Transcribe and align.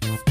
Thank 0.00 0.20
you. 0.20 0.25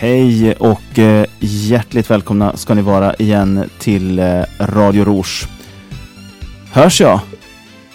Hej 0.00 0.54
och 0.54 0.98
eh, 0.98 1.26
hjärtligt 1.40 2.10
välkomna 2.10 2.56
ska 2.56 2.74
ni 2.74 2.82
vara 2.82 3.14
igen 3.14 3.70
till 3.78 4.18
eh, 4.18 4.42
Radio 4.60 5.04
Rouge. 5.04 5.48
Hörs 6.72 7.00
jag 7.00 7.20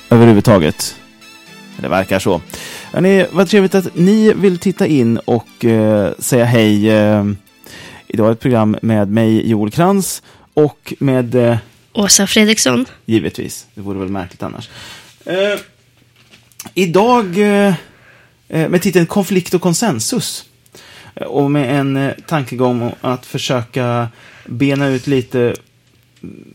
överhuvudtaget? 0.09 0.95
Det 1.77 1.87
verkar 1.87 2.19
så. 2.19 2.41
Hörrni, 2.91 3.25
vad 3.31 3.49
trevligt 3.49 3.75
att 3.75 3.95
ni 3.95 4.33
vill 4.33 4.57
titta 4.57 4.87
in 4.87 5.17
och 5.17 5.65
eh, 5.65 6.13
säga 6.19 6.45
hej. 6.45 6.89
Eh, 6.89 7.25
idag 8.07 8.27
är 8.27 8.31
ett 8.31 8.39
program 8.39 8.77
med 8.81 9.11
mig, 9.11 9.49
Joel 9.49 9.71
Krantz, 9.71 10.23
och 10.53 10.93
med... 10.99 11.35
Eh, 11.35 11.57
Åsa 11.93 12.27
Fredriksson. 12.27 12.85
Givetvis, 13.05 13.67
det 13.73 13.81
vore 13.81 13.99
väl 13.99 14.09
märkligt 14.09 14.43
annars. 14.43 14.69
Eh, 15.25 15.59
idag 16.73 17.25
eh, 17.37 17.73
med 18.47 18.81
titeln 18.81 19.05
Konflikt 19.05 19.53
och 19.53 19.61
konsensus. 19.61 20.45
Och 21.15 21.51
med 21.51 21.79
en 21.79 21.97
eh, 21.97 22.13
tankegång 22.27 22.81
om 22.81 22.91
att 23.01 23.25
försöka 23.25 24.07
bena 24.45 24.87
ut 24.87 25.07
lite 25.07 25.55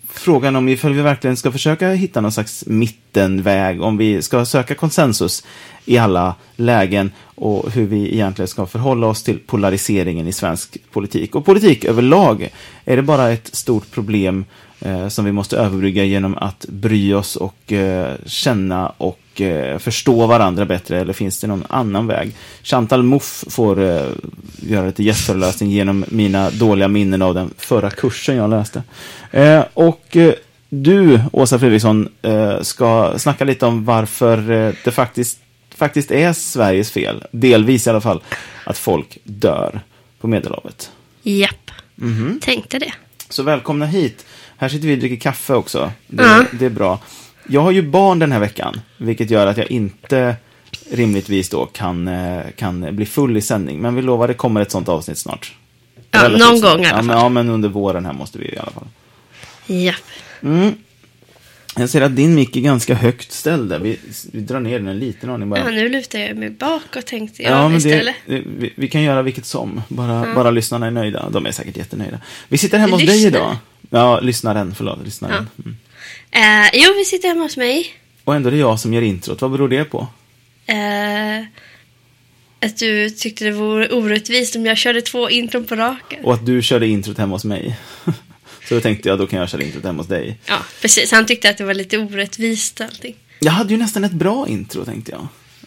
frågan 0.08 0.56
om 0.56 0.68
ifall 0.68 0.92
vi 0.92 1.02
verkligen 1.02 1.36
ska 1.36 1.52
försöka 1.52 1.90
hitta 1.90 2.20
någon 2.20 2.32
slags 2.32 2.64
mittenväg, 2.66 3.82
om 3.82 3.96
vi 3.96 4.22
ska 4.22 4.44
söka 4.44 4.74
konsensus 4.74 5.44
i 5.84 5.98
alla 5.98 6.34
lägen 6.56 7.12
och 7.22 7.70
hur 7.70 7.86
vi 7.86 8.14
egentligen 8.14 8.48
ska 8.48 8.66
förhålla 8.66 9.06
oss 9.06 9.22
till 9.22 9.38
polariseringen 9.38 10.26
i 10.26 10.32
svensk 10.32 10.78
politik. 10.92 11.34
Och 11.34 11.44
politik 11.44 11.84
överlag, 11.84 12.48
är 12.84 12.96
det 12.96 13.02
bara 13.02 13.30
ett 13.30 13.54
stort 13.54 13.90
problem 13.90 14.44
eh, 14.80 15.08
som 15.08 15.24
vi 15.24 15.32
måste 15.32 15.56
överbrygga 15.56 16.04
genom 16.04 16.38
att 16.38 16.66
bry 16.68 17.14
oss 17.14 17.36
och 17.36 17.72
eh, 17.72 18.14
känna 18.26 18.88
och 18.88 19.40
eh, 19.40 19.78
förstå 19.78 20.26
varandra 20.26 20.64
bättre, 20.64 21.00
eller 21.00 21.12
finns 21.12 21.40
det 21.40 21.46
någon 21.46 21.64
annan 21.68 22.06
väg? 22.06 22.32
Chantal 22.62 23.02
Mouffe 23.02 23.50
får 23.50 23.82
eh, 23.82 24.06
göra 24.56 24.86
lite 24.86 25.02
gästföreläsning 25.02 25.70
genom 25.70 26.04
mina 26.08 26.50
dåliga 26.50 26.88
minnen 26.88 27.22
av 27.22 27.34
den 27.34 27.50
förra 27.56 27.90
kursen 27.90 28.36
jag 28.36 28.50
läste. 28.50 28.82
Eh, 29.30 29.64
och 29.74 30.16
eh, 30.16 30.34
du, 30.68 31.20
Åsa 31.32 31.58
Fredriksson, 31.58 32.08
ska 32.62 33.14
snacka 33.18 33.44
lite 33.44 33.66
om 33.66 33.84
varför 33.84 34.36
det 34.84 34.90
faktiskt, 34.90 35.38
faktiskt 35.74 36.10
är 36.10 36.32
Sveriges 36.32 36.90
fel, 36.90 37.24
delvis 37.32 37.86
i 37.86 37.90
alla 37.90 38.00
fall, 38.00 38.22
att 38.64 38.78
folk 38.78 39.18
dör 39.24 39.80
på 40.20 40.28
Medelhavet. 40.28 40.90
Japp, 41.22 41.70
tänkte 42.40 42.78
det. 42.78 42.92
Så 43.28 43.42
välkomna 43.42 43.86
hit. 43.86 44.26
Här 44.60 44.68
sitter 44.68 44.88
vi 44.88 44.94
och 44.94 44.98
dricker 44.98 45.16
kaffe 45.16 45.54
också. 45.54 45.92
Det, 46.06 46.22
Ja. 46.22 46.44
det 46.58 46.64
är 46.66 46.70
bra. 46.70 46.98
Jag 47.48 47.60
har 47.60 47.70
ju 47.70 47.82
barn 47.82 48.18
den 48.18 48.32
här 48.32 48.40
veckan, 48.40 48.80
vilket 48.96 49.30
gör 49.30 49.46
att 49.46 49.56
jag 49.56 49.70
inte 49.70 50.36
rimligtvis 50.92 51.48
då 51.48 51.66
kan, 51.66 52.08
eh, 52.08 52.40
kan 52.56 52.96
bli 52.96 53.06
full 53.06 53.36
i 53.36 53.40
sändning. 53.40 53.80
Men 53.80 53.94
vi 53.94 54.02
lovar, 54.02 54.28
det 54.28 54.34
kommer 54.34 54.60
ett 54.60 54.70
sånt 54.70 54.88
avsnitt 54.88 55.18
snart. 55.18 55.54
Ja, 56.10 56.24
Relativt 56.24 56.48
någon 56.48 56.58
snart. 56.58 56.72
gång 56.72 56.84
i 56.84 56.86
alla 56.86 56.96
ja, 56.96 57.02
men, 57.02 57.14
fall. 57.14 57.22
ja, 57.22 57.28
men 57.28 57.48
under 57.48 57.68
våren 57.68 58.06
här 58.06 58.12
måste 58.12 58.38
vi 58.38 58.44
i 58.44 58.58
alla 58.58 58.70
fall. 58.70 58.86
Japp. 59.66 59.94
Mm. 60.42 60.74
Jag 61.76 61.88
ser 61.90 62.00
att 62.00 62.16
din 62.16 62.34
mick 62.34 62.56
är 62.56 62.60
ganska 62.60 62.94
högt 62.94 63.32
ställd 63.32 63.70
där. 63.70 63.78
Vi, 63.78 63.98
vi 64.32 64.40
drar 64.40 64.60
ner 64.60 64.78
den 64.78 64.88
en 64.88 64.98
liten 64.98 65.30
aning 65.30 65.48
bara. 65.50 65.60
Ja, 65.60 65.70
nu 65.70 65.88
lutar 65.88 66.18
jag 66.18 66.36
mig 66.36 66.50
bakåt 66.50 67.06
tänkte 67.06 67.42
jag 67.42 67.52
Ja, 67.52 67.68
men 67.68 67.78
istället. 67.78 68.14
det, 68.26 68.42
vi, 68.58 68.72
vi 68.76 68.88
kan 68.88 69.02
göra 69.02 69.22
vilket 69.22 69.46
som. 69.46 69.82
Bara, 69.88 70.34
bara 70.34 70.50
lyssnarna 70.50 70.86
är 70.86 70.90
nöjda. 70.90 71.30
De 71.30 71.46
är 71.46 71.52
säkert 71.52 71.76
jättenöjda. 71.76 72.20
Vi 72.48 72.58
sitter 72.58 72.78
hemma 72.78 72.96
hos 72.96 73.06
dig 73.06 73.26
idag. 73.26 73.56
Ja, 73.90 74.20
lyssnaren. 74.20 74.74
Förlåt, 74.74 75.04
lyssnaren. 75.04 75.48
Mm. 75.64 75.76
Eh, 76.30 76.70
jo, 76.72 76.94
vi 76.96 77.04
sitter 77.04 77.28
hemma 77.28 77.42
hos 77.42 77.56
mig. 77.56 77.94
Och 78.24 78.34
ändå 78.34 78.48
är 78.48 78.50
det 78.50 78.58
jag 78.58 78.80
som 78.80 78.94
gör 78.94 79.02
introt. 79.02 79.40
Vad 79.40 79.50
beror 79.50 79.68
det 79.68 79.84
på? 79.84 80.06
Eh, 80.66 81.44
att 82.60 82.76
du 82.76 83.10
tyckte 83.10 83.44
det 83.44 83.50
vore 83.50 83.88
orättvist 83.88 84.56
om 84.56 84.66
jag 84.66 84.78
körde 84.78 85.02
två 85.02 85.30
intron 85.30 85.64
på 85.64 85.76
raken. 85.76 86.24
Och 86.24 86.34
att 86.34 86.46
du 86.46 86.62
körde 86.62 86.86
introt 86.86 87.18
hemma 87.18 87.34
hos 87.34 87.44
mig. 87.44 87.78
Så 88.68 88.74
då 88.74 88.80
tänkte 88.80 89.08
jag, 89.08 89.18
då 89.18 89.26
kan 89.26 89.38
jag 89.38 89.48
köra 89.48 89.62
introt 89.62 89.84
hemma 89.84 89.98
hos 89.98 90.08
dig. 90.08 90.38
Ja, 90.46 90.58
precis. 90.80 91.12
Han 91.12 91.26
tyckte 91.26 91.50
att 91.50 91.58
det 91.58 91.64
var 91.64 91.74
lite 91.74 91.98
orättvist 91.98 92.80
allting. 92.80 93.14
Jag 93.38 93.52
hade 93.52 93.74
ju 93.74 93.78
nästan 93.78 94.04
ett 94.04 94.12
bra 94.12 94.48
intro, 94.48 94.84
tänkte 94.84 95.12
jag. 95.12 95.26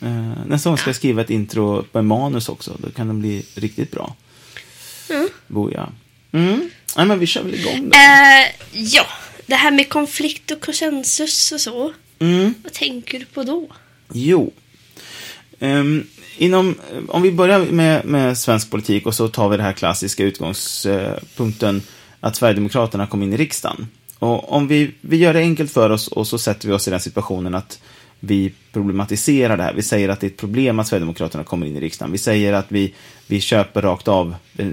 Uh, 0.09 0.33
nästa 0.47 0.69
gång 0.69 0.77
ska 0.77 0.89
jag 0.89 0.95
skriva 0.95 1.21
ett 1.21 1.29
intro 1.29 1.83
på 1.83 1.99
en 1.99 2.05
manus 2.05 2.49
också. 2.49 2.77
Då 2.77 2.89
kan 2.89 3.07
det 3.07 3.13
bli 3.13 3.45
riktigt 3.55 3.91
bra. 3.91 4.15
Mm. 5.09 5.29
Boja. 5.47 5.89
Mm. 6.31 6.69
Nej, 6.97 7.05
men 7.05 7.19
vi 7.19 7.25
kör 7.25 7.43
väl 7.43 7.53
igång 7.53 7.89
då. 7.89 7.97
Eh, 7.97 8.71
ja, 8.71 9.05
det 9.45 9.55
här 9.55 9.71
med 9.71 9.89
konflikt 9.89 10.51
och 10.51 10.61
konsensus 10.61 11.51
och 11.51 11.61
så. 11.61 11.93
Mm. 12.19 12.53
Vad 12.63 12.73
tänker 12.73 13.19
du 13.19 13.25
på 13.25 13.43
då? 13.43 13.67
Jo. 14.13 14.53
Ehm, 15.59 16.07
inom, 16.37 16.75
om 17.07 17.21
vi 17.21 17.31
börjar 17.31 17.59
med, 17.59 18.05
med 18.05 18.37
svensk 18.37 18.69
politik 18.71 19.05
och 19.05 19.15
så 19.15 19.27
tar 19.27 19.49
vi 19.49 19.57
det 19.57 19.63
här 19.63 19.73
klassiska 19.73 20.23
utgångspunkten 20.23 21.81
att 22.19 22.35
Sverigedemokraterna 22.35 23.07
kom 23.07 23.23
in 23.23 23.33
i 23.33 23.37
riksdagen. 23.37 23.87
Och 24.19 24.51
om 24.51 24.67
vi, 24.67 24.91
vi 25.01 25.17
gör 25.17 25.33
det 25.33 25.39
enkelt 25.39 25.71
för 25.71 25.89
oss 25.89 26.07
och 26.07 26.27
så 26.27 26.37
sätter 26.37 26.67
vi 26.67 26.73
oss 26.73 26.87
i 26.87 26.91
den 26.91 26.99
situationen 26.99 27.55
att 27.55 27.79
vi 28.25 28.51
problematiserar 28.71 29.57
det 29.57 29.63
här. 29.63 29.73
Vi 29.73 29.81
säger 29.81 30.09
att 30.09 30.19
det 30.19 30.27
är 30.27 30.29
ett 30.29 30.37
problem 30.37 30.79
att 30.79 30.87
Sverigedemokraterna 30.87 31.43
kommer 31.43 31.67
in 31.67 31.75
i 31.75 31.79
riksdagen. 31.79 32.11
Vi 32.11 32.17
säger 32.17 32.53
att 32.53 32.65
vi, 32.69 32.93
vi 33.27 33.41
köper 33.41 33.81
rakt 33.81 34.07
av 34.07 34.35
eh, 34.57 34.67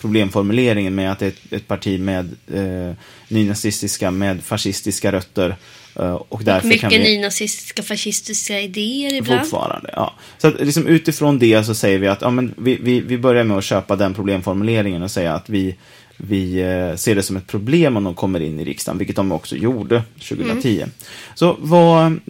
problemformuleringen 0.00 0.94
med 0.94 1.12
att 1.12 1.18
det 1.18 1.26
är 1.26 1.28
ett, 1.28 1.52
ett 1.52 1.68
parti 1.68 2.00
med 2.00 2.36
eh, 2.54 2.96
nynazistiska, 3.28 4.10
med 4.10 4.42
fascistiska 4.42 5.12
rötter. 5.12 5.56
Eh, 5.96 6.14
och 6.14 6.44
därför 6.44 6.68
Mycket 6.68 6.80
kan 6.80 6.90
vi... 6.90 7.16
nynazistiska, 7.16 7.82
fascistiska 7.82 8.60
idéer 8.60 9.14
ibland. 9.14 9.40
Fortfarande, 9.40 9.90
ja. 9.92 10.14
Så 10.38 10.48
att 10.48 10.60
liksom 10.60 10.86
utifrån 10.86 11.38
det 11.38 11.64
så 11.64 11.74
säger 11.74 11.98
vi 11.98 12.08
att 12.08 12.22
ja, 12.22 12.30
men 12.30 12.54
vi, 12.56 12.78
vi, 12.82 13.00
vi 13.00 13.18
börjar 13.18 13.44
med 13.44 13.58
att 13.58 13.64
köpa 13.64 13.96
den 13.96 14.14
problemformuleringen 14.14 15.02
och 15.02 15.10
säga 15.10 15.34
att 15.34 15.48
vi, 15.48 15.76
vi 16.16 16.60
eh, 16.60 16.96
ser 16.96 17.14
det 17.14 17.22
som 17.22 17.36
ett 17.36 17.46
problem 17.46 17.96
om 17.96 18.04
de 18.04 18.14
kommer 18.14 18.40
in 18.40 18.60
i 18.60 18.64
riksdagen, 18.64 18.98
vilket 18.98 19.16
de 19.16 19.32
också 19.32 19.56
gjorde 19.56 20.02
2010. 20.28 20.84
Så 21.34 21.56
vad, 21.60 22.20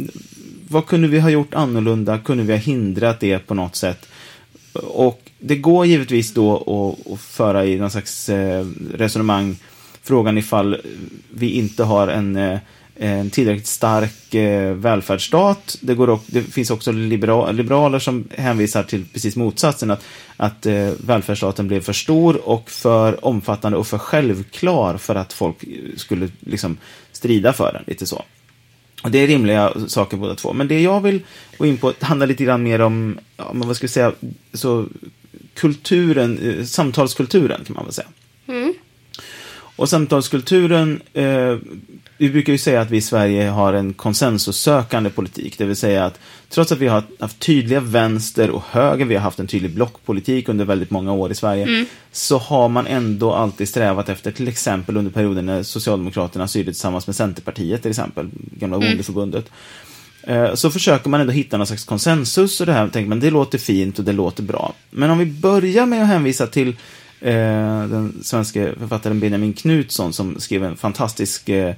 vad 0.75 0.87
kunde 0.87 1.09
vi 1.09 1.21
ha 1.21 1.31
gjort 1.31 1.55
annorlunda? 1.55 2.19
Kunde 2.19 2.43
vi 2.43 2.53
ha 2.53 2.61
hindrat 2.61 3.21
det 3.21 3.39
på 3.39 3.55
något 3.55 3.77
sätt? 3.77 4.09
Och 4.73 5.31
det 5.39 5.57
går 5.57 5.87
givetvis 5.87 6.35
då 6.35 6.57
att, 6.57 7.13
att 7.13 7.21
föra 7.21 7.67
i 7.67 7.77
någon 7.77 7.91
slags 7.91 8.29
eh, 8.29 8.67
resonemang 8.95 9.57
frågan 10.03 10.39
ifall 10.39 10.81
vi 11.31 11.51
inte 11.51 11.85
har 11.85 12.09
en, 12.09 12.37
eh, 12.37 12.59
en 12.97 13.31
tillräckligt 13.31 13.67
stark 13.67 14.35
eh, 14.35 14.75
välfärdsstat. 14.75 15.77
Det, 15.81 15.95
går 15.95 16.19
det 16.27 16.43
finns 16.43 16.71
också 16.71 16.93
liberaler 16.93 17.99
som 17.99 18.29
hänvisar 18.31 18.83
till 18.83 19.05
precis 19.13 19.37
motsatsen, 19.37 19.91
att, 19.91 20.05
att 20.37 20.67
välfärdsstaten 21.07 21.69
blev 21.69 21.81
för 21.81 21.93
stor 21.93 22.49
och 22.49 22.71
för 22.71 23.25
omfattande 23.25 23.79
och 23.79 23.87
för 23.87 23.99
självklar 23.99 24.97
för 24.97 25.15
att 25.15 25.33
folk 25.33 25.65
skulle 25.97 26.29
liksom 26.41 26.77
strida 27.13 27.53
för 27.53 27.73
den, 27.73 27.83
lite 27.87 28.07
så. 28.07 28.25
Och 29.05 29.11
det 29.11 29.19
är 29.19 29.27
rimliga 29.27 29.73
saker 29.89 30.17
båda 30.17 30.35
två. 30.35 30.53
Men 30.53 30.69
det 30.69 30.81
jag 30.81 31.01
vill 31.01 31.21
gå 31.59 31.67
in 31.67 31.77
på 31.77 31.93
handlar 32.01 32.27
lite 32.27 32.45
grann 32.45 32.63
mer 32.63 32.81
om, 32.81 33.19
ja, 33.37 33.51
men 33.53 33.69
vad 33.69 33.77
ska 33.77 33.85
vi 33.85 33.89
säga, 33.89 34.13
så 34.53 34.87
kulturen, 35.55 36.39
eh, 36.39 36.65
samtalskulturen 36.65 37.65
kan 37.65 37.75
man 37.75 37.85
väl 37.85 37.95
säga. 37.95 38.09
Mm. 38.47 38.75
Och 39.77 39.89
samtalskulturen, 39.89 41.01
eh, 41.13 41.57
vi 42.19 42.31
brukar 42.31 42.53
ju 42.53 42.59
säga 42.59 42.81
att 42.81 42.91
vi 42.91 42.97
i 42.97 43.01
Sverige 43.01 43.49
har 43.49 43.73
en 43.73 43.93
konsensussökande 43.93 45.11
politik, 45.11 45.59
det 45.59 45.65
vill 45.65 45.77
säga 45.77 46.05
att 46.05 46.19
trots 46.49 46.73
att 46.73 46.79
vi 46.79 46.87
har 46.87 47.03
haft 47.21 47.39
tydliga 47.39 47.81
vänster 47.81 48.51
och 48.51 48.63
höger, 48.71 49.05
vi 49.05 49.15
har 49.15 49.23
haft 49.23 49.39
en 49.39 49.47
tydlig 49.47 49.75
blockpolitik 49.75 50.49
under 50.49 50.65
väldigt 50.65 50.91
många 50.91 51.13
år 51.13 51.33
i 51.33 51.35
Sverige, 51.35 51.87
så 52.13 52.39
har 52.39 52.69
man 52.69 52.87
ändå 52.87 53.33
alltid 53.33 53.69
strävat 53.69 54.09
efter, 54.09 54.31
till 54.31 54.49
exempel 54.49 54.97
under 54.97 55.11
perioden 55.11 55.47
när 55.47 55.63
Socialdemokraterna 55.63 56.49
styrde 56.49 56.73
tillsammans 56.73 57.07
med 57.07 57.17
Centerpartiet, 57.17 57.83
till 57.83 57.91
exempel, 57.91 58.29
gamla 58.35 58.79
bondeförbundet, 58.79 59.51
Eh, 60.27 60.55
så 60.55 60.71
försöker 60.71 61.11
man 61.11 61.21
ändå 61.21 61.33
hitta 61.33 61.57
någon 61.57 61.67
slags 61.67 61.85
konsensus 61.85 62.61
och 62.61 62.67
det 62.67 62.73
här 62.73 62.89
tänker 62.89 63.09
man 63.09 63.21
det 63.21 63.31
låter 63.31 63.59
fint 63.59 63.99
och 63.99 64.05
det 64.05 64.13
låter 64.13 64.43
bra. 64.43 64.75
Men 64.91 65.11
om 65.11 65.19
vi 65.19 65.27
börjar 65.27 65.87
med 65.87 66.03
att 66.03 66.09
hänvisa 66.09 66.47
till 66.47 66.77
den 67.31 68.19
svenska 68.23 68.75
författaren 68.79 69.21
Benjamin 69.21 69.53
Knutsson 69.53 70.13
som 70.13 70.41
skrev 70.41 70.65
en 70.65 70.77
fantastisk 70.77 71.49
eh, 71.49 71.75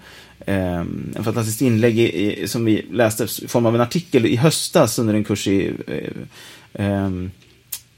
eh, 0.47 0.81
en 1.15 1.25
fantastiskt 1.25 1.61
inlägg 1.61 1.99
i, 1.99 2.49
som 2.49 2.65
vi 2.65 2.87
läste 2.93 3.25
i 3.43 3.49
form 3.49 3.67
av 3.67 3.75
en 3.75 3.81
artikel 3.81 4.27
i 4.27 4.37
höstas 4.37 4.99
under 4.99 5.15
en 5.15 5.25
kurs 5.25 5.49
i 5.49 5.75
eh, 5.87 6.87
eh, 6.87 7.11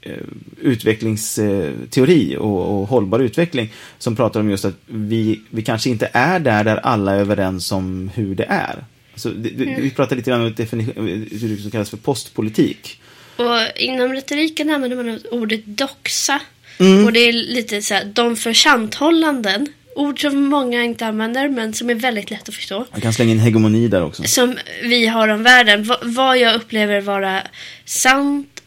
eh, 0.03 0.23
utvecklingsteori 0.61 2.37
och, 2.37 2.81
och, 2.81 2.89
hållbar 2.89 3.19
utveckling 3.19 3.73
som 3.99 4.17
pratar 4.17 4.41
om 4.41 4.51
just 4.51 4.65
att 4.65 4.77
vi, 4.87 5.41
vi 5.51 5.63
kanske 5.63 5.91
inte 5.91 6.11
är 6.13 6.41
där 6.41 6.65
där 6.65 6.77
alla 6.77 7.13
är 7.13 7.21
överens 7.21 7.73
om 7.73 8.11
hur 8.15 8.35
det 8.35 8.45
är. 8.45 8.85
Alltså, 9.13 9.31
det, 9.31 9.51
mm. 9.51 9.83
Vi 9.83 9.91
pratar 9.91 10.17
lite 10.17 10.31
grann 10.31 10.41
om 10.41 10.55
definition, 10.55 11.59
som 11.63 11.71
kallas 11.71 11.91
för 11.91 11.97
postpolitik. 11.97 13.01
Och 13.37 13.81
inom 13.81 14.13
retoriken 14.13 14.71
använder 14.71 14.97
man 14.97 15.21
ordet 15.31 15.67
doxa. 15.67 16.41
Mm. 16.79 17.05
Och 17.05 17.13
det 17.13 17.21
är 17.21 17.33
lite 17.33 17.83
så 17.83 17.95
här, 17.95 18.05
de 18.05 18.37
försanthållanden. 18.37 19.67
Ord 19.95 20.21
som 20.21 20.45
många 20.45 20.85
inte 20.85 21.07
använder 21.07 21.49
men 21.49 21.75
som 21.75 21.91
är 21.91 21.95
väldigt 21.95 22.31
lätt 22.31 22.49
att 22.49 22.55
förstå. 22.55 22.87
Man 22.93 23.01
kan 23.01 23.13
slänga 23.13 23.31
in 23.31 23.39
hegemoni 23.39 23.89
där 23.89 24.03
också. 24.03 24.23
Som 24.23 24.57
vi 24.83 25.07
har 25.07 25.29
om 25.29 25.43
världen. 25.43 25.83
V 25.83 25.95
vad 26.03 26.39
jag 26.39 26.55
upplever 26.55 27.01
vara 27.01 27.43
sant 27.85 28.63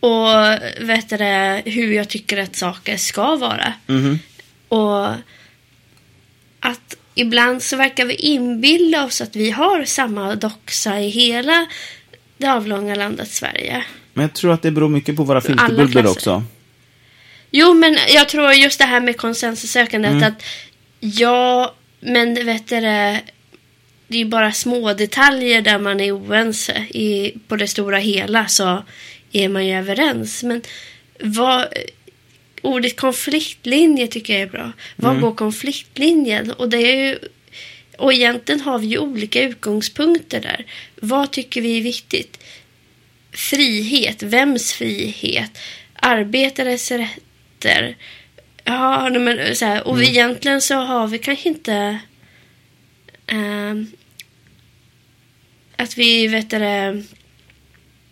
och 0.00 0.28
vet 0.80 1.08
det, 1.08 1.62
hur 1.64 1.92
jag 1.92 2.08
tycker 2.08 2.36
att 2.36 2.56
saker 2.56 2.96
ska 2.96 3.36
vara. 3.36 3.72
Mm. 3.88 4.18
Och 4.68 5.06
att 6.60 6.96
ibland 7.14 7.62
så 7.62 7.76
verkar 7.76 8.04
vi 8.04 8.14
inbilla 8.14 9.04
oss 9.04 9.20
att 9.20 9.36
vi 9.36 9.50
har 9.50 9.84
samma 9.84 10.34
doxa 10.34 11.00
i 11.00 11.08
hela 11.08 11.66
det 12.38 12.46
avlånga 12.46 12.94
landet 12.94 13.30
Sverige. 13.30 13.84
Men 14.12 14.22
jag 14.22 14.32
tror 14.32 14.52
att 14.52 14.62
det 14.62 14.70
beror 14.70 14.88
mycket 14.88 15.16
på 15.16 15.24
våra 15.24 15.40
filterbubblor 15.40 16.06
också. 16.06 16.44
Jo, 17.50 17.74
men 17.74 17.98
jag 18.08 18.28
tror 18.28 18.52
just 18.52 18.78
det 18.78 18.84
här 18.84 19.00
med 19.00 19.16
konsensussökandet 19.16 20.12
mm. 20.12 20.24
att 20.24 20.42
ja, 21.00 21.74
men 22.00 22.46
vet 22.46 22.68
du 22.68 22.80
det, 22.80 23.20
det 24.08 24.20
är 24.20 24.24
bara 24.24 24.52
små 24.52 24.94
detaljer 24.94 25.62
där 25.62 25.78
man 25.78 26.00
är 26.00 26.16
oense. 26.16 26.86
I, 26.90 27.34
på 27.48 27.56
det 27.56 27.68
stora 27.68 27.98
hela 27.98 28.48
så 28.48 28.84
är 29.32 29.48
man 29.48 29.66
ju 29.66 29.78
överens. 29.78 30.42
Men 30.42 30.62
vad, 31.20 31.66
ordet 32.62 32.96
konfliktlinje 32.96 34.06
tycker 34.06 34.32
jag 34.32 34.42
är 34.42 34.46
bra. 34.46 34.72
Var 34.96 35.10
mm. 35.10 35.22
går 35.22 35.34
konfliktlinjen? 35.34 36.50
Och 36.50 36.68
det 36.68 36.78
är 36.78 36.96
ju 36.96 37.18
och 37.98 38.12
egentligen 38.12 38.60
har 38.60 38.78
vi 38.78 38.86
ju 38.86 38.98
olika 38.98 39.42
utgångspunkter 39.42 40.40
där. 40.40 40.66
Vad 41.00 41.30
tycker 41.30 41.60
vi 41.60 41.78
är 41.78 41.82
viktigt? 41.82 42.38
Frihet, 43.32 44.22
vems 44.22 44.72
frihet? 44.72 45.58
Arbetares 45.94 46.92
rätter? 47.66 47.96
Ja, 48.64 49.10
men 49.10 49.56
så 49.56 49.64
här, 49.64 49.86
och 49.86 49.94
mm. 49.96 50.08
egentligen 50.10 50.60
så 50.60 50.74
har 50.74 51.06
vi 51.06 51.18
kanske 51.18 51.48
inte 51.48 51.98
äh, 53.26 53.74
att 55.76 55.98
vi, 55.98 56.26
vet 56.26 56.50
det, 56.50 57.02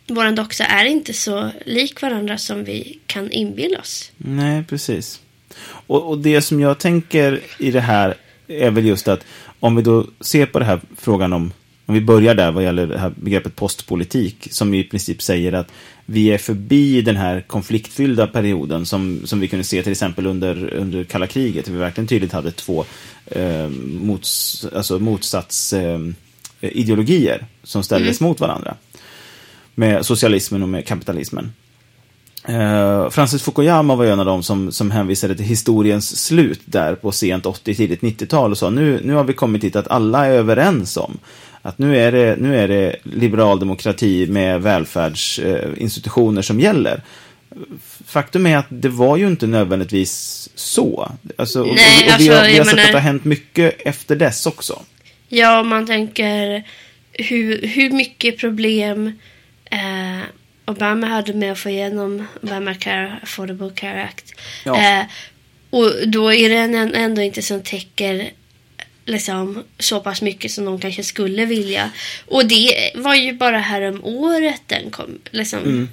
vår 0.06 0.36
doxa 0.36 0.64
är 0.64 0.84
inte 0.84 1.12
så 1.12 1.50
lik 1.66 2.02
varandra 2.02 2.38
som 2.38 2.64
vi 2.64 2.98
kan 3.06 3.30
inbilla 3.30 3.78
oss. 3.78 4.12
Nej, 4.16 4.64
precis. 4.64 5.20
Och, 5.86 6.08
och 6.08 6.18
det 6.18 6.42
som 6.42 6.60
jag 6.60 6.78
tänker 6.78 7.40
i 7.58 7.70
det 7.70 7.80
här 7.80 8.14
är 8.48 8.70
väl 8.70 8.86
just 8.86 9.08
att 9.08 9.26
om 9.60 9.76
vi 9.76 9.82
då 9.82 10.06
ser 10.20 10.46
på 10.46 10.58
det 10.58 10.64
här 10.64 10.80
frågan 10.98 11.32
om, 11.32 11.52
om 11.86 11.94
vi 11.94 12.00
börjar 12.00 12.34
där 12.34 12.52
vad 12.52 12.64
gäller 12.64 12.86
det 12.86 12.98
här 12.98 13.12
begreppet 13.16 13.56
postpolitik, 13.56 14.48
som 14.50 14.74
i 14.74 14.84
princip 14.84 15.22
säger 15.22 15.52
att 15.52 15.72
vi 16.06 16.26
är 16.26 16.38
förbi 16.38 17.02
den 17.02 17.16
här 17.16 17.40
konfliktfyllda 17.40 18.26
perioden 18.26 18.86
som, 18.86 19.20
som 19.24 19.40
vi 19.40 19.48
kunde 19.48 19.64
se 19.64 19.82
till 19.82 19.92
exempel 19.92 20.26
under, 20.26 20.74
under 20.74 21.04
kalla 21.04 21.26
kriget, 21.26 21.68
vi 21.68 21.78
verkligen 21.78 22.08
tydligt 22.08 22.32
hade 22.32 22.50
två 22.50 22.84
eh, 23.26 23.68
mots, 24.00 24.66
alltså 24.74 24.98
motsatsideologier 24.98 27.38
eh, 27.38 27.44
som 27.62 27.82
ställdes 27.82 28.20
mm. 28.20 28.28
mot 28.28 28.40
varandra. 28.40 28.74
Med 29.74 30.06
socialismen 30.06 30.62
och 30.62 30.68
med 30.68 30.86
kapitalismen. 30.86 31.52
Uh, 32.48 33.10
Francis 33.10 33.42
Fukuyama 33.42 33.96
var 33.96 34.04
en 34.04 34.20
av 34.20 34.26
dem 34.26 34.42
som, 34.42 34.72
som 34.72 34.90
hänvisade 34.90 35.36
till 35.36 35.44
historiens 35.44 36.24
slut 36.24 36.60
där 36.64 36.94
på 36.94 37.12
sent 37.12 37.46
80, 37.46 37.74
tidigt 37.74 38.00
90-tal 38.00 38.50
och 38.50 38.58
sa 38.58 38.70
nu, 38.70 39.00
nu 39.04 39.14
har 39.14 39.24
vi 39.24 39.32
kommit 39.32 39.62
dit 39.62 39.76
att 39.76 39.88
alla 39.88 40.26
är 40.26 40.30
överens 40.30 40.96
om 40.96 41.18
att 41.66 41.78
nu 41.78 41.98
är 41.98 42.12
det, 42.12 42.36
nu 42.38 42.58
är 42.58 42.68
det 42.68 42.96
liberal 43.02 43.60
demokrati 43.60 44.26
med 44.26 44.62
välfärdsinstitutioner 44.62 46.42
som 46.42 46.60
gäller. 46.60 47.02
Faktum 48.06 48.46
är 48.46 48.56
att 48.56 48.66
det 48.68 48.88
var 48.88 49.16
ju 49.16 49.26
inte 49.26 49.46
nödvändigtvis 49.46 50.48
så. 50.54 51.12
Alltså, 51.36 51.62
Nej, 51.62 51.70
och, 51.70 52.06
och, 52.06 52.12
alltså, 52.12 52.30
vi 52.30 52.36
har, 52.36 52.44
vi 52.46 52.58
har 52.58 52.64
sett 52.64 52.78
att 52.78 52.86
det 52.86 52.92
har 52.92 53.00
hänt 53.00 53.24
mycket 53.24 53.80
efter 53.86 54.16
dess 54.16 54.46
också. 54.46 54.82
Ja, 55.28 55.62
man 55.62 55.86
tänker 55.86 56.64
hur, 57.12 57.66
hur 57.66 57.90
mycket 57.90 58.38
problem 58.38 59.12
eh, 59.70 60.20
Obama 60.64 61.06
hade 61.06 61.34
med 61.34 61.52
att 61.52 61.58
få 61.58 61.68
igenom 61.70 62.26
Obamacare, 62.42 63.18
Affordable 63.22 63.70
Care 63.74 64.04
Act. 64.04 64.32
Ja. 64.64 64.98
Eh, 64.98 65.04
och 65.70 65.92
då 66.06 66.32
är 66.32 66.48
det 66.48 66.56
en, 66.56 66.94
ändå 66.94 67.22
inte 67.22 67.42
som 67.42 67.62
täcker 67.62 68.30
liksom, 69.04 69.62
så 69.78 70.00
pass 70.00 70.22
mycket 70.22 70.50
som 70.50 70.64
de 70.64 70.80
kanske 70.80 71.02
skulle 71.02 71.44
vilja. 71.44 71.90
Och 72.26 72.46
det 72.46 72.90
var 72.94 73.14
ju 73.14 73.32
bara 73.32 73.58
här 73.58 73.82
om 73.82 74.04
året 74.04 74.62
den 74.66 74.90
kom. 74.90 75.18
Liksom. 75.30 75.58
Mm. 75.58 75.88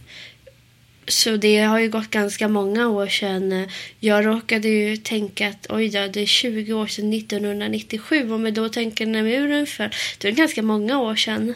Så 1.07 1.37
det 1.37 1.59
har 1.59 1.79
ju 1.79 1.89
gått 1.89 2.09
ganska 2.09 2.47
många 2.47 2.87
år 2.87 3.07
sedan. 3.07 3.67
Jag 3.99 4.25
råkade 4.25 4.67
ju 4.67 4.97
tänka 4.97 5.49
att 5.49 5.67
oj 5.69 5.89
då, 5.89 6.07
det 6.07 6.21
är 6.21 6.25
20 6.25 6.73
år 6.73 6.87
sedan 6.87 7.13
1997. 7.13 8.31
Om 8.31 8.43
vi 8.43 8.51
då 8.51 8.69
tänker 8.69 9.05
när 9.05 9.23
muren 9.23 9.67
föll. 9.67 9.89
Det 10.17 10.27
är 10.27 10.31
ganska 10.31 10.61
många 10.61 10.99
år 10.99 11.15
sedan. 11.15 11.53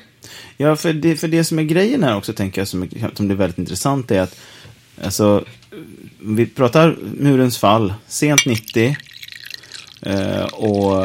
Ja, 0.57 0.75
för 0.75 0.93
det, 0.93 1.15
för 1.15 1.27
det 1.27 1.43
som 1.43 1.59
är 1.59 1.63
grejen 1.63 2.03
här 2.03 2.17
också, 2.17 2.33
tänker 2.33 2.61
jag, 2.61 2.67
som, 2.67 2.89
som 3.13 3.31
är 3.31 3.35
väldigt 3.35 3.57
intressant 3.57 4.11
är 4.11 4.21
att 4.21 4.39
alltså, 5.03 5.45
vi 6.19 6.45
pratar 6.45 6.97
murens 7.01 7.57
fall, 7.57 7.93
sent 8.07 8.45
90 8.45 8.85
eh, 8.85 8.93
och 10.51 10.97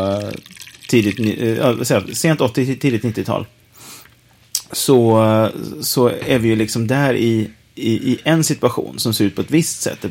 tidigt, 0.90 1.40
eh, 1.60 2.02
sent 2.12 2.40
80, 2.40 2.76
tidigt 2.76 3.02
90-tal. 3.02 3.46
Så, 4.72 5.48
så 5.80 6.08
är 6.26 6.38
vi 6.38 6.48
ju 6.48 6.56
liksom 6.56 6.86
där 6.86 7.14
i, 7.14 7.50
i, 7.74 7.92
i, 8.12 8.18
en 8.24 8.44
situation 8.44 8.98
som 8.98 9.14
ser 9.14 9.24
ut 9.24 9.34
på 9.34 9.40
ett 9.40 9.50
visst 9.50 9.82
sätt. 9.82 10.06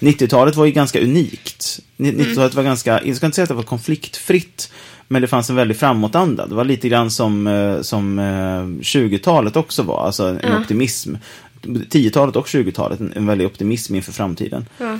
90-talet 0.00 0.56
var 0.56 0.64
ju 0.64 0.72
ganska 0.72 1.00
unikt. 1.00 1.80
90-talet 1.96 2.36
mm. 2.36 2.50
var 2.56 2.62
ganska, 2.62 3.00
jag 3.04 3.16
ska 3.16 3.26
inte 3.26 3.36
säga 3.36 3.42
att 3.42 3.48
det 3.48 3.54
var 3.54 3.62
konfliktfritt, 3.62 4.72
men 5.08 5.22
det 5.22 5.28
fanns 5.28 5.50
en 5.50 5.56
väldig 5.56 5.76
framåtanda. 5.76 6.46
Det 6.46 6.54
var 6.54 6.64
lite 6.64 6.88
grann 6.88 7.10
som, 7.10 7.46
eh, 7.46 7.80
som 7.80 8.20
20-talet 8.80 9.56
eh, 9.56 9.60
också 9.60 9.82
var, 9.82 10.06
alltså 10.06 10.24
en 10.24 10.38
ja. 10.42 10.60
optimism. 10.60 11.14
10-talet 11.62 12.36
och 12.36 12.46
20-talet, 12.46 13.00
en, 13.00 13.12
en 13.16 13.26
väldig 13.26 13.46
optimism 13.46 13.94
inför 13.94 14.12
framtiden. 14.12 14.66
Ja. 14.78 14.98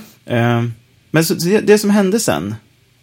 Men 1.11 1.25
så, 1.25 1.35
det, 1.35 1.61
det, 1.61 1.79
som 1.79 1.91
hände 1.91 2.21
sen, 2.21 2.55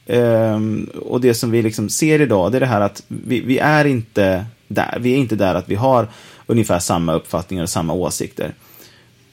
Um, 0.05 0.89
och 1.05 1.21
det 1.21 1.33
som 1.33 1.51
vi 1.51 1.61
liksom 1.61 1.89
ser 1.89 2.21
idag, 2.21 2.51
det 2.51 2.57
är 2.57 2.59
det 2.59 2.65
här 2.65 2.81
att 2.81 3.03
vi, 3.07 3.39
vi 3.39 3.57
är 3.57 3.85
inte 3.85 4.45
där. 4.67 4.97
Vi 4.99 5.13
är 5.13 5.17
inte 5.17 5.35
där 5.35 5.55
att 5.55 5.69
vi 5.69 5.75
har 5.75 6.07
ungefär 6.45 6.79
samma 6.79 7.13
uppfattningar 7.13 7.63
och 7.63 7.69
samma 7.69 7.93
åsikter. 7.93 8.53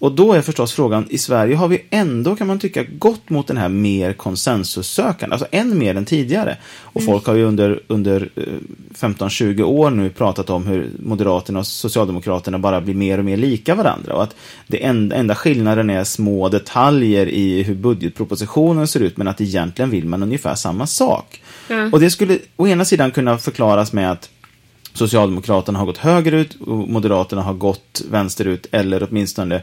Och 0.01 0.13
då 0.13 0.33
är 0.33 0.43
förstås 0.43 0.73
frågan, 0.73 1.07
i 1.11 1.19
Sverige 1.19 1.57
har 1.57 1.69
vi 1.69 1.85
ändå, 1.91 2.37
kan 2.37 2.47
man 2.47 2.59
tycka, 2.59 2.83
gått 2.83 3.31
mot 3.31 3.47
den 3.47 3.57
här 3.57 3.69
mer 3.69 4.13
konsensussökande, 4.13 5.35
alltså 5.35 5.47
än 5.51 5.79
mer 5.79 5.95
än 5.95 6.05
tidigare. 6.05 6.57
Och 6.83 7.01
mm. 7.01 7.13
folk 7.13 7.27
har 7.27 7.35
ju 7.35 7.45
under, 7.45 7.81
under 7.87 8.29
15-20 8.99 9.61
eh, 9.61 9.69
år 9.69 9.91
nu 9.91 10.11
pratat 10.11 10.51
om 10.51 10.67
hur 10.67 10.91
Moderaterna 10.99 11.59
och 11.59 11.67
Socialdemokraterna 11.67 12.59
bara 12.59 12.81
blir 12.81 12.95
mer 12.95 13.19
och 13.19 13.25
mer 13.25 13.37
lika 13.37 13.75
varandra. 13.75 14.15
Och 14.15 14.23
att 14.23 14.35
det 14.67 14.85
enda, 14.85 15.17
enda 15.17 15.35
skillnaden 15.35 15.91
är 15.91 16.05
små 16.05 16.49
detaljer 16.49 17.29
i 17.29 17.63
hur 17.63 17.75
budgetpropositionen 17.75 18.87
ser 18.87 19.01
ut, 19.01 19.17
men 19.17 19.29
att 19.29 19.41
egentligen 19.41 19.91
vill 19.91 20.05
man 20.05 20.23
ungefär 20.23 20.55
samma 20.55 20.87
sak. 20.87 21.43
Mm. 21.69 21.93
Och 21.93 22.01
det 22.01 22.11
skulle 22.11 22.39
å 22.57 22.67
ena 22.67 22.85
sidan 22.85 23.11
kunna 23.11 23.39
förklaras 23.39 23.93
med 23.93 24.13
att 24.13 24.31
Socialdemokraterna 24.93 25.79
har 25.79 25.87
gått 25.87 25.99
högerut 25.99 26.57
och 26.61 26.89
Moderaterna 26.89 27.43
har 27.43 27.55
gått 27.55 28.03
vänsterut 28.11 28.67
eller 28.71 29.09
åtminstone 29.11 29.63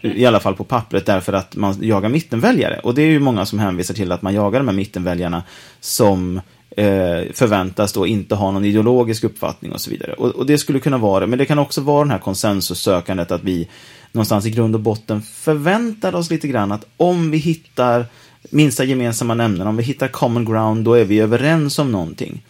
i 0.00 0.26
alla 0.26 0.40
fall 0.40 0.54
på 0.54 0.64
pappret 0.64 1.06
därför 1.06 1.32
att 1.32 1.56
man 1.56 1.76
jagar 1.80 2.08
mittenväljare. 2.08 2.80
Och 2.82 2.94
det 2.94 3.02
är 3.02 3.06
ju 3.06 3.20
många 3.20 3.46
som 3.46 3.58
hänvisar 3.58 3.94
till 3.94 4.12
att 4.12 4.22
man 4.22 4.34
jagar 4.34 4.60
de 4.60 4.68
här 4.68 4.74
mittenväljarna 4.74 5.42
som 5.80 6.40
eh, 6.70 7.32
förväntas 7.34 7.92
då 7.92 8.06
inte 8.06 8.34
ha 8.34 8.50
någon 8.50 8.64
ideologisk 8.64 9.24
uppfattning 9.24 9.72
och 9.72 9.80
så 9.80 9.90
vidare. 9.90 10.12
Och, 10.12 10.28
och, 10.28 10.46
det 10.46 10.58
skulle 10.58 10.80
kunna 10.80 10.98
vara 10.98 11.26
men 11.26 11.38
det 11.38 11.46
kan 11.46 11.58
också 11.58 11.80
vara 11.80 12.04
den 12.04 12.10
här 12.10 12.18
konsensussökandet 12.18 13.30
att 13.30 13.44
vi 13.44 13.68
någonstans 14.12 14.46
i 14.46 14.50
grund 14.50 14.74
och 14.74 14.80
botten 14.80 15.22
förväntar 15.22 16.14
oss 16.14 16.30
lite 16.30 16.48
grann 16.48 16.72
att 16.72 16.86
om 16.96 17.30
vi 17.30 17.38
hittar 17.38 18.06
minsta 18.50 18.84
gemensamma 18.84 19.34
nämnare, 19.34 19.68
om 19.68 19.76
vi 19.76 19.82
hittar 19.82 20.08
common 20.08 20.44
ground, 20.44 20.84
då 20.84 20.94
är 20.94 21.04
vi 21.04 21.20
överens 21.20 21.78
om 21.78 21.92
någonting. 21.92 22.42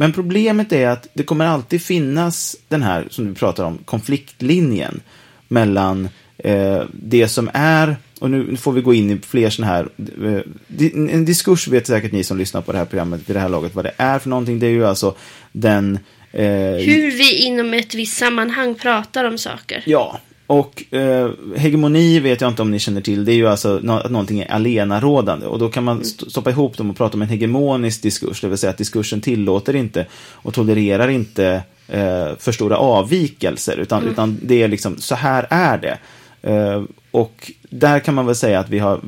Men 0.00 0.12
problemet 0.12 0.72
är 0.72 0.88
att 0.88 1.08
det 1.12 1.22
kommer 1.22 1.46
alltid 1.46 1.82
finnas 1.82 2.56
den 2.68 2.82
här, 2.82 3.06
som 3.10 3.26
du 3.26 3.34
pratar 3.34 3.64
om, 3.64 3.78
konfliktlinjen 3.78 5.00
mellan 5.48 6.08
eh, 6.38 6.82
det 6.92 7.28
som 7.28 7.50
är, 7.54 7.96
och 8.20 8.30
nu 8.30 8.56
får 8.56 8.72
vi 8.72 8.80
gå 8.80 8.94
in 8.94 9.10
i 9.10 9.18
fler 9.18 9.50
sådana 9.50 9.72
här, 9.72 9.88
eh, 10.24 11.14
en 11.14 11.24
diskurs 11.24 11.68
vet 11.68 11.86
säkert 11.86 12.12
ni 12.12 12.24
som 12.24 12.38
lyssnar 12.38 12.60
på 12.60 12.72
det 12.72 12.78
här 12.78 12.84
programmet 12.84 13.20
vid 13.28 13.36
det 13.36 13.40
här 13.40 13.48
laget 13.48 13.74
vad 13.74 13.84
det 13.84 13.94
är 13.96 14.18
för 14.18 14.28
någonting. 14.28 14.58
Det 14.58 14.66
är 14.66 14.70
ju 14.70 14.86
alltså 14.86 15.16
den... 15.52 15.98
Eh, 16.32 16.44
Hur 16.44 17.10
vi 17.10 17.34
inom 17.34 17.74
ett 17.74 17.94
visst 17.94 18.18
sammanhang 18.18 18.74
pratar 18.74 19.24
om 19.24 19.38
saker. 19.38 19.82
Ja, 19.86 20.20
och 20.50 20.94
eh, 20.94 21.30
hegemoni 21.56 22.20
vet 22.20 22.40
jag 22.40 22.50
inte 22.50 22.62
om 22.62 22.70
ni 22.70 22.78
känner 22.78 23.00
till, 23.00 23.24
det 23.24 23.32
är 23.32 23.36
ju 23.36 23.48
alltså 23.48 23.80
no 23.82 23.92
att 23.92 24.10
någonting 24.10 24.40
är 24.40 24.50
alenarådande. 24.50 25.46
Och 25.46 25.58
då 25.58 25.68
kan 25.68 25.84
man 25.84 26.00
st 26.00 26.30
stoppa 26.30 26.50
ihop 26.50 26.76
dem 26.76 26.90
och 26.90 26.96
prata 26.96 27.14
om 27.14 27.22
en 27.22 27.28
hegemonisk 27.28 28.02
diskurs, 28.02 28.40
det 28.40 28.48
vill 28.48 28.58
säga 28.58 28.70
att 28.70 28.78
diskursen 28.78 29.20
tillåter 29.20 29.76
inte 29.76 30.06
och 30.32 30.54
tolererar 30.54 31.08
inte 31.08 31.62
eh, 31.88 32.36
för 32.38 32.52
stora 32.52 32.76
avvikelser, 32.76 33.76
utan, 33.76 33.98
mm. 33.98 34.12
utan 34.12 34.38
det 34.42 34.62
är 34.62 34.68
liksom, 34.68 34.96
så 34.98 35.14
här 35.14 35.46
är 35.50 35.78
det. 35.78 35.98
Eh, 36.42 36.82
och 37.10 37.52
där 37.70 38.00
kan 38.00 38.14
man 38.14 38.26
väl 38.26 38.34
säga 38.34 38.60
att 38.60 38.70
vi 38.70 38.78
har, 38.78 39.00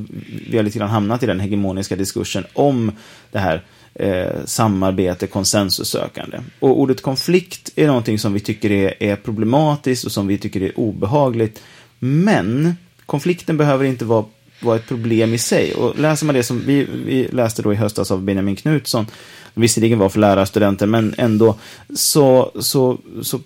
vi 0.50 0.56
har 0.56 0.64
lite 0.64 0.78
grann 0.78 0.90
hamnat 0.90 1.22
i 1.22 1.26
den 1.26 1.40
hegemoniska 1.40 1.96
diskursen 1.96 2.44
om 2.52 2.92
det 3.32 3.38
här 3.38 3.62
eh, 3.94 4.44
samarbete, 4.44 5.26
konsensussökande. 5.26 6.38
Och 6.60 6.80
ordet 6.80 7.02
konflikt 7.02 7.70
är 7.76 7.86
någonting 7.86 8.18
som 8.18 8.32
vi 8.32 8.40
tycker 8.40 8.70
är, 8.70 9.02
är 9.02 9.16
problematiskt 9.16 10.04
och 10.04 10.12
som 10.12 10.26
vi 10.26 10.38
tycker 10.38 10.62
är 10.62 10.78
obehagligt. 10.78 11.62
Men 11.98 12.76
konflikten 13.06 13.56
behöver 13.56 13.84
inte 13.84 14.04
vara, 14.04 14.24
var 14.60 14.76
ett 14.76 14.88
problem 14.88 15.34
i 15.34 15.38
sig. 15.38 15.74
Och 15.74 15.98
läser 15.98 16.26
man 16.26 16.34
det 16.34 16.42
som 16.42 16.62
vi, 16.66 16.86
vi 17.06 17.28
läste 17.28 17.62
då 17.62 17.72
i 17.72 17.76
höstas 17.76 18.10
av 18.10 18.22
Benjamin 18.22 18.56
Knutsson, 18.56 19.06
visserligen 19.54 19.98
var 19.98 20.08
för 20.08 20.20
lärarstudenter, 20.20 20.86
men 20.86 21.14
ändå, 21.18 21.58
så, 21.94 22.52
så, 22.60 22.98
så 23.22 23.40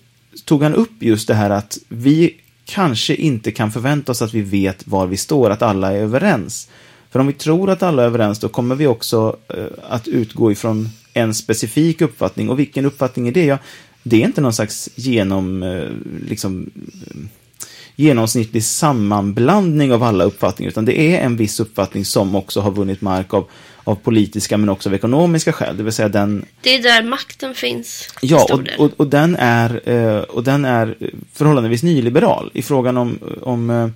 tog 0.45 0.63
han 0.63 0.75
upp 0.75 0.93
just 0.99 1.29
det 1.29 1.35
här 1.35 1.51
att 1.51 1.79
vi 1.89 2.35
kanske 2.65 3.15
inte 3.15 3.53
kan 3.53 3.73
förvänta 3.73 4.13
oss 4.13 4.23
att 4.23 4.35
vi 4.35 4.43
vet 4.43 4.87
var 4.87 5.07
vi 5.07 5.17
står, 5.17 5.51
att 5.51 5.63
alla 5.63 5.93
är 5.93 5.99
överens. 5.99 6.69
För 7.17 7.21
om 7.21 7.27
vi 7.27 7.33
tror 7.33 7.71
att 7.71 7.83
alla 7.83 8.03
är 8.03 8.07
överens, 8.07 8.39
då 8.39 8.49
kommer 8.49 8.75
vi 8.75 8.87
också 8.87 9.37
eh, 9.49 9.65
att 9.89 10.09
utgå 10.09 10.53
ifrån 10.53 10.89
en 11.13 11.35
specifik 11.35 12.01
uppfattning. 12.01 12.51
Och 12.51 12.59
vilken 12.59 12.87
uppfattning 12.87 13.29
är 13.29 13.33
det? 13.33 13.45
Ja, 13.45 13.59
det 14.03 14.17
är 14.17 14.27
inte 14.27 14.41
någon 14.41 14.53
slags 14.53 14.91
genom, 14.95 15.63
eh, 15.63 15.89
liksom, 16.29 16.71
genomsnittlig 17.95 18.65
sammanblandning 18.65 19.93
av 19.93 20.03
alla 20.03 20.25
uppfattningar, 20.25 20.71
utan 20.71 20.85
det 20.85 21.01
är 21.01 21.21
en 21.21 21.37
viss 21.37 21.61
uppfattning 21.61 22.05
som 22.05 22.35
också 22.35 22.61
har 22.61 22.71
vunnit 22.71 23.01
mark 23.01 23.35
av, 23.35 23.49
av 23.85 23.95
politiska 23.95 24.57
men 24.57 24.69
också 24.69 24.89
av 24.89 24.95
ekonomiska 24.95 25.53
skäl. 25.53 25.77
Det 25.77 25.83
vill 25.83 25.93
säga 25.93 26.09
den... 26.09 26.45
Det 26.61 26.75
är 26.75 26.83
där 26.83 27.03
makten 27.03 27.55
finns. 27.55 28.09
Ja, 28.23 28.47
och, 28.53 28.85
och, 28.85 28.91
och, 28.97 29.07
den 29.07 29.37
är, 29.37 29.89
eh, 29.89 30.21
och 30.21 30.45
den 30.45 30.65
är 30.65 30.97
förhållandevis 31.33 31.83
nyliberal 31.83 32.51
i 32.55 32.63
frågan 32.63 32.97
om, 32.97 33.19
om 33.43 33.93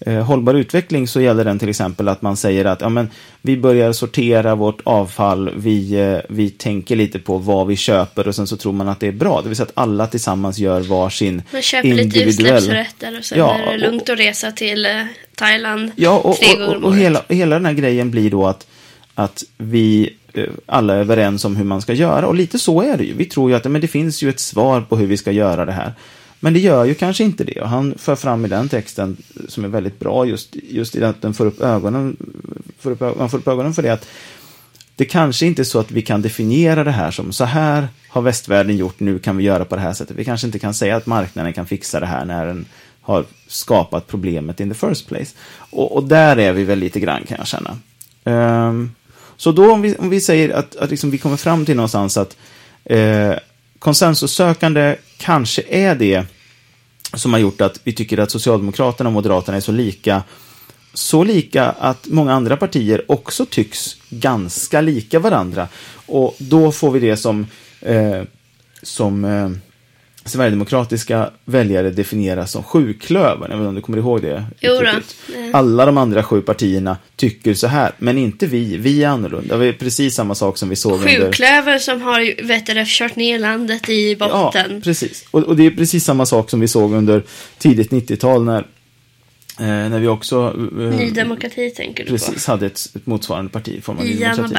eh, 0.00 0.22
hållbar 0.22 0.54
utveckling 0.54 1.08
så 1.08 1.20
gäller 1.20 1.44
den 1.44 1.58
till 1.58 1.68
exempel 1.68 2.08
att 2.08 2.22
man 2.22 2.36
säger 2.36 2.64
att 2.64 2.80
ja, 2.80 2.88
men, 2.88 3.10
vi 3.42 3.56
börjar 3.56 3.92
sortera 3.92 4.54
vårt 4.54 4.80
avfall, 4.84 5.50
vi, 5.56 6.00
eh, 6.00 6.18
vi 6.28 6.50
tänker 6.50 6.96
lite 6.96 7.18
på 7.18 7.38
vad 7.38 7.66
vi 7.66 7.76
köper 7.76 8.28
och 8.28 8.34
sen 8.34 8.46
så 8.46 8.56
tror 8.56 8.72
man 8.72 8.88
att 8.88 9.00
det 9.00 9.06
är 9.06 9.12
bra. 9.12 9.42
Det 9.42 9.48
vill 9.48 9.56
säga 9.56 9.66
att 9.66 9.72
alla 9.74 10.06
tillsammans 10.06 10.58
gör 10.58 10.80
varsin 10.80 11.42
Man 11.52 11.62
köper 11.62 11.88
lite 11.88 12.22
utsläppsrätter 12.22 13.18
och 13.18 13.24
sen 13.24 13.38
ja, 13.38 13.54
är 13.54 13.72
det 13.72 13.78
lugnt 13.78 14.08
att 14.08 14.18
resa 14.18 14.52
till 14.52 14.86
eh, 14.86 14.92
Thailand 15.34 15.90
ja, 15.96 16.18
och, 16.18 16.36
tre 16.36 16.54
gånger 16.54 16.68
om 16.68 16.74
och, 16.74 16.82
och, 16.82 16.88
och 16.88 16.96
hela, 16.96 17.22
hela 17.28 17.56
den 17.56 17.66
här 17.66 17.72
grejen 17.72 18.10
blir 18.10 18.30
då 18.30 18.46
att, 18.46 18.66
att 19.14 19.44
vi 19.58 20.16
eh, 20.34 20.44
alla 20.66 20.94
är 20.94 20.98
överens 20.98 21.44
om 21.44 21.56
hur 21.56 21.64
man 21.64 21.82
ska 21.82 21.92
göra. 21.92 22.26
Och 22.26 22.34
lite 22.34 22.58
så 22.58 22.82
är 22.82 22.96
det 22.96 23.04
ju. 23.04 23.14
Vi 23.14 23.24
tror 23.24 23.50
ju 23.50 23.56
att 23.56 23.64
men 23.64 23.80
det 23.80 23.88
finns 23.88 24.22
ju 24.22 24.28
ett 24.28 24.40
svar 24.40 24.80
på 24.80 24.96
hur 24.96 25.06
vi 25.06 25.16
ska 25.16 25.32
göra 25.32 25.64
det 25.64 25.72
här. 25.72 25.92
Men 26.40 26.52
det 26.52 26.58
gör 26.58 26.84
ju 26.84 26.94
kanske 26.94 27.24
inte 27.24 27.44
det. 27.44 27.60
Och 27.60 27.68
han 27.68 27.94
för 27.98 28.16
fram 28.16 28.44
i 28.44 28.48
den 28.48 28.68
texten, 28.68 29.16
som 29.48 29.64
är 29.64 29.68
väldigt 29.68 29.98
bra, 29.98 30.26
just, 30.26 30.56
just 30.70 30.96
i 30.96 31.04
att 31.04 31.22
den 31.22 31.34
får 31.34 31.46
upp 31.46 31.60
ögonen, 31.60 32.16
får 32.78 32.90
upp, 32.90 33.00
man 33.00 33.30
får 33.30 33.38
upp 33.38 33.48
ögonen 33.48 33.74
för 33.74 33.82
det, 33.82 33.92
att 33.92 34.06
det 34.96 35.04
kanske 35.04 35.46
inte 35.46 35.62
är 35.62 35.64
så 35.64 35.78
att 35.78 35.90
vi 35.90 36.02
kan 36.02 36.22
definiera 36.22 36.84
det 36.84 36.90
här 36.90 37.10
som 37.10 37.32
så 37.32 37.44
här 37.44 37.88
har 38.08 38.22
västvärlden 38.22 38.76
gjort, 38.76 39.00
nu 39.00 39.18
kan 39.18 39.36
vi 39.36 39.44
göra 39.44 39.64
på 39.64 39.76
det 39.76 39.82
här 39.82 39.92
sättet. 39.92 40.16
Vi 40.16 40.24
kanske 40.24 40.46
inte 40.46 40.58
kan 40.58 40.74
säga 40.74 40.96
att 40.96 41.06
marknaden 41.06 41.52
kan 41.52 41.66
fixa 41.66 42.00
det 42.00 42.06
här 42.06 42.24
när 42.24 42.46
den 42.46 42.66
har 43.00 43.24
skapat 43.46 44.06
problemet 44.06 44.60
in 44.60 44.68
the 44.68 44.74
first 44.74 45.08
place. 45.08 45.34
Och, 45.70 45.96
och 45.96 46.04
där 46.04 46.38
är 46.38 46.52
vi 46.52 46.64
väl 46.64 46.78
lite 46.78 47.00
grann 47.00 47.22
kan 47.28 47.36
jag 47.38 47.46
känna. 47.46 47.78
Um, 48.68 48.94
så 49.36 49.52
då 49.52 49.72
om 49.72 49.82
vi, 49.82 49.96
om 49.96 50.10
vi 50.10 50.20
säger 50.20 50.50
att, 50.50 50.76
att 50.76 50.90
liksom 50.90 51.10
vi 51.10 51.18
kommer 51.18 51.36
fram 51.36 51.66
till 51.66 51.76
någonstans 51.76 52.16
att 52.16 52.36
uh, 52.90 53.34
konsensussökande 53.80 54.96
kanske 55.16 55.62
är 55.68 55.94
det 55.94 56.26
som 57.14 57.32
har 57.32 57.40
gjort 57.40 57.60
att 57.60 57.80
vi 57.84 57.92
tycker 57.92 58.18
att 58.18 58.30
Socialdemokraterna 58.30 59.08
och 59.08 59.14
Moderaterna 59.14 59.56
är 59.56 59.60
så 59.60 59.72
lika. 59.72 60.22
Så 60.94 61.24
lika 61.24 61.64
att 61.64 62.06
många 62.08 62.32
andra 62.32 62.56
partier 62.56 63.04
också 63.08 63.46
tycks 63.46 63.96
ganska 64.10 64.80
lika 64.80 65.18
varandra. 65.18 65.68
Och 66.06 66.36
då 66.38 66.72
får 66.72 66.90
vi 66.90 67.00
det 67.00 67.16
som, 67.16 67.46
eh, 67.80 68.22
som 68.82 69.24
eh, 69.24 69.50
sverigedemokratiska 70.24 71.30
väljare 71.44 71.90
definieras 71.90 72.52
som 72.52 72.62
sjuklövern. 72.62 73.50
Jag 73.50 73.58
vet 73.58 73.58
inte 73.58 73.68
om 73.68 73.74
du 73.74 73.80
kommer 73.80 73.98
ihåg 73.98 74.22
det? 74.22 74.44
Alla 75.52 75.86
de 75.86 75.98
andra 75.98 76.22
sju 76.22 76.40
partierna 76.40 76.96
tycker 77.16 77.54
så 77.54 77.66
här, 77.66 77.92
men 77.98 78.18
inte 78.18 78.46
vi. 78.46 78.76
Vi 78.76 79.04
är 79.04 79.08
annorlunda. 79.08 79.56
Det 79.56 79.66
är 79.66 79.72
precis 79.72 80.14
samma 80.14 80.34
sak 80.34 80.58
som 80.58 80.68
vi 80.68 80.76
såg 80.76 81.00
Sjuklöver 81.00 81.58
under... 81.58 81.78
som 81.78 82.02
har 82.02 82.46
vet 82.46 82.66
du, 82.66 82.84
kört 82.86 83.16
ner 83.16 83.38
landet 83.38 83.88
i 83.88 84.16
botten. 84.16 84.72
Ja, 84.74 84.80
precis. 84.84 85.24
Och, 85.30 85.42
och 85.42 85.56
det 85.56 85.66
är 85.66 85.70
precis 85.70 86.04
samma 86.04 86.26
sak 86.26 86.50
som 86.50 86.60
vi 86.60 86.68
såg 86.68 86.92
under 86.92 87.22
tidigt 87.58 87.90
90-tal 87.90 88.44
när 88.44 88.66
när 89.66 89.98
vi 89.98 90.08
också... 90.08 90.56
Eh, 90.78 90.96
Ny 90.96 91.10
Demokrati 91.10 91.70
tänker 91.70 92.04
du 92.04 92.10
precis, 92.10 92.46
på? 92.46 92.52
hade 92.52 92.66
ett, 92.66 92.90
ett 92.94 93.06
motsvarande 93.06 93.50
parti 93.50 93.68
i 93.68 93.80
form 93.80 93.98
av 93.98 94.04
Ny 94.04 94.18
Demokrati. 94.18 94.56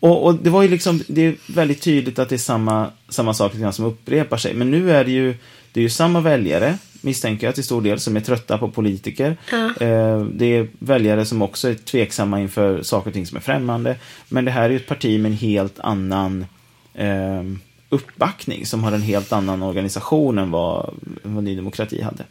Och, 0.00 0.24
och 0.24 0.34
det 0.34 0.50
var 0.50 0.62
ju 0.62 0.68
liksom, 0.68 1.02
det 1.06 1.26
är 1.26 1.34
väldigt 1.46 1.82
tydligt 1.82 2.18
att 2.18 2.28
det 2.28 2.36
är 2.36 2.38
samma, 2.38 2.90
samma 3.08 3.34
sak 3.34 3.52
som 3.72 3.84
upprepar 3.84 4.36
sig. 4.36 4.54
Men 4.54 4.70
nu 4.70 4.92
är 4.92 5.04
det 5.04 5.10
ju, 5.10 5.34
det 5.72 5.80
är 5.80 5.82
ju 5.82 5.90
samma 5.90 6.20
väljare, 6.20 6.78
misstänker 7.00 7.46
jag 7.46 7.54
till 7.54 7.64
stor 7.64 7.82
del, 7.82 8.00
som 8.00 8.16
är 8.16 8.20
trötta 8.20 8.58
på 8.58 8.70
politiker. 8.70 9.36
Ja. 9.50 9.86
Eh, 9.86 10.20
det 10.20 10.56
är 10.56 10.68
väljare 10.78 11.24
som 11.24 11.42
också 11.42 11.68
är 11.68 11.74
tveksamma 11.74 12.40
inför 12.40 12.82
saker 12.82 13.10
och 13.10 13.14
ting 13.14 13.26
som 13.26 13.36
är 13.36 13.40
främmande. 13.40 13.96
Men 14.28 14.44
det 14.44 14.50
här 14.50 14.62
är 14.62 14.70
ju 14.70 14.76
ett 14.76 14.86
parti 14.86 15.20
med 15.20 15.30
en 15.32 15.38
helt 15.38 15.78
annan 15.78 16.46
eh, 16.94 17.42
uppbackning, 17.88 18.66
som 18.66 18.84
har 18.84 18.92
en 18.92 19.02
helt 19.02 19.32
annan 19.32 19.62
organisation 19.62 20.38
än 20.38 20.50
vad, 20.50 20.94
vad 21.22 21.44
Ny 21.44 21.56
Demokrati 21.56 22.02
hade. 22.02 22.24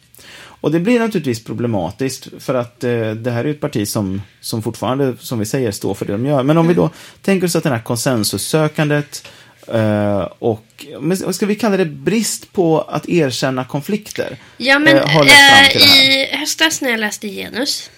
Och 0.60 0.72
det 0.72 0.80
blir 0.80 1.00
naturligtvis 1.00 1.44
problematiskt 1.44 2.28
för 2.38 2.54
att 2.54 2.84
eh, 2.84 3.10
det 3.10 3.30
här 3.30 3.44
är 3.44 3.50
ett 3.50 3.60
parti 3.60 3.88
som, 3.88 4.22
som 4.40 4.62
fortfarande, 4.62 5.14
som 5.20 5.38
vi 5.38 5.46
säger, 5.46 5.70
står 5.70 5.94
för 5.94 6.06
det 6.06 6.12
de 6.12 6.26
gör. 6.26 6.42
Men 6.42 6.56
om 6.56 6.66
mm. 6.66 6.68
vi 6.68 6.74
då 6.74 6.90
tänker 7.22 7.46
oss 7.46 7.56
att 7.56 7.64
det 7.64 7.70
här 7.70 7.82
konsensussökandet 7.82 9.28
eh, 9.68 10.28
och, 10.38 10.86
ska 11.32 11.46
vi 11.46 11.54
kalla 11.54 11.76
det, 11.76 11.84
brist 11.84 12.52
på 12.52 12.80
att 12.80 13.08
erkänna 13.08 13.64
konflikter. 13.64 14.36
Ja, 14.56 14.78
men 14.78 14.96
eh, 14.96 15.76
i 15.76 16.28
höstas 16.32 16.80
när 16.80 16.90
jag 16.90 17.00
läste 17.00 17.28
genus 17.28 17.90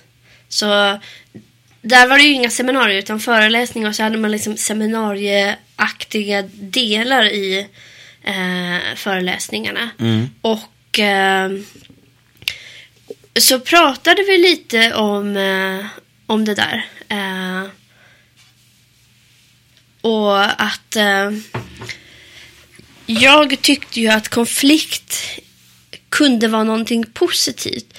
så 0.48 0.98
där 1.82 2.08
var 2.08 2.18
det 2.18 2.24
ju 2.24 2.32
inga 2.32 2.50
seminarier 2.50 2.98
utan 2.98 3.20
föreläsningar 3.20 3.88
och 3.88 3.94
så 3.94 4.02
hade 4.02 4.18
man 4.18 4.30
liksom 4.30 4.56
seminarieaktiga 4.56 6.42
delar 6.52 7.24
i 7.24 7.66
eh, 8.22 8.96
föreläsningarna. 8.96 9.90
Mm. 9.98 10.28
Och 10.40 10.98
eh, 10.98 11.50
så 13.40 13.60
pratade 13.60 14.22
vi 14.22 14.38
lite 14.38 14.94
om, 14.94 15.36
eh, 15.36 15.86
om 16.26 16.44
det 16.44 16.54
där. 16.54 16.86
Eh, 17.08 17.70
och 20.00 20.62
att 20.62 20.96
eh, 20.96 21.30
jag 23.06 23.62
tyckte 23.62 24.00
ju 24.00 24.08
att 24.08 24.28
konflikt 24.28 25.22
kunde 26.08 26.48
vara 26.48 26.64
någonting 26.64 27.04
positivt. 27.14 27.98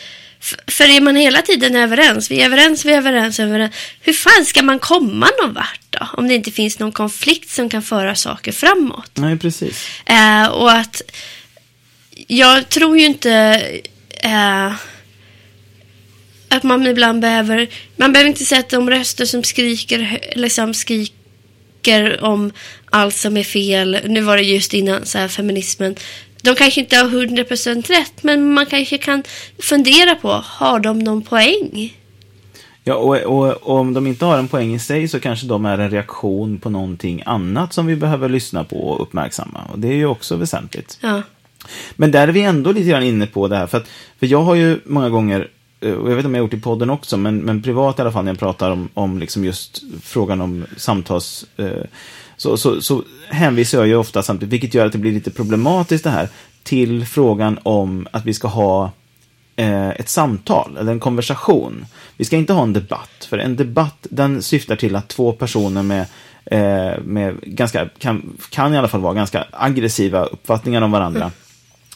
För 0.68 0.84
är 0.90 1.02
man 1.02 1.16
hela 1.16 1.42
tiden 1.42 1.76
överens, 1.76 2.32
vi 2.32 2.42
är 2.42 2.46
överens, 2.46 2.86
vi 2.86 2.94
är 2.94 2.98
överens, 2.98 3.40
överens. 3.40 3.76
Hur 4.02 4.14
fan 4.14 4.46
ska 4.46 4.64
man 4.64 4.80
komma 4.80 5.30
någon 5.42 5.54
vart 5.54 5.82
då? 5.90 6.08
Om 6.14 6.28
det 6.28 6.34
inte 6.34 6.52
finns 6.52 6.80
någon 6.80 6.92
konflikt 6.92 7.50
som 7.50 7.70
kan 7.70 7.82
föra 7.82 8.16
saker 8.16 8.52
framåt. 8.52 9.12
Nej, 9.14 9.38
precis. 9.38 9.88
Eh, 10.06 10.48
och 10.48 10.72
att 10.72 11.02
jag 12.28 12.70
tror 12.70 12.98
ju 12.98 13.06
inte 13.06 13.32
eh, 14.10 14.74
att 16.50 16.64
man 16.64 16.88
ibland 16.88 17.22
behöver, 17.22 17.68
man 17.96 18.14
behöver 18.14 18.30
inte 18.30 18.46
säga 18.46 18.60
att 18.60 18.70
de 18.70 18.90
röster 18.90 19.26
som 19.26 19.44
skriker, 19.44 20.20
liksom 20.36 20.74
skriker 20.74 22.24
om 22.24 22.52
allt 22.90 23.16
som 23.16 23.38
är 23.38 23.44
fel, 23.44 23.98
nu 24.06 24.22
var 24.22 24.38
det 24.38 24.44
just 24.44 24.74
innan 24.74 25.06
så 25.06 25.18
här, 25.18 25.28
feminismen, 25.28 25.96
de 26.42 26.56
kanske 26.56 26.82
inte 26.82 26.98
har 26.98 27.10
100% 27.10 27.88
rätt, 27.88 28.24
men 28.24 28.54
man 28.54 28.66
kanske 28.66 28.98
kan 28.98 29.24
fundera 29.60 30.16
på, 30.16 30.42
har 30.46 30.80
de 30.80 31.00
någon 31.00 31.22
poäng? 31.22 31.94
Ja, 32.84 32.96
och, 32.96 33.18
och, 33.18 33.48
och, 33.48 33.80
om 33.80 33.94
de 33.94 34.08
inte 34.08 34.26
har 34.26 34.38
en 34.38 34.48
poäng 34.48 34.74
i 34.74 34.80
sig 34.80 35.08
så 35.08 35.20
kanske 35.20 35.48
de 35.48 35.66
är 35.66 35.78
en 35.78 35.92
reaktion 35.92 36.58
på 36.58 36.70
någonting 36.70 37.24
annat 37.26 37.74
som 37.74 37.86
vi 37.86 37.96
behöver 37.96 38.30
lyssna 38.30 38.64
på 38.64 38.76
och 38.76 39.02
uppmärksamma. 39.02 39.60
Och 39.72 39.80
det 39.80 39.88
är 39.88 39.96
ju 39.96 40.06
också 40.06 40.36
väsentligt. 40.36 40.98
Ja. 41.02 41.22
Men 41.96 42.12
där 42.12 42.28
är 42.28 42.32
vi 42.32 42.42
ändå 42.42 42.72
lite 42.72 42.90
grann 42.90 43.04
inne 43.04 43.28
på 43.28 43.48
det 43.48 43.56
här. 43.56 43.68
För, 43.68 43.78
att, 43.78 43.88
för 44.20 44.28
jag 44.28 44.42
har 44.42 44.56
ju 44.56 44.80
många 44.86 45.10
gånger 45.10 45.48
och 45.82 45.88
jag 45.88 46.16
vet 46.16 46.18
inte 46.18 46.28
om 46.28 46.36
jag 46.36 46.42
har 46.42 46.46
gjort 46.46 46.52
det 46.52 46.58
i 46.58 46.62
podden 46.62 46.90
också, 46.90 47.18
men, 47.18 47.38
men 47.38 47.62
privat 47.62 48.00
i 48.00 48.02
alla 48.02 48.12
fall 48.12 48.24
när 48.24 48.32
jag 48.32 48.40
pratar 48.40 48.72
om, 48.72 48.90
om 48.94 49.20
liksom 49.20 49.46
just 49.46 49.84
frågan 50.04 50.42
om 50.42 50.66
samtals... 50.78 51.46
Eh, 51.58 51.84
så, 52.38 52.58
så, 52.58 52.82
så 52.82 53.04
hänvisar 53.30 53.78
jag 53.78 53.88
ju 53.88 53.96
ofta 53.96 54.24
samtidigt, 54.24 54.54
vilket 54.54 54.74
gör 54.74 54.86
att 54.86 54.92
det 54.92 54.98
blir 54.98 55.12
lite 55.12 55.32
problematiskt 55.32 56.04
det 56.04 56.10
här, 56.10 56.30
till 56.64 57.06
frågan 57.06 57.60
om 57.64 58.08
att 58.12 58.26
vi 58.26 58.34
ska 58.34 58.48
ha 58.48 58.92
eh, 59.56 59.90
ett 59.90 60.10
samtal 60.10 60.78
eller 60.80 60.92
en 60.92 61.00
konversation. 61.00 61.86
Vi 62.18 62.26
ska 62.26 62.38
inte 62.38 62.54
ha 62.54 62.64
en 62.64 62.74
debatt, 62.74 63.28
för 63.30 63.38
en 63.38 63.56
debatt 63.56 64.08
den 64.10 64.42
syftar 64.42 64.76
till 64.76 64.96
att 64.96 65.08
två 65.08 65.32
personer 65.32 65.84
med, 65.84 66.06
eh, 66.46 67.02
med 67.04 67.36
ganska, 67.42 67.90
kan, 67.98 68.38
kan 68.50 68.74
i 68.74 68.78
alla 68.78 68.88
fall 68.88 69.02
vara 69.02 69.14
ganska 69.14 69.46
aggressiva 69.52 70.26
uppfattningar 70.26 70.82
om 70.82 70.92
varandra 70.92 71.32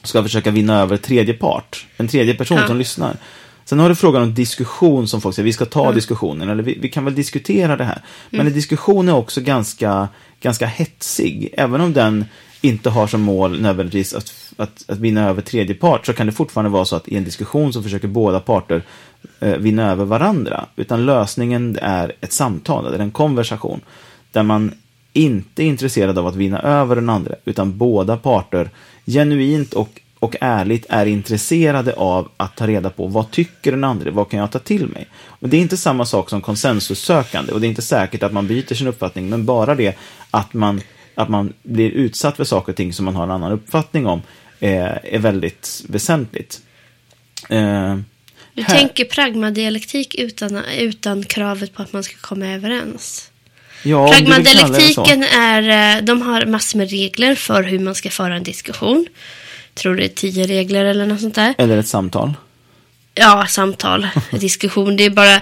ska 0.03 0.23
försöka 0.23 0.51
vinna 0.51 0.81
över 0.81 0.97
tredje 0.97 1.33
part, 1.33 1.85
en 1.97 2.07
tredje 2.07 2.33
person 2.33 2.57
ja. 2.57 2.67
som 2.67 2.77
lyssnar. 2.77 3.17
Sen 3.65 3.79
har 3.79 3.89
du 3.89 3.95
frågan 3.95 4.23
om 4.23 4.33
diskussion 4.33 5.07
som 5.07 5.21
folk 5.21 5.35
säger, 5.35 5.45
vi 5.45 5.53
ska 5.53 5.65
ta 5.65 5.83
mm. 5.83 5.95
diskussionen, 5.95 6.49
eller 6.49 6.63
vi, 6.63 6.77
vi, 6.81 6.89
kan 6.89 7.05
väl 7.05 7.15
diskutera 7.15 7.77
det 7.77 7.83
här. 7.83 8.01
Men 8.29 8.39
mm. 8.39 8.47
en 8.47 8.53
diskussion 8.53 9.09
är 9.09 9.15
också 9.15 9.41
ganska, 9.41 10.07
ganska 10.41 10.65
hetsig, 10.65 11.53
även 11.57 11.81
om 11.81 11.93
den 11.93 12.25
inte 12.61 12.89
har 12.89 13.07
som 13.07 13.21
mål 13.21 13.61
nödvändigtvis 13.61 14.13
att, 14.13 14.53
att, 14.57 14.83
att 14.87 14.99
vinna 14.99 15.29
över 15.29 15.41
tredje 15.41 15.75
part, 15.75 16.05
så 16.05 16.13
kan 16.13 16.25
det 16.25 16.31
fortfarande 16.31 16.71
vara 16.71 16.85
så 16.85 16.95
att 16.95 17.07
i 17.07 17.17
en 17.17 17.23
diskussion 17.23 17.73
så 17.73 17.83
försöker 17.83 18.07
båda 18.07 18.39
parter 18.39 18.83
eh, 19.39 19.57
vinna 19.57 19.91
över 19.91 20.05
varandra. 20.05 20.65
Utan 20.75 21.05
lösningen 21.05 21.77
är 21.81 22.13
ett 22.21 22.33
samtal, 22.33 22.85
eller 22.87 22.99
en 22.99 23.11
konversation, 23.11 23.81
där 24.31 24.43
man 24.43 24.71
inte 25.13 25.63
är 25.63 25.65
intresserad 25.65 26.17
av 26.17 26.27
att 26.27 26.35
vinna 26.35 26.59
över 26.59 26.95
den 26.95 27.09
andra, 27.09 27.35
utan 27.45 27.77
båda 27.77 28.17
parter 28.17 28.69
genuint 29.05 29.73
och 29.73 30.01
och 30.23 30.35
ärligt 30.41 30.85
är 30.89 31.05
intresserade 31.05 31.93
av 31.93 32.31
att 32.37 32.55
ta 32.55 32.67
reda 32.67 32.89
på 32.89 33.07
vad 33.07 33.31
tycker 33.31 33.71
den 33.71 33.83
andra, 33.83 34.11
vad 34.11 34.29
kan 34.29 34.39
jag 34.39 34.51
ta 34.51 34.59
till 34.59 34.87
mig? 34.87 35.07
Och 35.25 35.49
Det 35.49 35.57
är 35.57 35.61
inte 35.61 35.77
samma 35.77 36.05
sak 36.05 36.29
som 36.29 36.41
konsensussökande 36.41 37.51
och 37.51 37.61
det 37.61 37.67
är 37.67 37.69
inte 37.69 37.81
säkert 37.81 38.23
att 38.23 38.33
man 38.33 38.47
byter 38.47 38.73
sin 38.73 38.87
uppfattning, 38.87 39.29
men 39.29 39.45
bara 39.45 39.75
det 39.75 39.97
att 40.31 40.53
man, 40.53 40.81
att 41.15 41.29
man 41.29 41.53
blir 41.63 41.89
utsatt 41.89 42.37
för 42.37 42.43
saker 42.43 42.71
och 42.71 42.75
ting 42.75 42.93
som 42.93 43.05
man 43.05 43.15
har 43.15 43.23
en 43.23 43.31
annan 43.31 43.51
uppfattning 43.51 44.05
om 44.05 44.21
eh, 44.59 44.85
är 45.03 45.19
väldigt 45.19 45.85
väsentligt. 45.89 46.61
Eh, 47.49 47.97
du 48.53 48.61
här. 48.61 48.77
tänker 48.77 49.05
pragmadialektik 49.05 50.15
utan, 50.15 50.61
utan 50.77 51.23
kravet 51.23 51.73
på 51.73 51.81
att 51.81 51.93
man 51.93 52.03
ska 52.03 52.15
komma 52.21 52.47
överens? 52.47 53.31
Ja, 53.83 54.07
Pragmadialektiken 54.07 55.23
är, 55.23 55.97
eh, 55.97 56.03
de 56.03 56.21
har 56.21 56.45
massor 56.45 56.77
med 56.77 56.89
regler 56.89 57.35
för 57.35 57.63
hur 57.63 57.79
man 57.79 57.95
ska 57.95 58.09
föra 58.09 58.35
en 58.35 58.43
diskussion 58.43 59.07
tror 59.73 59.95
det 59.95 60.03
är 60.03 60.09
tio 60.09 60.47
regler 60.47 60.85
eller 60.85 61.05
något 61.05 61.21
sånt 61.21 61.35
där. 61.35 61.53
Eller 61.57 61.77
ett 61.77 61.87
samtal. 61.87 62.33
Ja, 63.15 63.45
samtal, 63.49 64.07
diskussion. 64.31 64.97
Det 64.97 65.03
är 65.03 65.09
bara 65.09 65.41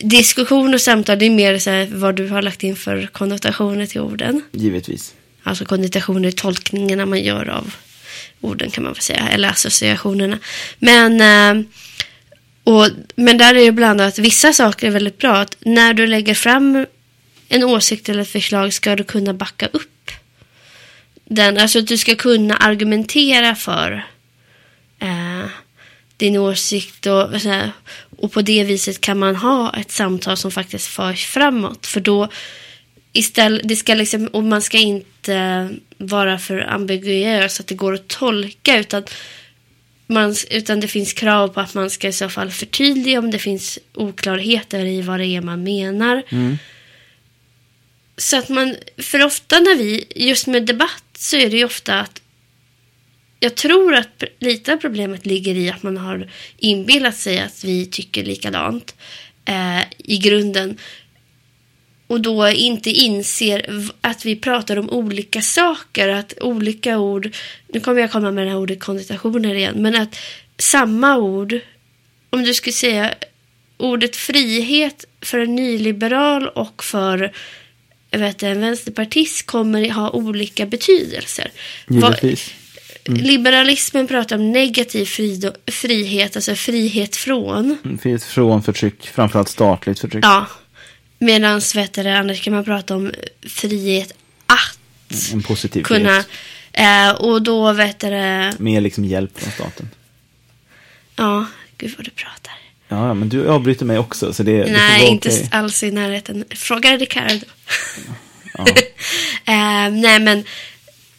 diskussion 0.00 0.74
och 0.74 0.80
samtal. 0.80 1.18
Det 1.18 1.26
är 1.26 1.30
mer 1.30 1.58
så 1.58 1.70
här, 1.70 1.88
vad 1.92 2.14
du 2.14 2.28
har 2.28 2.42
lagt 2.42 2.62
in 2.62 2.76
för 2.76 3.06
konnotationer 3.06 3.86
till 3.86 4.00
orden. 4.00 4.42
Givetvis. 4.52 5.14
Alltså 5.42 5.64
konnotationer 5.64 6.30
tolkningarna 6.30 7.06
man 7.06 7.20
gör 7.22 7.48
av 7.48 7.74
orden 8.40 8.70
kan 8.70 8.84
man 8.84 8.92
väl 8.92 9.02
säga. 9.02 9.28
Eller 9.28 9.48
associationerna. 9.48 10.38
Men, 10.78 11.20
eh, 11.20 11.66
och, 12.64 12.88
men 13.16 13.38
där 13.38 13.50
är 13.50 13.54
det 13.54 13.64
ibland 13.64 14.00
att 14.00 14.18
vissa 14.18 14.52
saker 14.52 14.86
är 14.86 14.90
väldigt 14.90 15.18
bra. 15.18 15.36
Att 15.36 15.56
när 15.60 15.94
du 15.94 16.06
lägger 16.06 16.34
fram 16.34 16.86
en 17.48 17.64
åsikt 17.64 18.08
eller 18.08 18.22
ett 18.22 18.28
förslag 18.28 18.72
ska 18.72 18.96
du 18.96 19.04
kunna 19.04 19.34
backa 19.34 19.66
upp 19.66 19.95
den, 21.28 21.58
alltså 21.58 21.78
att 21.78 21.86
du 21.86 21.96
ska 21.96 22.14
kunna 22.14 22.56
argumentera 22.56 23.54
för 23.54 24.06
eh, 24.98 25.50
din 26.16 26.36
åsikt 26.36 27.06
och, 27.06 27.28
och 28.18 28.32
på 28.32 28.42
det 28.42 28.64
viset 28.64 29.00
kan 29.00 29.18
man 29.18 29.36
ha 29.36 29.74
ett 29.76 29.90
samtal 29.90 30.36
som 30.36 30.50
faktiskt 30.50 30.86
förs 30.86 31.26
framåt. 31.26 31.86
För 31.86 32.00
då 32.00 32.28
istället, 33.12 33.68
det 33.68 33.76
ska 33.76 33.94
liksom, 33.94 34.26
och 34.26 34.44
man 34.44 34.62
ska 34.62 34.78
inte 34.78 35.70
vara 35.98 36.38
för 36.38 36.58
ambiguös 36.58 37.54
så 37.54 37.62
att 37.62 37.66
det 37.66 37.74
går 37.74 37.94
att 37.94 38.08
tolka 38.08 38.78
utan 38.78 39.02
man, 40.06 40.34
utan 40.50 40.80
det 40.80 40.88
finns 40.88 41.12
krav 41.12 41.48
på 41.48 41.60
att 41.60 41.74
man 41.74 41.90
ska 41.90 42.08
i 42.08 42.12
så 42.12 42.28
fall 42.28 42.50
förtydliga 42.50 43.18
om 43.18 43.30
det 43.30 43.38
finns 43.38 43.78
oklarheter 43.94 44.84
i 44.84 45.02
vad 45.02 45.20
det 45.20 45.26
är 45.26 45.40
man 45.40 45.62
menar. 45.62 46.22
Mm. 46.28 46.58
Så 48.16 48.36
att 48.36 48.48
man, 48.48 48.76
för 48.98 49.24
ofta 49.24 49.60
när 49.60 49.76
vi, 49.76 50.06
just 50.16 50.46
med 50.46 50.66
debatt 50.66 51.04
så 51.18 51.36
är 51.36 51.50
det 51.50 51.56
ju 51.56 51.64
ofta 51.64 52.00
att 52.00 52.22
jag 53.40 53.54
tror 53.54 53.94
att 53.94 54.22
lite 54.38 54.72
av 54.72 54.76
problemet 54.76 55.26
ligger 55.26 55.54
i 55.54 55.70
att 55.70 55.82
man 55.82 55.96
har 55.96 56.30
inbillat 56.56 57.16
sig 57.16 57.40
att 57.40 57.64
vi 57.64 57.86
tycker 57.86 58.24
likadant 58.24 58.94
eh, 59.44 59.80
i 59.98 60.18
grunden. 60.18 60.78
Och 62.06 62.20
då 62.20 62.48
inte 62.48 62.90
inser 62.90 63.90
att 64.00 64.24
vi 64.24 64.36
pratar 64.36 64.76
om 64.78 64.90
olika 64.90 65.42
saker, 65.42 66.08
att 66.08 66.34
olika 66.40 66.98
ord, 66.98 67.36
nu 67.68 67.80
kommer 67.80 68.00
jag 68.00 68.12
komma 68.12 68.30
med 68.30 68.46
det 68.46 68.50
här 68.50 68.58
ordet 68.58 68.80
konnotationer 68.80 69.54
igen, 69.54 69.74
men 69.76 69.94
att 69.94 70.18
samma 70.58 71.16
ord, 71.16 71.58
om 72.30 72.44
du 72.44 72.54
skulle 72.54 72.72
säga 72.72 73.14
ordet 73.76 74.16
frihet 74.16 75.04
för 75.20 75.38
en 75.38 75.54
nyliberal 75.54 76.48
och 76.48 76.84
för 76.84 77.32
vet, 78.10 78.42
en 78.42 78.60
vänsterpartist 78.60 79.46
kommer 79.46 79.90
ha 79.90 80.10
olika 80.10 80.66
betydelser. 80.66 81.50
Givetvis. 81.88 82.50
Mm. 83.08 83.20
Liberalismen 83.20 84.06
pratar 84.06 84.36
om 84.36 84.52
negativ 84.52 85.04
fri, 85.04 85.52
frihet, 85.66 86.36
alltså 86.36 86.54
frihet 86.54 87.16
från. 87.16 87.78
Mm, 87.84 87.98
frihet 87.98 88.24
från 88.24 88.62
förtryck, 88.62 89.06
framförallt 89.06 89.48
statligt 89.48 90.00
förtryck. 90.00 90.24
Ja. 90.24 90.46
Medan 91.18 91.60
annars 91.96 92.42
kan 92.42 92.54
man 92.54 92.64
prata 92.64 92.96
om 92.96 93.12
frihet 93.42 94.12
att 94.46 94.78
en 95.32 95.42
positiv 95.42 95.82
kunna. 95.82 96.24
Eh, 96.72 97.10
och 97.10 97.42
då 97.42 97.72
vet 97.72 97.98
du 97.98 98.08
Med 98.58 98.82
liksom 98.82 99.04
hjälp 99.04 99.40
från 99.40 99.52
staten. 99.52 99.90
Ja, 101.16 101.46
gud 101.78 101.94
vad 101.96 102.04
du 102.06 102.10
pratar. 102.10 102.54
Ja, 102.88 103.14
men 103.14 103.28
du 103.28 103.48
avbryter 103.48 103.84
mig 103.84 103.98
också. 103.98 104.32
Så 104.32 104.42
det, 104.42 104.72
Nej, 104.72 105.00
det 105.00 105.06
inte 105.06 105.28
okay. 105.28 105.48
alls 105.50 105.82
i 105.82 105.90
närheten. 105.90 106.44
Fråga 106.50 106.96
Ricardo. 106.96 107.46
Ja. 108.54 108.64
uh, 108.64 109.92
nej, 110.00 110.20
men 110.20 110.44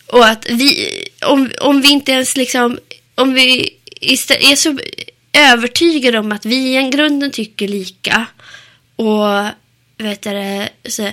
och 0.07 0.25
att 0.25 0.49
vi, 0.49 0.89
om, 1.25 1.49
om 1.61 1.81
vi 1.81 1.91
inte 1.91 2.11
ens 2.11 2.37
liksom, 2.37 2.79
om 3.15 3.33
vi 3.33 3.69
är 4.01 4.55
så 4.55 4.77
övertygade 5.33 6.19
om 6.19 6.31
att 6.31 6.45
vi 6.45 6.77
i 6.77 6.89
grunden 6.89 7.31
tycker 7.31 7.67
lika 7.67 8.25
och 8.95 9.45
vet 9.97 10.21
du, 10.21 10.67
så, 10.89 11.11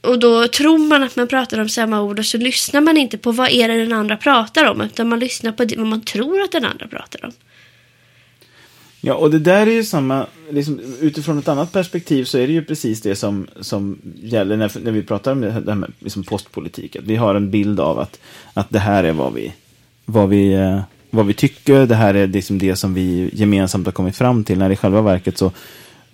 och 0.00 0.18
då 0.18 0.48
tror 0.48 0.78
man 0.78 1.02
att 1.02 1.16
man 1.16 1.28
pratar 1.28 1.58
om 1.58 1.68
samma 1.68 2.00
ord 2.00 2.18
och 2.18 2.26
så 2.26 2.38
lyssnar 2.38 2.80
man 2.80 2.96
inte 2.96 3.18
på 3.18 3.32
vad 3.32 3.50
är 3.50 3.68
det 3.68 3.76
den 3.76 3.92
andra 3.92 4.16
pratar 4.16 4.64
om 4.64 4.80
utan 4.80 5.08
man 5.08 5.18
lyssnar 5.18 5.52
på 5.52 5.64
vad 5.76 5.86
man 5.86 6.04
tror 6.04 6.42
att 6.42 6.52
den 6.52 6.64
andra 6.64 6.88
pratar 6.88 7.24
om. 7.24 7.32
Ja, 9.06 9.14
och 9.14 9.30
det 9.30 9.38
där 9.38 9.66
är 9.66 9.70
ju 9.70 9.84
samma, 9.84 10.26
liksom, 10.50 10.80
utifrån 11.00 11.38
ett 11.38 11.48
annat 11.48 11.72
perspektiv 11.72 12.24
så 12.24 12.38
är 12.38 12.46
det 12.46 12.52
ju 12.52 12.64
precis 12.64 13.02
det 13.02 13.16
som, 13.16 13.46
som 13.60 13.98
gäller 14.22 14.56
när, 14.56 14.84
när 14.84 14.92
vi 14.92 15.02
pratar 15.02 15.32
om 15.32 15.40
det 15.40 15.50
här 15.50 15.74
med 15.74 15.92
liksom 15.98 16.22
postpolitik. 16.22 16.96
Att 16.96 17.04
vi 17.04 17.16
har 17.16 17.34
en 17.34 17.50
bild 17.50 17.80
av 17.80 17.98
att, 17.98 18.20
att 18.54 18.70
det 18.70 18.78
här 18.78 19.04
är 19.04 19.12
vad 19.12 19.32
vi, 19.32 19.52
vad 20.04 20.28
vi, 20.28 20.52
eh, 20.52 20.80
vad 21.10 21.26
vi 21.26 21.34
tycker, 21.34 21.86
det 21.86 21.94
här 21.94 22.14
är 22.14 22.26
liksom 22.26 22.58
det 22.58 22.76
som 22.76 22.94
vi 22.94 23.30
gemensamt 23.32 23.86
har 23.86 23.92
kommit 23.92 24.16
fram 24.16 24.44
till, 24.44 24.58
när 24.58 24.70
i 24.70 24.76
själva 24.76 25.02
verket 25.02 25.38
så, 25.38 25.52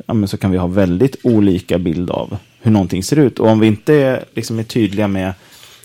ja, 0.06 0.14
men 0.14 0.28
så 0.28 0.36
kan 0.36 0.50
vi 0.50 0.58
ha 0.58 0.66
väldigt 0.66 1.16
olika 1.22 1.78
bild 1.78 2.10
av 2.10 2.36
hur 2.60 2.70
någonting 2.70 3.02
ser 3.02 3.18
ut. 3.18 3.38
Och 3.38 3.48
om 3.48 3.60
vi 3.60 3.66
inte 3.66 3.94
är, 3.94 4.24
liksom, 4.34 4.58
är 4.58 4.62
tydliga 4.62 5.08
med 5.08 5.32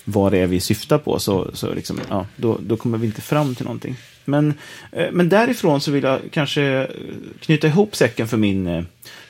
vad 0.04 0.32
det 0.32 0.38
är 0.38 0.46
vi 0.46 0.60
syftar 0.60 0.98
på 0.98 1.18
så, 1.18 1.50
så 1.52 1.74
liksom, 1.74 2.00
ja, 2.08 2.26
då, 2.36 2.58
då 2.60 2.76
kommer 2.76 2.98
vi 2.98 3.06
inte 3.06 3.20
fram 3.20 3.54
till 3.54 3.64
någonting. 3.64 3.96
Men, 4.28 4.54
eh, 4.92 5.06
men 5.12 5.28
därifrån 5.28 5.80
så 5.80 5.90
vill 5.90 6.04
jag 6.04 6.20
kanske 6.32 6.88
knyta 7.40 7.66
ihop 7.66 7.96
säcken 7.96 8.28
för 8.28 8.36
min 8.36 8.66
eh, 8.66 8.82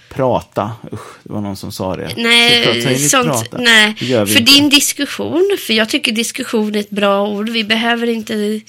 prata. 0.08 0.72
Usch, 0.92 1.16
det 1.22 1.32
var 1.32 1.40
någon 1.40 1.56
som 1.56 1.72
sa 1.72 1.96
det. 1.96 2.10
Nej, 2.16 2.98
sånt, 2.98 3.52
nej. 3.58 3.94
för 3.98 4.22
inte. 4.22 4.38
din 4.38 4.68
diskussion, 4.68 5.56
för 5.66 5.74
jag 5.74 5.88
tycker 5.88 6.12
diskussion 6.12 6.74
är 6.74 6.80
ett 6.80 6.90
bra 6.90 7.28
ord. 7.28 7.48
Vi 7.48 7.64
behöver 7.64 8.06
inte 8.06 8.60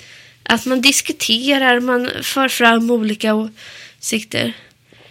att 0.43 0.65
man 0.65 0.81
diskuterar, 0.81 1.79
man 1.79 2.09
för 2.21 2.47
fram 2.47 2.91
olika 2.91 3.49
åsikter. 3.99 4.53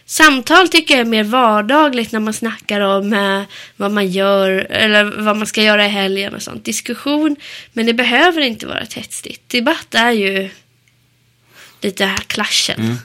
Samtal 0.07 0.69
tycker 0.69 0.95
jag 0.95 1.01
är 1.01 1.11
mer 1.11 1.25
vardagligt 1.25 2.13
när 2.13 2.21
man 2.21 2.35
snackar 2.35 2.81
om 2.81 3.13
eh, 3.13 3.43
vad 3.77 3.91
man 3.91 4.09
gör 4.09 4.51
eller 4.71 5.05
vad 5.05 5.37
man 5.37 5.47
ska 5.47 5.63
göra 5.63 5.87
i 5.87 5.89
helgen 5.89 6.35
och 6.35 6.43
sånt. 6.43 6.65
Diskussion, 6.65 7.37
men 7.73 7.87
det 7.87 7.95
behöver 7.95 8.41
inte 8.43 8.67
vara 8.67 8.85
hetsigt. 8.95 9.49
Debatt 9.49 9.95
är 9.95 10.11
ju 10.11 10.51
lite 11.81 12.05
här 12.05 12.17
klaschen. 12.17 12.81
Mm. 12.81 12.97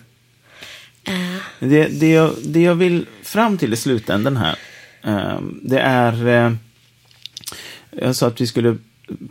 Uh. 1.10 1.42
Det, 1.60 1.88
det, 1.88 2.12
jag, 2.12 2.34
det 2.44 2.62
jag 2.62 2.76
vill 2.76 3.06
fram 3.24 3.58
till 3.58 3.74
i 3.74 3.76
slutändan 3.76 4.38
här, 4.38 4.58
uh, 5.08 5.42
det 5.62 5.80
är... 5.80 6.28
Uh, 6.28 6.56
jag 7.92 8.16
sa 8.16 8.28
att 8.28 8.42
vi 8.42 8.48
skulle 8.48 8.78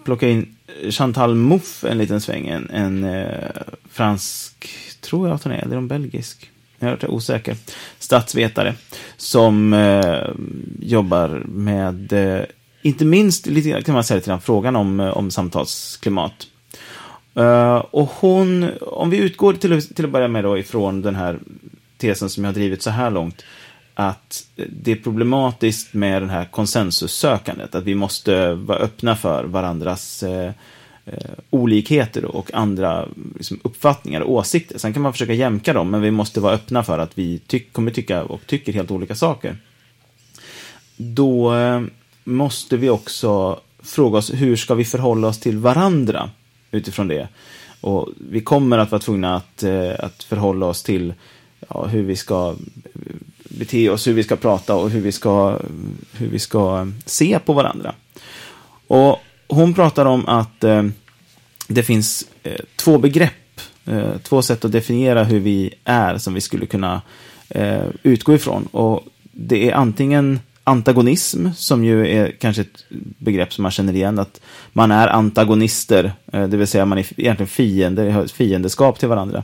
plocka 0.04 0.28
in 0.28 0.56
Chantal 0.90 1.34
Mouffe 1.34 1.88
en 1.88 1.98
liten 1.98 2.20
sväng. 2.20 2.48
En, 2.48 2.70
en 2.70 3.26
fransk, 3.90 4.68
tror 5.00 5.28
jag 5.28 5.34
att 5.34 5.42
hon 5.42 5.52
är, 5.52 5.58
eller 5.58 5.76
en 5.76 5.88
belgisk? 5.88 6.50
Jag 6.78 7.04
är 7.04 7.10
osäker. 7.10 7.56
Statsvetare. 7.98 8.74
Som 9.16 9.74
jobbar 10.80 11.28
med, 11.46 12.12
inte 12.82 13.04
minst, 13.04 13.46
lite 13.46 13.82
kan 13.82 13.94
man 13.94 14.04
säga, 14.04 14.20
till 14.20 14.38
frågan 14.42 14.76
om, 14.76 15.00
om 15.00 15.30
samtalsklimat. 15.30 16.46
Uh, 17.36 17.76
och 17.76 18.08
hon, 18.08 18.70
om 18.80 19.10
vi 19.10 19.16
utgår 19.16 19.52
till, 19.52 19.94
till 19.94 20.04
att 20.04 20.10
börja 20.10 20.28
med 20.28 20.44
då 20.44 20.58
ifrån 20.58 21.02
den 21.02 21.14
här 21.14 21.38
tesen 21.98 22.30
som 22.30 22.44
jag 22.44 22.48
har 22.48 22.54
drivit 22.54 22.82
så 22.82 22.90
här 22.90 23.10
långt, 23.10 23.44
att 23.94 24.46
det 24.56 24.92
är 24.92 24.96
problematiskt 24.96 25.94
med 25.94 26.22
det 26.22 26.28
här 26.28 26.44
konsensussökandet, 26.44 27.74
att 27.74 27.84
vi 27.84 27.94
måste 27.94 28.54
vara 28.54 28.78
öppna 28.78 29.16
för 29.16 29.44
varandras 29.44 30.22
uh, 30.22 30.50
olikheter 31.50 32.24
och 32.24 32.54
andra 32.54 33.08
liksom, 33.36 33.60
uppfattningar 33.64 34.20
och 34.20 34.32
åsikter. 34.32 34.78
Sen 34.78 34.92
kan 34.92 35.02
man 35.02 35.12
försöka 35.12 35.32
jämka 35.32 35.72
dem, 35.72 35.90
men 35.90 36.00
vi 36.00 36.10
måste 36.10 36.40
vara 36.40 36.54
öppna 36.54 36.82
för 36.82 36.98
att 36.98 37.18
vi 37.18 37.38
ty 37.38 37.58
kommer 37.58 37.90
tycka 37.90 38.24
och 38.24 38.40
tycker 38.46 38.72
helt 38.72 38.90
olika 38.90 39.14
saker. 39.14 39.56
Då 40.96 41.54
måste 42.24 42.76
vi 42.76 42.90
också 42.90 43.60
fråga 43.82 44.18
oss 44.18 44.30
hur 44.34 44.56
ska 44.56 44.74
vi 44.74 44.84
förhålla 44.84 45.28
oss 45.28 45.40
till 45.40 45.58
varandra 45.58 46.30
utifrån 46.72 47.08
det. 47.08 47.28
Och 47.80 48.08
vi 48.30 48.40
kommer 48.40 48.78
att 48.78 48.90
vara 48.90 49.00
tvungna 49.00 49.36
att, 49.36 49.62
eh, 49.62 49.92
att 49.98 50.22
förhålla 50.22 50.66
oss 50.66 50.82
till 50.82 51.14
ja, 51.68 51.86
hur 51.86 52.02
vi 52.02 52.16
ska 52.16 52.54
bete 53.44 53.90
oss, 53.90 54.06
hur 54.06 54.12
vi 54.12 54.22
ska 54.22 54.36
prata 54.36 54.74
och 54.74 54.90
hur 54.90 55.00
vi 55.00 55.12
ska, 55.12 55.58
hur 56.12 56.28
vi 56.28 56.38
ska 56.38 56.88
se 57.06 57.38
på 57.38 57.52
varandra. 57.52 57.94
Och 58.86 59.18
hon 59.48 59.74
pratar 59.74 60.06
om 60.06 60.28
att 60.28 60.64
eh, 60.64 60.82
det 61.68 61.82
finns 61.82 62.26
eh, 62.42 62.60
två 62.76 62.98
begrepp, 62.98 63.60
eh, 63.86 64.16
två 64.22 64.42
sätt 64.42 64.64
att 64.64 64.72
definiera 64.72 65.24
hur 65.24 65.40
vi 65.40 65.74
är 65.84 66.18
som 66.18 66.34
vi 66.34 66.40
skulle 66.40 66.66
kunna 66.66 67.02
eh, 67.48 67.86
utgå 68.02 68.34
ifrån. 68.34 68.68
Och 68.70 69.06
det 69.22 69.70
är 69.70 69.74
antingen 69.74 70.40
antagonism, 70.64 71.48
som 71.56 71.84
ju 71.84 72.08
är 72.08 72.30
kanske 72.30 72.62
ett 72.62 72.84
begrepp 73.18 73.52
som 73.52 73.62
man 73.62 73.70
känner 73.70 73.92
igen, 73.94 74.18
att 74.18 74.40
man 74.72 74.90
är 74.90 75.08
antagonister, 75.08 76.12
eh, 76.32 76.48
det 76.48 76.56
vill 76.56 76.66
säga 76.66 76.84
man 76.84 76.98
är 76.98 77.20
egentligen 77.20 77.48
fiender, 77.48 78.10
har 78.10 78.24
ett 78.24 78.30
fiendeskap 78.30 78.98
till 78.98 79.08
varandra. 79.08 79.42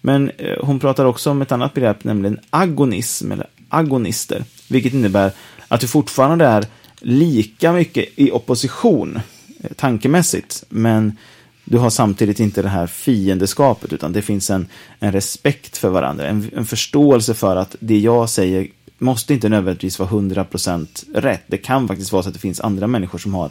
Men 0.00 0.30
eh, 0.30 0.64
hon 0.64 0.80
pratar 0.80 1.04
också 1.04 1.30
om 1.30 1.42
ett 1.42 1.52
annat 1.52 1.74
begrepp, 1.74 2.04
nämligen 2.04 2.38
agonism, 2.50 3.32
eller 3.32 3.46
agonister, 3.68 4.44
vilket 4.68 4.94
innebär 4.94 5.32
att 5.68 5.80
du 5.80 5.86
fortfarande 5.86 6.44
är 6.44 6.66
lika 7.00 7.72
mycket 7.72 8.08
i 8.16 8.30
opposition 8.30 9.20
eh, 9.62 9.70
tankemässigt, 9.76 10.64
men 10.68 11.16
du 11.64 11.78
har 11.78 11.90
samtidigt 11.90 12.40
inte 12.40 12.62
det 12.62 12.68
här 12.68 12.86
fiendeskapet, 12.86 13.92
utan 13.92 14.12
det 14.12 14.22
finns 14.22 14.50
en, 14.50 14.66
en 14.98 15.12
respekt 15.12 15.76
för 15.76 15.88
varandra, 15.88 16.26
en, 16.26 16.50
en 16.56 16.66
förståelse 16.66 17.34
för 17.34 17.56
att 17.56 17.76
det 17.80 17.98
jag 17.98 18.28
säger 18.28 18.68
måste 19.02 19.34
inte 19.34 19.48
nödvändigtvis 19.48 19.98
vara 19.98 20.10
100% 20.10 21.04
rätt. 21.14 21.42
Det 21.46 21.58
kan 21.58 21.88
faktiskt 21.88 22.12
vara 22.12 22.22
så 22.22 22.28
att 22.28 22.34
det 22.34 22.40
finns 22.40 22.60
andra 22.60 22.86
människor 22.86 23.18
som 23.18 23.34
har 23.34 23.50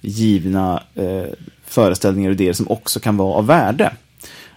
givna 0.00 0.82
eh, 0.94 1.24
föreställningar 1.66 2.30
och 2.30 2.34
idéer 2.34 2.52
som 2.52 2.68
också 2.70 3.00
kan 3.00 3.16
vara 3.16 3.34
av 3.34 3.46
värde. 3.46 3.92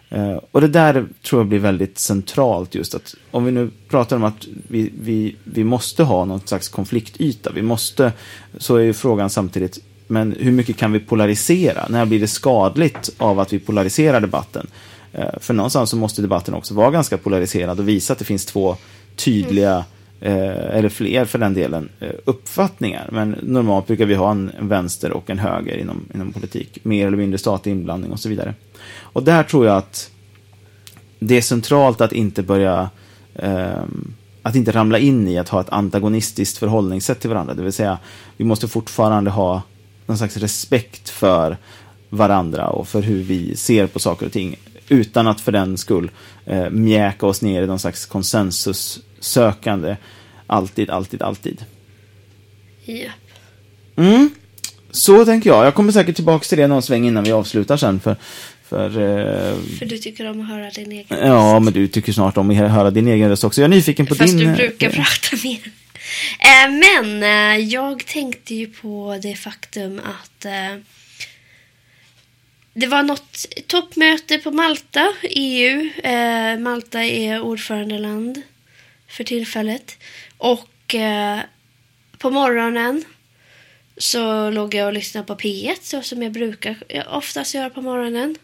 Eh, 0.10 0.38
och 0.52 0.62
det 0.62 0.68
där 0.68 1.06
tror 1.24 1.40
jag 1.40 1.48
blir 1.48 1.60
väldigt 1.60 2.00
centralt 2.00 2.76
just 2.76 2.96
att 2.96 3.16
om 3.32 3.46
vi 3.46 3.52
nu 3.52 3.72
pratar 3.90 4.16
om 4.16 4.24
att 4.24 4.48
vi, 4.68 4.94
vi, 5.02 5.36
vi 5.44 5.64
måste 5.64 6.04
ha 6.04 6.26
någon 6.26 6.42
slags 6.48 6.70
konfliktyta, 6.70 7.52
vi 7.52 7.62
måste, 7.62 8.14
så 8.58 8.76
är 8.76 8.82
ju 8.82 8.94
frågan 8.94 9.30
samtidigt, 9.30 9.80
men 10.08 10.36
hur 10.40 10.52
mycket 10.52 10.78
kan 10.78 10.92
vi 10.92 11.00
polarisera? 11.00 11.86
När 11.90 12.06
blir 12.06 12.20
det 12.20 12.28
skadligt 12.28 13.10
av 13.18 13.40
att 13.40 13.54
vi 13.54 13.60
polariserar 13.60 14.22
debatten? 14.22 14.68
Eh, 15.14 15.40
för 15.40 15.54
någonstans 15.54 15.90
så 15.90 15.98
måste 15.98 16.22
debatten 16.22 16.54
också 16.54 16.74
vara 16.74 16.92
ganska 16.92 17.18
polariserad 17.18 17.80
och 17.80 17.88
visa 17.88 18.14
att 18.14 18.20
det 18.20 18.26
finns 18.26 18.46
två 18.46 18.76
tydliga 19.16 19.86
Eh, 20.22 20.78
eller 20.78 20.90
fler 20.90 21.26
för 21.26 21.40
den 21.40 21.54
delen, 21.54 21.90
eh, 22.00 22.10
uppfattningar. 22.26 23.10
Men 23.12 23.36
normalt 23.42 23.88
brukar 23.88 24.06
vi 24.06 24.16
ha 24.16 24.32
en, 24.32 24.52
en, 24.60 24.68
vänster 24.68 25.12
och 25.12 25.30
en 25.30 25.40
höger 25.40 25.78
inom, 25.78 26.06
inom 26.14 26.34
politik. 26.34 26.80
Mer 26.84 27.08
eller 27.08 27.18
mindre 27.18 27.38
statlig 27.38 27.72
inblandning 27.72 28.12
och 28.12 28.20
så 28.20 28.30
vidare. 28.30 28.54
Och 29.00 29.24
där 29.24 29.44
tror 29.44 29.66
jag 29.66 29.78
att 29.78 30.12
det 31.20 31.38
är 31.38 31.42
centralt 31.42 32.02
att 32.02 32.14
inte 32.14 32.44
börja 32.44 32.90
eh, 33.36 33.84
att 34.42 34.56
inte 34.56 34.72
ramla 34.72 35.00
in 35.00 35.28
i 35.28 35.38
att 35.38 35.50
ha 35.50 35.62
ett 35.62 35.70
antagonistiskt 35.70 36.58
förhållningssätt 36.58 37.20
till 37.20 37.30
varandra. 37.30 37.54
Det 37.54 37.64
vill 37.64 37.74
säga, 37.74 37.98
vi 38.38 38.46
måste 38.46 38.68
fortfarande 38.68 39.32
ha 39.32 39.62
någon 40.06 40.18
slags 40.18 40.38
respekt 40.38 41.10
för 41.10 41.58
varandra 42.10 42.68
och 42.68 42.88
för 42.88 43.02
hur 43.02 43.24
vi 43.24 43.56
ser 43.56 43.88
på 43.88 44.00
saker 44.00 44.26
och 44.26 44.32
ting. 44.32 44.56
Utan 44.90 45.28
att 45.28 45.42
för 45.42 45.52
den 45.52 45.78
skull 45.78 46.12
eh, 46.46 46.70
mjäka 46.70 47.26
oss 47.26 47.42
ner 47.42 47.64
i 47.64 47.68
någon 47.68 47.80
slags 47.80 48.06
konsensus 48.06 49.00
konsensussökande. 49.20 49.98
Alltid, 50.48 50.90
alltid, 50.90 51.22
alltid. 51.22 51.66
Ja. 52.86 53.12
Mm. 53.98 54.30
Så 54.92 55.26
tänker 55.26 55.50
jag. 55.50 55.66
Jag 55.66 55.76
kommer 55.76 55.92
säkert 55.92 56.16
tillbaka 56.16 56.44
till 56.44 56.58
det 56.58 56.68
någon 56.68 56.82
sväng 56.82 57.08
innan 57.08 57.24
vi 57.24 57.32
avslutar 57.32 57.78
sen. 57.78 58.00
För, 58.00 58.16
för, 58.70 58.86
eh... 58.86 59.56
för 59.80 59.86
du 59.86 59.98
tycker 59.98 60.30
om 60.30 60.42
att 60.42 60.48
höra 60.48 60.70
din 60.70 60.92
egen 60.92 61.06
röst. 61.10 61.24
Ja, 61.24 61.60
men 61.60 61.74
du 61.74 61.88
tycker 61.88 62.14
snart 62.14 62.38
om 62.38 62.50
att 62.50 62.72
höra 62.72 62.92
din 62.92 63.08
egen 63.08 63.30
röst 63.30 63.44
också. 63.44 63.62
Jag 63.62 63.66
är 63.66 63.76
nyfiken 63.76 64.06
på 64.06 64.16
Fast 64.16 64.38
din... 64.38 64.48
Fast 64.48 64.58
du 64.60 64.68
brukar 64.68 64.88
eh... 64.88 64.94
prata 64.94 65.36
mer. 65.44 65.72
Eh, 66.40 66.72
men 66.72 67.24
eh, 67.24 67.66
jag 67.66 68.06
tänkte 68.06 68.56
ju 68.56 68.68
på 68.68 69.20
det 69.22 69.36
faktum 69.36 70.00
att 70.00 70.46
eh, 70.46 70.82
det 72.74 72.88
var 72.88 73.04
något 73.04 73.46
toppmöte 73.68 74.38
på 74.38 74.52
Malta, 74.52 75.08
EU. 75.24 75.90
Eh, 76.04 76.60
Malta 76.60 77.04
är 77.04 77.42
ordförandeland 77.42 78.42
för 79.10 79.24
tillfället. 79.24 79.98
Och 80.38 80.96
eh, 80.96 81.40
på 82.18 82.30
morgonen 82.30 83.06
så 83.98 84.50
låg 84.50 84.74
jag 84.74 84.88
och 84.88 84.94
lyssnade 84.94 85.28
på 85.28 85.36
P1 85.36 85.78
så 85.82 86.02
som 86.02 86.24
jag 86.24 86.32
brukar 86.32 86.76
oftast 87.08 87.54
göra 87.54 87.70
på 87.70 87.82
morgonen. 87.82 88.38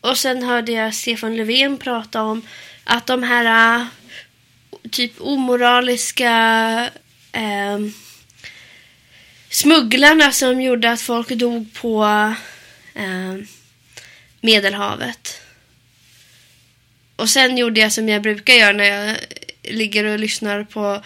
Och 0.00 0.18
sen 0.18 0.42
hörde 0.42 0.72
jag 0.72 0.94
Stefan 0.94 1.36
Löfven 1.36 1.78
prata 1.78 2.22
om 2.22 2.42
att 2.84 3.06
de 3.06 3.22
här 3.22 3.78
uh, 3.80 3.86
typ 4.90 5.12
omoraliska 5.20 6.90
uh, 7.36 7.88
smugglarna 9.50 10.32
som 10.32 10.62
gjorde 10.62 10.90
att 10.90 11.00
folk 11.00 11.28
dog 11.28 11.74
på 11.74 12.04
uh, 12.96 13.44
Medelhavet. 14.40 15.43
Och 17.16 17.30
sen 17.30 17.58
gjorde 17.58 17.80
jag 17.80 17.92
som 17.92 18.08
jag 18.08 18.22
brukar 18.22 18.54
göra 18.54 18.72
när 18.72 18.84
jag 18.84 19.16
ligger 19.62 20.04
och 20.04 20.18
lyssnar 20.18 20.64
på 20.64 21.02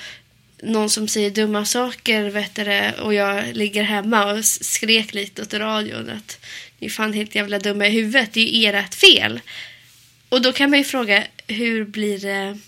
någon 0.62 0.90
som 0.90 1.08
säger 1.08 1.30
dumma 1.30 1.64
saker 1.64 2.30
vet 2.30 2.54
du, 2.54 3.02
och 3.02 3.14
jag 3.14 3.56
ligger 3.56 3.82
hemma 3.82 4.32
och 4.32 4.44
skrek 4.44 5.14
lite 5.14 5.42
åt 5.42 5.54
radion 5.54 6.10
att 6.10 6.38
ni 6.78 6.86
är 6.86 6.90
fan 6.90 7.12
helt 7.12 7.34
jävla 7.34 7.58
dumma 7.58 7.86
i 7.86 7.90
huvudet, 7.90 8.32
det 8.32 8.40
är 8.40 8.72
ju 8.72 8.78
ert 8.78 8.94
fel. 8.94 9.40
Och 10.28 10.42
då 10.42 10.52
kan 10.52 10.70
man 10.70 10.78
ju 10.78 10.84
fråga, 10.84 11.24
hur 11.46 11.84
blir 11.84 12.18
det 12.18 12.58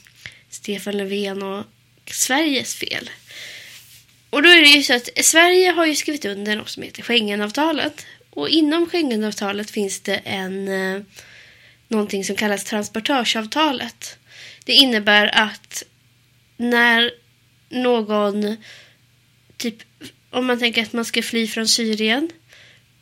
Stefan 0.50 0.96
Löfven 0.96 1.42
och 1.42 1.64
Sveriges 2.06 2.74
fel? 2.74 3.10
Och 4.30 4.42
då 4.42 4.48
är 4.48 4.60
det 4.60 4.68
ju 4.68 4.82
så 4.82 4.94
att 4.94 5.08
Sverige 5.22 5.70
har 5.70 5.86
ju 5.86 5.94
skrivit 5.94 6.24
under 6.24 6.56
något 6.56 6.68
som 6.68 6.82
heter 6.82 7.02
Schengenavtalet. 7.02 8.06
Och 8.30 8.48
inom 8.48 8.86
Schengenavtalet 8.86 9.70
finns 9.70 10.00
det 10.00 10.16
en 10.16 10.68
eh, 10.68 11.02
någonting 11.90 12.24
som 12.24 12.36
kallas 12.36 12.64
transportörsavtalet. 12.64 14.18
Det 14.64 14.72
innebär 14.72 15.30
att 15.34 15.82
när 16.56 17.10
någon, 17.68 18.56
typ 19.56 19.76
om 20.30 20.46
man 20.46 20.58
tänker 20.58 20.82
att 20.82 20.92
man 20.92 21.04
ska 21.04 21.22
fly 21.22 21.46
från 21.46 21.68
Syrien 21.68 22.30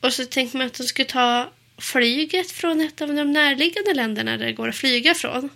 och 0.01 0.13
så 0.13 0.25
tänker 0.25 0.59
man 0.59 0.67
att 0.67 0.75
de 0.75 0.85
ska 0.85 1.05
ta 1.05 1.53
flyget 1.79 2.51
från 2.51 2.81
ett 2.81 3.01
av 3.01 3.15
de 3.15 3.33
närliggande 3.33 3.95
länderna 3.95 4.37
där 4.37 4.47
det 4.47 4.53
går 4.53 4.69
att 4.69 4.77
flyga 4.77 5.15
från. 5.15 5.51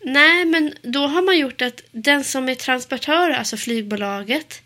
Nej, 0.00 0.44
men 0.44 0.74
då 0.82 1.06
har 1.06 1.22
man 1.22 1.38
gjort 1.38 1.62
att 1.62 1.82
den 1.90 2.24
som 2.24 2.48
är 2.48 2.54
transportör, 2.54 3.30
alltså 3.30 3.56
flygbolaget, 3.56 4.62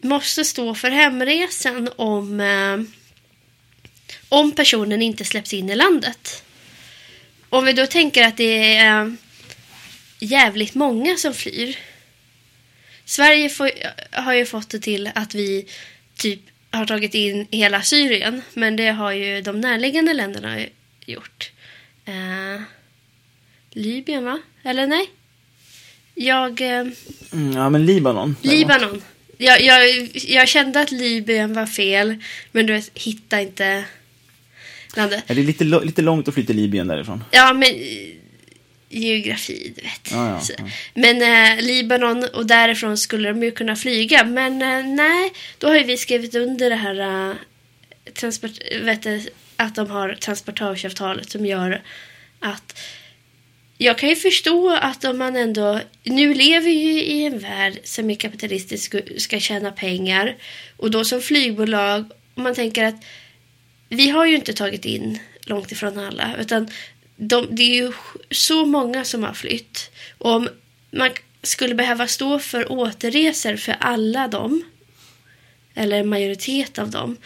måste 0.00 0.44
stå 0.44 0.74
för 0.74 0.90
hemresan 0.90 1.88
om, 1.96 2.40
eh, 2.40 2.80
om 4.28 4.52
personen 4.52 5.02
inte 5.02 5.24
släpps 5.24 5.52
in 5.52 5.70
i 5.70 5.74
landet. 5.74 6.44
Om 7.52 7.64
vi 7.64 7.72
då 7.72 7.86
tänker 7.86 8.22
att 8.28 8.36
det 8.36 8.76
är 8.76 9.04
eh, 9.04 9.12
jävligt 10.18 10.74
många 10.74 11.16
som 11.16 11.34
flyr 11.34 11.76
Sverige 13.04 13.48
får, 13.48 13.70
har 14.10 14.34
ju 14.34 14.46
fått 14.46 14.70
det 14.70 14.78
till 14.78 15.10
att 15.14 15.34
vi 15.34 15.66
typ 16.16 16.40
har 16.70 16.86
tagit 16.86 17.14
in 17.14 17.46
hela 17.50 17.82
Syrien. 17.82 18.42
Men 18.54 18.76
det 18.76 18.88
har 18.88 19.12
ju 19.12 19.40
de 19.40 19.60
närliggande 19.60 20.12
länderna 20.12 20.58
gjort. 21.06 21.50
Uh, 22.08 22.62
Libyen, 23.70 24.24
va? 24.24 24.38
Eller 24.62 24.86
nej? 24.86 25.10
Jag... 26.14 26.60
Uh, 26.60 26.68
mm, 27.32 27.52
ja, 27.52 27.70
men 27.70 27.86
Libanon. 27.86 28.36
Libanon. 28.42 29.02
Jag, 29.38 29.62
jag, 29.62 30.10
jag 30.14 30.48
kände 30.48 30.80
att 30.80 30.90
Libyen 30.90 31.54
var 31.54 31.66
fel, 31.66 32.16
men 32.52 32.66
du 32.66 32.72
vet, 32.72 32.90
hitta 32.94 33.40
inte 33.40 33.84
landet. 34.96 35.24
Är 35.26 35.34
det 35.34 35.42
lite, 35.42 35.64
lite 35.64 36.02
långt 36.02 36.28
att 36.28 36.34
flytta 36.34 36.46
till 36.46 36.56
Libyen 36.56 36.86
därifrån? 36.86 37.24
Ja, 37.30 37.52
men 37.52 37.68
geografi, 38.88 39.72
du 39.76 39.82
vet. 39.82 40.10
Ja, 40.10 40.28
ja, 40.28 40.54
ja. 40.58 40.64
Men 40.94 41.22
eh, 41.22 41.64
Libanon 41.64 42.24
och 42.24 42.46
därifrån 42.46 42.98
skulle 42.98 43.28
de 43.28 43.42
ju 43.42 43.50
kunna 43.50 43.76
flyga. 43.76 44.24
Men 44.24 44.62
eh, 44.62 44.86
nej, 44.86 45.32
då 45.58 45.68
har 45.68 45.76
ju 45.76 45.84
vi 45.84 45.96
skrivit 45.96 46.34
under 46.34 46.70
det 46.70 46.76
här 46.76 47.28
eh, 47.30 47.34
transport, 48.14 48.50
vet 48.82 49.02
du, 49.02 49.20
att 49.56 49.74
de 49.74 49.90
har 49.90 50.14
transportörsavtalet 50.14 51.30
som 51.30 51.46
gör 51.46 51.82
att 52.40 52.78
jag 53.78 53.98
kan 53.98 54.08
ju 54.08 54.16
förstå 54.16 54.70
att 54.80 55.04
om 55.04 55.18
man 55.18 55.36
ändå... 55.36 55.80
Nu 56.02 56.34
lever 56.34 56.70
ju 56.70 57.02
i 57.02 57.24
en 57.24 57.38
värld 57.38 57.78
som 57.84 58.10
är 58.10 58.14
kapitalistisk 58.14 58.94
och 58.94 59.00
ska 59.16 59.40
tjäna 59.40 59.70
pengar. 59.70 60.36
Och 60.76 60.90
då 60.90 61.04
som 61.04 61.20
flygbolag, 61.20 62.04
om 62.34 62.42
man 62.42 62.54
tänker 62.54 62.84
att 62.84 63.04
vi 63.96 64.10
har 64.10 64.26
ju 64.26 64.34
inte 64.34 64.52
tagit 64.52 64.84
in 64.84 65.18
långt 65.40 65.72
ifrån 65.72 65.98
alla. 65.98 66.36
Utan 66.38 66.68
de, 67.16 67.46
det 67.50 67.62
är 67.62 67.74
ju 67.74 67.92
så 68.30 68.66
många 68.66 69.04
som 69.04 69.22
har 69.22 69.32
flytt. 69.32 69.90
Och 70.18 70.30
om 70.30 70.48
man 70.90 71.10
skulle 71.42 71.74
behöva 71.74 72.06
stå 72.06 72.38
för 72.38 72.72
återresor 72.72 73.56
för 73.56 73.76
alla 73.80 74.28
dem, 74.28 74.62
eller 75.74 76.00
en 76.00 76.08
majoritet 76.08 76.78
av 76.78 76.90
dem, 76.90 77.16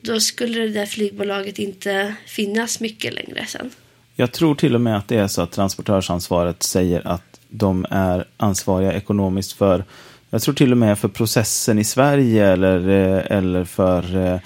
då 0.00 0.20
skulle 0.20 0.60
det 0.60 0.68
där 0.68 0.86
flygbolaget 0.86 1.58
inte 1.58 2.14
finnas 2.26 2.80
mycket 2.80 3.14
längre 3.14 3.46
sen. 3.46 3.70
Jag 4.16 4.32
tror 4.32 4.54
till 4.54 4.74
och 4.74 4.80
med 4.80 4.96
att 4.96 5.08
det 5.08 5.16
är 5.16 5.28
så 5.28 5.42
att 5.42 5.52
transportörsansvaret 5.52 6.62
säger 6.62 7.08
att 7.08 7.40
de 7.48 7.86
är 7.90 8.28
ansvariga 8.36 8.92
ekonomiskt 8.92 9.52
för, 9.52 9.84
jag 10.30 10.42
tror 10.42 10.54
till 10.54 10.72
och 10.72 10.78
med 10.78 10.98
för 10.98 11.08
processen 11.08 11.78
i 11.78 11.84
Sverige 11.84 12.46
eller, 12.46 12.88
eh, 12.88 13.36
eller 13.36 13.64
för 13.64 14.16
eh, 14.16 14.40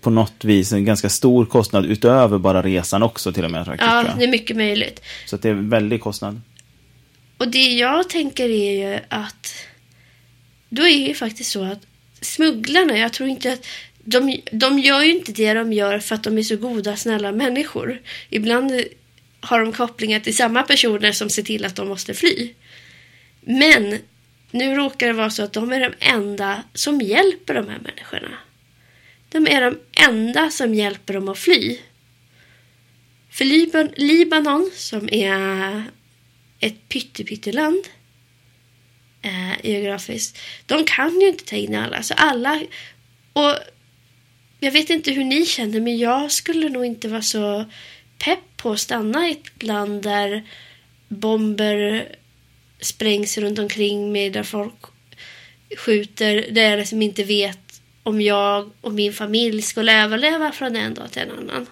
på 0.00 0.10
något 0.10 0.44
vis 0.44 0.72
en 0.72 0.84
ganska 0.84 1.08
stor 1.08 1.46
kostnad 1.46 1.86
utöver 1.86 2.38
bara 2.38 2.62
resan 2.62 3.02
också 3.02 3.32
till 3.32 3.44
och 3.44 3.50
med. 3.50 3.66
Faktiskt, 3.66 3.90
ja, 3.90 4.14
det 4.18 4.24
är 4.24 4.28
mycket 4.28 4.56
möjligt. 4.56 5.02
Så 5.26 5.36
det 5.36 5.48
är 5.48 5.52
en 5.52 5.70
väldig 5.70 6.00
kostnad. 6.00 6.40
Och 7.36 7.48
det 7.48 7.72
jag 7.72 8.08
tänker 8.08 8.48
är 8.48 8.92
ju 8.92 9.00
att 9.08 9.54
då 10.68 10.82
är 10.82 10.98
det 10.98 11.08
ju 11.08 11.14
faktiskt 11.14 11.50
så 11.50 11.64
att 11.64 11.86
smugglarna, 12.20 12.98
jag 12.98 13.12
tror 13.12 13.28
inte 13.28 13.52
att 13.52 13.66
de, 14.04 14.40
de 14.52 14.78
gör 14.78 15.02
ju 15.02 15.10
inte 15.16 15.32
det 15.32 15.54
de 15.54 15.72
gör 15.72 15.98
för 15.98 16.14
att 16.14 16.22
de 16.22 16.38
är 16.38 16.42
så 16.42 16.56
goda, 16.56 16.96
snälla 16.96 17.32
människor. 17.32 18.00
Ibland 18.30 18.72
har 19.40 19.60
de 19.60 19.72
kopplingar 19.72 20.20
till 20.20 20.36
samma 20.36 20.62
personer 20.62 21.12
som 21.12 21.30
ser 21.30 21.42
till 21.42 21.64
att 21.64 21.76
de 21.76 21.88
måste 21.88 22.14
fly. 22.14 22.52
Men 23.40 23.98
nu 24.50 24.74
råkar 24.74 25.06
det 25.06 25.12
vara 25.12 25.30
så 25.30 25.42
att 25.42 25.52
de 25.52 25.72
är 25.72 25.80
de 25.80 25.92
enda 25.98 26.62
som 26.74 27.00
hjälper 27.00 27.54
de 27.54 27.68
här 27.68 27.78
människorna. 27.78 28.28
De 29.34 29.46
är 29.46 29.60
de 29.60 29.78
enda 30.08 30.50
som 30.50 30.74
hjälper 30.74 31.14
dem 31.14 31.28
att 31.28 31.38
fly. 31.38 31.78
För 33.30 33.44
Liban 33.44 33.90
Libanon, 33.96 34.70
som 34.74 35.08
är 35.12 35.82
ett 36.60 36.88
pyttepytteland 36.88 37.88
eh, 39.22 39.66
geografiskt, 39.70 40.38
de 40.66 40.84
kan 40.84 41.20
ju 41.20 41.28
inte 41.28 41.44
ta 41.44 41.56
in 41.56 41.74
alla. 41.74 42.02
Så 42.02 42.14
alla... 42.14 42.62
Och 43.32 43.56
jag 44.60 44.72
vet 44.72 44.90
inte 44.90 45.12
hur 45.12 45.24
ni 45.24 45.46
känner, 45.46 45.80
men 45.80 45.98
jag 45.98 46.32
skulle 46.32 46.68
nog 46.68 46.84
inte 46.84 47.08
vara 47.08 47.22
så 47.22 47.64
pepp 48.18 48.56
på 48.56 48.72
att 48.72 48.80
stanna 48.80 49.28
i 49.28 49.30
ett 49.30 49.62
land 49.62 50.02
där 50.02 50.48
bomber 51.08 52.08
sprängs 52.80 53.38
runt 53.38 53.58
omkring 53.58 54.12
mig, 54.12 54.30
där 54.30 54.42
folk 54.42 54.84
skjuter, 55.78 56.46
där 56.50 56.70
jag 56.70 56.78
liksom 56.78 57.02
inte 57.02 57.24
vet 57.24 57.63
om 58.04 58.20
jag 58.20 58.70
och 58.80 58.92
min 58.92 59.12
familj 59.12 59.62
skulle 59.62 60.02
överleva 60.02 60.52
från 60.52 60.76
en 60.76 60.94
dag 60.94 61.10
till 61.12 61.22
en 61.22 61.30
annan. 61.30 61.66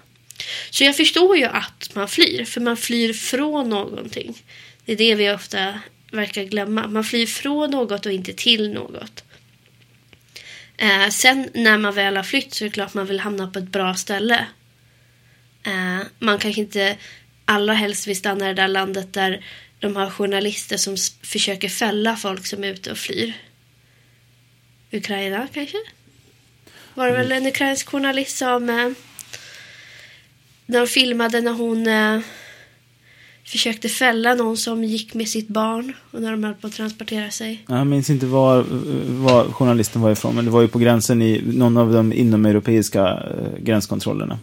Så 0.71 0.85
jag 0.85 0.97
förstår 0.97 1.37
ju 1.37 1.45
att 1.45 1.91
man 1.95 2.09
flyr, 2.09 2.45
för 2.45 2.61
man 2.61 2.77
flyr 2.77 3.13
från 3.13 3.69
någonting. 3.69 4.43
Det 4.85 4.93
är 4.93 4.97
det 4.97 5.15
vi 5.15 5.31
ofta 5.31 5.81
verkar 6.13 6.45
glömma. 6.45 6.87
Man 6.87 7.05
flyr 7.05 7.27
från 7.27 7.71
något 7.71 8.07
och 8.07 8.13
inte 8.13 8.33
till 8.33 8.71
något. 8.71 9.25
Eh, 10.77 11.09
sen 11.09 11.49
när 11.55 11.79
man 11.79 11.95
väl 11.95 12.17
har 12.17 12.25
flytt 12.25 12.55
så 12.55 12.65
är 12.65 12.69
det 12.69 12.73
klart 12.73 12.95
man 12.95 13.07
vill 13.07 13.21
hamna 13.21 13.47
på 13.47 13.59
ett 13.59 13.69
bra 13.69 13.95
ställe. 13.95 14.47
Eh, 15.63 16.07
man 16.19 16.39
kanske 16.39 16.61
inte 16.61 16.97
allra 17.45 17.75
helst 17.75 18.07
vill 18.07 18.17
stanna 18.17 18.45
i 18.45 18.49
det 18.49 18.63
där 18.63 18.69
landet 18.69 19.13
där 19.13 19.45
de 19.79 19.97
har 19.97 20.11
journalister 20.11 20.77
som 20.77 20.97
försöker 21.23 21.69
fälla 21.69 22.17
folk 22.17 22.47
som 22.47 22.65
är 22.65 22.69
ute 22.69 22.91
och 22.91 22.99
flyr. 22.99 23.33
Ukraina 24.91 25.49
kanske? 25.55 25.79
Var 26.95 27.07
det 27.07 27.13
väl 27.13 27.33
en 27.33 27.47
ukrainsk 27.47 27.89
journalist 27.89 28.37
som... 28.37 28.71
Eh, 28.71 28.91
när 30.67 30.81
de 30.81 30.87
filmade 30.87 31.41
när 31.41 31.53
hon 31.53 31.87
eh, 31.87 32.21
försökte 33.45 33.89
fälla 33.89 34.35
någon 34.35 34.57
som 34.57 34.85
gick 34.85 35.15
med 35.15 35.29
sitt 35.29 35.49
barn 35.49 35.93
och 36.11 36.23
när 36.23 36.31
de 36.31 36.45
höll 36.45 36.55
på 36.55 36.67
att 36.67 36.73
transportera 36.73 37.31
sig. 37.31 37.65
Jag 37.69 37.87
minns 37.87 38.11
inte 38.11 38.27
var, 38.27 38.65
var 39.09 39.45
journalisten 39.45 40.03
var 40.03 40.11
ifrån, 40.11 40.35
men 40.35 40.45
det 40.45 40.51
var 40.51 40.63
ju 40.63 40.69
på 40.69 40.79
gränsen 40.79 41.23
i 41.23 41.43
någon 41.45 41.77
av 41.77 41.93
de 41.93 42.13
inomeuropeiska 42.13 43.09
eh, 43.09 43.59
gränskontrollerna. 43.59 44.39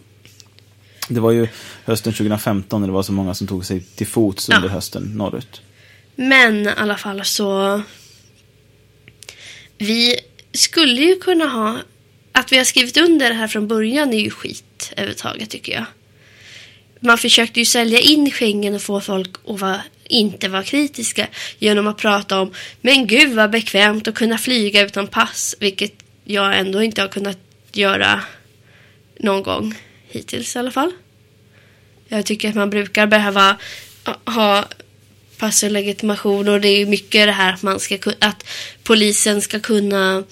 Det 1.08 1.20
var 1.20 1.30
ju 1.30 1.48
hösten 1.84 2.12
2015 2.12 2.80
när 2.80 2.88
det 2.88 2.92
var 2.92 3.02
så 3.02 3.12
många 3.12 3.34
som 3.34 3.46
tog 3.46 3.66
sig 3.66 3.80
till 3.80 4.06
fots 4.06 4.48
under 4.48 4.68
ja. 4.68 4.74
hösten 4.74 5.02
norrut. 5.02 5.62
Men 6.16 6.66
i 6.66 6.70
alla 6.76 6.96
fall 6.96 7.24
så... 7.24 7.82
Vi 9.78 10.16
skulle 10.52 11.00
ju 11.00 11.16
kunna 11.16 11.46
ha... 11.46 11.78
Att 12.40 12.52
vi 12.52 12.56
har 12.56 12.64
skrivit 12.64 12.96
under 12.96 13.28
det 13.28 13.34
här 13.34 13.48
från 13.48 13.68
början 13.68 14.12
är 14.12 14.20
ju 14.20 14.30
skit 14.30 14.92
överhuvudtaget 14.92 15.50
tycker 15.50 15.72
jag. 15.72 15.84
Man 17.00 17.18
försökte 17.18 17.60
ju 17.60 17.66
sälja 17.66 18.00
in 18.00 18.30
Schengen 18.30 18.74
och 18.74 18.82
få 18.82 19.00
folk 19.00 19.30
att 19.48 19.60
vara, 19.60 19.80
inte 20.04 20.48
vara 20.48 20.62
kritiska 20.62 21.26
genom 21.58 21.86
att 21.86 21.96
prata 21.96 22.40
om 22.40 22.54
men 22.80 23.06
gud 23.06 23.34
vad 23.34 23.50
bekvämt 23.50 24.08
att 24.08 24.14
kunna 24.14 24.38
flyga 24.38 24.82
utan 24.82 25.06
pass, 25.06 25.54
vilket 25.60 25.92
jag 26.24 26.58
ändå 26.58 26.82
inte 26.82 27.00
har 27.00 27.08
kunnat 27.08 27.38
göra 27.72 28.20
någon 29.18 29.42
gång 29.42 29.74
hittills 30.08 30.56
i 30.56 30.58
alla 30.58 30.70
fall. 30.70 30.92
Jag 32.08 32.26
tycker 32.26 32.48
att 32.48 32.54
man 32.54 32.70
brukar 32.70 33.06
behöva 33.06 33.56
ha 34.24 34.64
pass 35.38 35.62
och 35.62 35.70
legitimation 35.70 36.48
och 36.48 36.60
det 36.60 36.68
är 36.68 36.86
mycket 36.86 37.26
det 37.26 37.32
här 37.32 37.52
att 37.52 37.62
man 37.62 37.80
ska 37.80 37.98
att 38.18 38.44
polisen 38.82 39.42
ska 39.42 39.60
kunna 39.60 40.24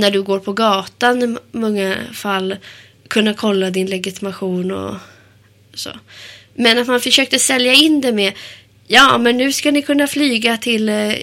när 0.00 0.10
du 0.10 0.22
går 0.22 0.38
på 0.38 0.52
gatan 0.52 1.22
i 1.22 1.36
många 1.52 1.96
fall 2.12 2.56
kunna 3.08 3.34
kolla 3.34 3.70
din 3.70 3.86
legitimation 3.86 4.70
och 4.70 4.94
så. 5.74 5.90
Men 6.54 6.78
att 6.78 6.86
man 6.86 7.00
försökte 7.00 7.38
sälja 7.38 7.72
in 7.72 8.00
det 8.00 8.12
med 8.12 8.32
ja, 8.86 9.18
men 9.18 9.36
nu 9.36 9.52
ska 9.52 9.70
ni 9.70 9.82
kunna 9.82 10.06
flyga 10.06 10.56
till 10.56 10.88
eh, 10.88 11.14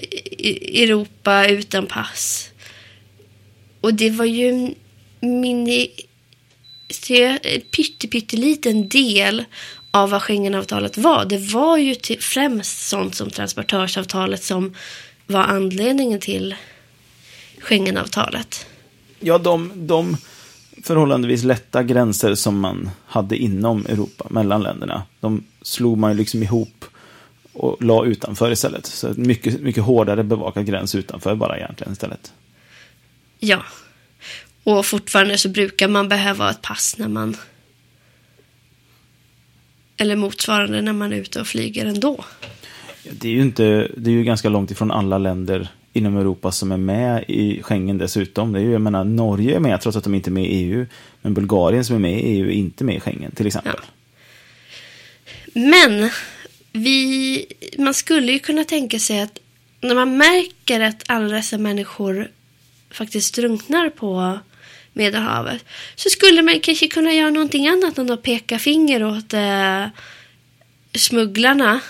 Europa 0.82 1.46
utan 1.46 1.86
pass. 1.86 2.50
Och 3.80 3.94
det 3.94 4.10
var 4.10 4.24
ju 4.24 4.48
en 4.48 4.74
mini 5.20 5.90
pytteliten 8.10 8.88
del 8.88 9.44
av 9.90 10.10
vad 10.10 10.22
Schengenavtalet 10.22 10.98
var. 10.98 11.24
Det 11.24 11.38
var 11.38 11.76
ju 11.76 11.94
till, 11.94 12.22
främst 12.22 12.88
sånt 12.88 13.14
som 13.14 13.30
transportörsavtalet 13.30 14.42
som 14.42 14.74
var 15.26 15.44
anledningen 15.44 16.20
till 16.20 16.54
Schengenavtalet. 17.66 18.66
Ja, 19.20 19.38
de, 19.38 19.72
de 19.74 20.16
förhållandevis 20.82 21.44
lätta 21.44 21.82
gränser 21.82 22.34
som 22.34 22.60
man 22.60 22.90
hade 23.06 23.36
inom 23.36 23.86
Europa, 23.86 24.26
mellan 24.30 24.62
länderna, 24.62 25.02
de 25.20 25.44
slog 25.62 25.98
man 25.98 26.10
ju 26.10 26.16
liksom 26.16 26.42
ihop 26.42 26.84
och 27.52 27.82
la 27.82 28.04
utanför 28.04 28.52
istället. 28.52 28.86
Så 28.86 29.12
mycket, 29.16 29.60
mycket 29.60 29.82
hårdare 29.82 30.24
bevakad 30.24 30.66
gräns 30.66 30.94
utanför 30.94 31.34
bara 31.34 31.56
egentligen 31.56 31.92
istället. 31.92 32.32
Ja. 33.38 33.62
Och 34.64 34.86
fortfarande 34.86 35.38
så 35.38 35.48
brukar 35.48 35.88
man 35.88 36.08
behöva 36.08 36.50
ett 36.50 36.62
pass 36.62 36.98
när 36.98 37.08
man 37.08 37.36
eller 39.96 40.16
motsvarande 40.16 40.82
när 40.82 40.92
man 40.92 41.12
är 41.12 41.16
ute 41.16 41.40
och 41.40 41.46
flyger 41.46 41.86
ändå. 41.86 42.24
Det 43.12 43.28
är 43.28 43.32
ju 43.32 43.42
inte, 43.42 43.90
det 43.96 44.10
är 44.10 44.14
ju 44.14 44.24
ganska 44.24 44.48
långt 44.48 44.70
ifrån 44.70 44.90
alla 44.90 45.18
länder 45.18 45.68
inom 45.96 46.16
Europa 46.16 46.52
som 46.52 46.72
är 46.72 46.76
med 46.76 47.24
i 47.28 47.62
Schengen 47.62 47.98
dessutom. 47.98 48.52
Det 48.52 48.58
är 48.58 48.62
ju, 48.62 48.72
jag 48.72 48.80
menar, 48.80 49.04
Norge 49.04 49.56
är 49.56 49.60
med 49.60 49.80
trots 49.80 49.96
att 49.96 50.04
de 50.04 50.14
inte 50.14 50.30
är 50.30 50.32
med 50.32 50.44
i 50.44 50.48
EU. 50.48 50.86
Men 51.22 51.34
Bulgarien 51.34 51.84
som 51.84 51.96
är 51.96 52.00
med 52.00 52.12
i 52.12 52.22
EU 52.22 52.46
är 52.46 52.50
inte 52.50 52.84
med 52.84 52.96
i 52.96 53.00
Schengen 53.00 53.30
till 53.30 53.46
exempel. 53.46 53.74
Ja. 53.76 55.60
Men 55.60 56.10
vi, 56.72 57.46
man 57.78 57.94
skulle 57.94 58.32
ju 58.32 58.38
kunna 58.38 58.64
tänka 58.64 58.98
sig 58.98 59.20
att 59.20 59.38
när 59.80 59.94
man 59.94 60.16
märker 60.16 60.80
att 60.80 61.02
alla 61.06 61.36
dessa 61.36 61.58
människor 61.58 62.30
faktiskt 62.90 63.34
drunknar 63.34 63.90
på 63.90 64.38
Medelhavet 64.92 65.64
så 65.94 66.10
skulle 66.10 66.42
man 66.42 66.60
kanske 66.60 66.88
kunna 66.88 67.12
göra 67.12 67.30
någonting 67.30 67.68
annat 67.68 67.98
än 67.98 68.10
att 68.10 68.22
peka 68.22 68.58
finger 68.58 69.04
åt 69.04 69.34
eh, 69.34 69.86
smugglarna 70.94 71.80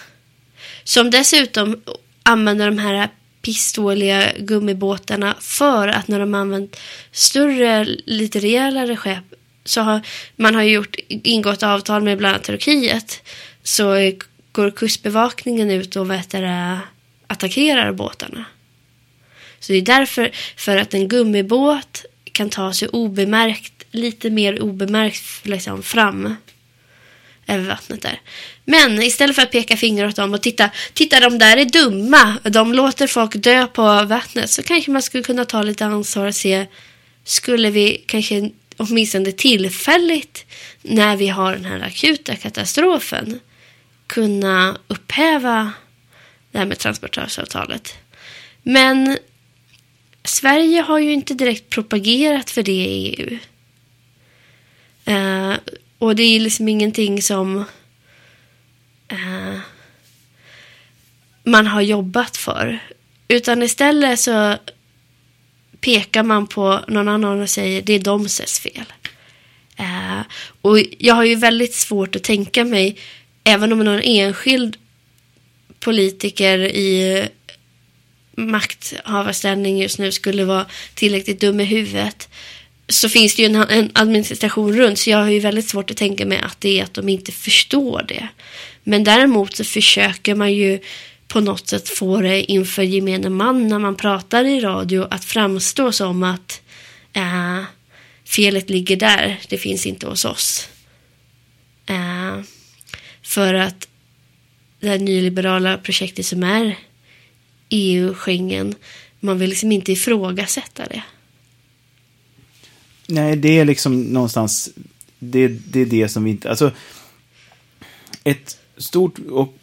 som 0.84 1.10
dessutom 1.10 1.82
använder 2.22 2.66
de 2.66 2.78
här 2.78 3.08
pissdåliga 3.46 4.32
gummibåtarna 4.38 5.36
för 5.40 5.88
att 5.88 6.08
när 6.08 6.20
de 6.20 6.34
använt 6.34 6.76
större, 7.12 7.84
lite 8.06 8.38
rejälare 8.38 8.96
skepp 8.96 9.24
så 9.64 9.80
har 9.80 10.00
man 10.36 10.54
har 10.54 10.62
gjort 10.62 10.96
ingått 11.08 11.62
avtal 11.62 12.02
med 12.02 12.18
bland 12.18 12.34
annat 12.34 12.44
Turkiet 12.44 13.22
så 13.62 14.12
går 14.52 14.70
kustbevakningen 14.70 15.70
ut 15.70 15.96
och 15.96 16.10
vet 16.10 16.30
det, 16.30 16.80
attackerar 17.26 17.92
båtarna. 17.92 18.44
Så 19.60 19.72
det 19.72 19.78
är 19.78 19.82
därför, 19.82 20.30
för 20.56 20.76
att 20.76 20.94
en 20.94 21.08
gummibåt 21.08 22.04
kan 22.32 22.50
ta 22.50 22.72
sig 22.72 22.88
obemärkt, 22.88 23.84
lite 23.90 24.30
mer 24.30 24.62
obemärkt 24.62 25.46
liksom, 25.46 25.82
fram 25.82 26.36
över 27.46 27.68
vattnet 27.68 28.02
där. 28.02 28.20
Men 28.68 29.02
istället 29.02 29.36
för 29.36 29.42
att 29.42 29.50
peka 29.50 29.76
finger 29.76 30.06
åt 30.06 30.16
dem 30.16 30.34
och 30.34 30.42
titta, 30.42 30.70
titta 30.94 31.20
de 31.20 31.38
där 31.38 31.56
är 31.56 31.64
dumma, 31.64 32.38
de 32.42 32.74
låter 32.74 33.06
folk 33.06 33.34
dö 33.34 33.66
på 33.66 33.82
vattnet, 34.04 34.50
så 34.50 34.62
kanske 34.62 34.90
man 34.90 35.02
skulle 35.02 35.22
kunna 35.22 35.44
ta 35.44 35.62
lite 35.62 35.86
ansvar 35.86 36.26
och 36.26 36.34
se, 36.34 36.66
skulle 37.24 37.70
vi 37.70 38.04
kanske 38.06 38.50
åtminstone 38.76 39.32
tillfälligt 39.32 40.44
när 40.82 41.16
vi 41.16 41.28
har 41.28 41.52
den 41.52 41.64
här 41.64 41.80
akuta 41.80 42.36
katastrofen 42.36 43.40
kunna 44.06 44.78
upphäva 44.88 45.72
det 46.50 46.58
här 46.58 46.66
med 46.66 46.78
transportörsavtalet. 46.78 47.94
Men 48.62 49.18
Sverige 50.24 50.80
har 50.80 50.98
ju 50.98 51.12
inte 51.12 51.34
direkt 51.34 51.70
propagerat 51.70 52.50
för 52.50 52.62
det 52.62 52.72
i 52.72 53.14
EU. 53.14 53.38
Uh, 55.08 55.50
eh, 55.50 55.56
och 55.98 56.16
det 56.16 56.22
är 56.22 56.40
liksom 56.40 56.68
ingenting 56.68 57.22
som 57.22 57.64
uh, 59.12 59.58
man 61.46 61.66
har 61.66 61.80
jobbat 61.80 62.36
för. 62.36 62.78
Utan 63.28 63.62
istället 63.62 64.20
så 64.20 64.56
pekar 65.80 66.22
man 66.22 66.46
på 66.46 66.80
någon 66.88 67.08
annan 67.08 67.42
och 67.42 67.50
säger 67.50 67.82
det 67.82 67.92
är 67.92 67.98
domses 67.98 68.58
fel. 68.58 68.92
Uh, 69.80 70.20
och 70.60 70.78
jag 70.98 71.14
har 71.14 71.24
ju 71.24 71.34
väldigt 71.34 71.74
svårt 71.74 72.16
att 72.16 72.22
tänka 72.22 72.64
mig, 72.64 72.96
även 73.44 73.72
om 73.72 73.78
någon 73.78 74.00
enskild 74.00 74.76
politiker 75.80 76.58
i 76.58 77.28
makthavarställning 78.36 79.78
just 79.78 79.98
nu 79.98 80.12
skulle 80.12 80.44
vara 80.44 80.66
tillräckligt 80.94 81.40
dum 81.40 81.60
i 81.60 81.64
huvudet 81.64 82.28
så 82.88 83.08
finns 83.08 83.34
det 83.34 83.42
ju 83.42 83.46
en, 83.46 83.56
en, 83.56 83.90
administration 83.94 84.76
runt 84.76 84.98
så 84.98 85.10
jag 85.10 85.18
har 85.18 85.30
ju 85.30 85.40
väldigt 85.40 85.68
svårt 85.68 85.90
att 85.90 85.96
tänka 85.96 86.26
mig 86.26 86.38
att 86.38 86.60
det 86.60 86.80
är 86.80 86.84
att 86.84 86.94
de 86.94 87.08
inte 87.08 87.32
förstår 87.32 88.04
det. 88.08 88.28
Men 88.84 89.04
däremot 89.04 89.56
så 89.56 89.64
försöker 89.64 90.34
man 90.34 90.52
ju 90.52 90.80
på 91.28 91.40
något 91.40 91.68
sätt 91.68 91.88
få 91.88 92.20
det 92.20 92.52
inför 92.52 92.82
gemene 92.82 93.28
man 93.28 93.68
när 93.68 93.78
man 93.78 93.96
pratar 93.96 94.44
i 94.44 94.60
radio 94.60 95.06
att 95.10 95.24
framstå 95.24 95.92
som 95.92 96.22
att 96.22 96.60
eh, 97.12 97.62
felet 98.24 98.70
ligger 98.70 98.96
där, 98.96 99.40
det 99.48 99.58
finns 99.58 99.86
inte 99.86 100.06
hos 100.06 100.24
oss. 100.24 100.68
Eh, 101.86 102.40
för 103.22 103.54
att 103.54 103.88
det 104.80 104.88
här 104.88 104.98
nyliberala 104.98 105.78
projektet 105.78 106.26
som 106.26 106.42
är 106.42 106.78
EU, 107.68 108.14
Schengen, 108.14 108.74
man 109.20 109.38
vill 109.38 109.50
liksom 109.50 109.72
inte 109.72 109.92
ifrågasätta 109.92 110.86
det. 110.86 111.02
Nej, 113.06 113.36
det 113.36 113.58
är 113.58 113.64
liksom 113.64 114.02
någonstans, 114.02 114.70
det, 115.18 115.48
det 115.48 115.80
är 115.80 115.86
det 115.86 116.08
som 116.08 116.24
vi 116.24 116.30
inte, 116.30 116.50
alltså 116.50 116.72
ett 118.24 118.58
stort 118.76 119.18
och 119.30 119.54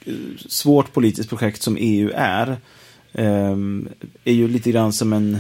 svårt 0.50 0.94
politiskt 0.94 1.30
projekt 1.30 1.62
som 1.62 1.78
EU 1.80 2.12
är, 2.16 2.58
um, 3.12 3.88
är 4.24 4.34
ju 4.34 4.48
lite 4.48 4.72
grann 4.72 4.94
som 4.94 5.14
en, 5.14 5.40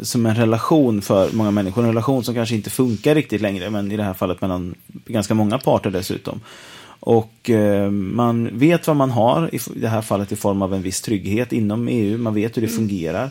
som 0.00 0.26
en 0.26 0.34
relation 0.34 1.02
för 1.02 1.32
många 1.32 1.50
människor. 1.50 1.82
En 1.82 1.88
relation 1.88 2.24
som 2.24 2.34
kanske 2.34 2.54
inte 2.54 2.70
funkar 2.70 3.14
riktigt 3.14 3.40
längre, 3.40 3.70
men 3.70 3.92
i 3.92 3.96
det 3.96 4.02
här 4.02 4.14
fallet 4.14 4.40
mellan 4.40 4.74
ganska 5.06 5.34
många 5.34 5.58
parter 5.58 5.90
dessutom. 5.90 6.40
Och 7.00 7.50
eh, 7.50 7.90
man 7.90 8.58
vet 8.58 8.86
vad 8.86 8.96
man 8.96 9.10
har, 9.10 9.54
i 9.54 9.58
det 9.74 9.88
här 9.88 10.02
fallet 10.02 10.32
i 10.32 10.36
form 10.36 10.62
av 10.62 10.74
en 10.74 10.82
viss 10.82 11.00
trygghet 11.00 11.52
inom 11.52 11.88
EU. 11.88 12.18
Man 12.18 12.34
vet 12.34 12.56
hur 12.56 12.62
det 12.62 12.68
mm. 12.68 12.76
fungerar. 12.76 13.30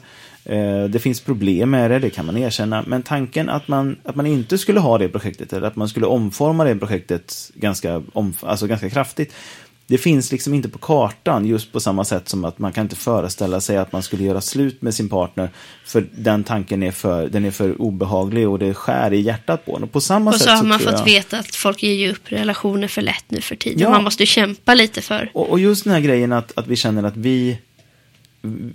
Eh, 0.49 0.83
det 0.83 0.99
finns 0.99 1.21
problem 1.21 1.69
med 1.69 1.91
det, 1.91 1.99
det 1.99 2.09
kan 2.09 2.25
man 2.25 2.37
erkänna. 2.37 2.83
Men 2.87 3.03
tanken 3.03 3.49
att 3.49 3.67
man, 3.67 3.95
att 4.03 4.15
man 4.15 4.25
inte 4.25 4.57
skulle 4.57 4.79
ha 4.79 4.97
det 4.97 5.09
projektet, 5.09 5.53
eller 5.53 5.67
att 5.67 5.75
man 5.75 5.89
skulle 5.89 6.05
omforma 6.05 6.63
det 6.63 6.75
projektet 6.75 7.51
ganska, 7.55 8.03
om, 8.13 8.33
alltså 8.41 8.67
ganska 8.67 8.89
kraftigt, 8.89 9.33
det 9.87 9.97
finns 9.97 10.31
liksom 10.31 10.53
inte 10.53 10.69
på 10.69 10.77
kartan 10.77 11.45
just 11.45 11.71
på 11.71 11.79
samma 11.79 12.05
sätt 12.05 12.29
som 12.29 12.45
att 12.45 12.59
man 12.59 12.73
kan 12.73 12.85
inte 12.85 12.95
föreställa 12.95 13.61
sig 13.61 13.77
att 13.77 13.91
man 13.91 14.03
skulle 14.03 14.23
göra 14.23 14.41
slut 14.41 14.81
med 14.81 14.93
sin 14.93 15.09
partner 15.09 15.49
för 15.85 16.07
den 16.17 16.43
tanken 16.43 16.83
är 16.83 16.91
för, 16.91 17.27
den 17.27 17.45
är 17.45 17.51
för 17.51 17.81
obehaglig 17.81 18.49
och 18.49 18.59
det 18.59 18.73
skär 18.73 19.13
i 19.13 19.21
hjärtat 19.21 19.65
på 19.65 19.75
en. 19.75 19.83
Och 19.83 19.91
på 19.91 20.01
samma 20.01 20.31
och 20.31 20.35
sätt 20.35 20.43
så 20.43 20.49
har 20.49 20.63
man 20.63 20.79
så 20.79 20.85
fått 20.85 20.99
jag... 20.99 21.05
veta 21.05 21.39
att 21.39 21.55
folk 21.55 21.83
ger 21.83 21.93
ju 21.93 22.11
upp 22.11 22.31
relationer 22.31 22.87
för 22.87 23.01
lätt 23.01 23.25
nu 23.27 23.41
för 23.41 23.55
tiden. 23.55 23.79
Ja. 23.79 23.89
Man 23.89 24.03
måste 24.03 24.25
kämpa 24.25 24.73
lite 24.73 25.01
för. 25.01 25.31
Och, 25.33 25.49
och, 25.49 25.59
just 25.59 25.83
den 25.83 25.93
här 25.93 25.99
grejen 25.99 26.33
att, 26.33 26.57
att 26.57 26.67
vi 26.67 26.75
känner 26.75 27.03
att 27.03 27.17
vi 27.17 27.57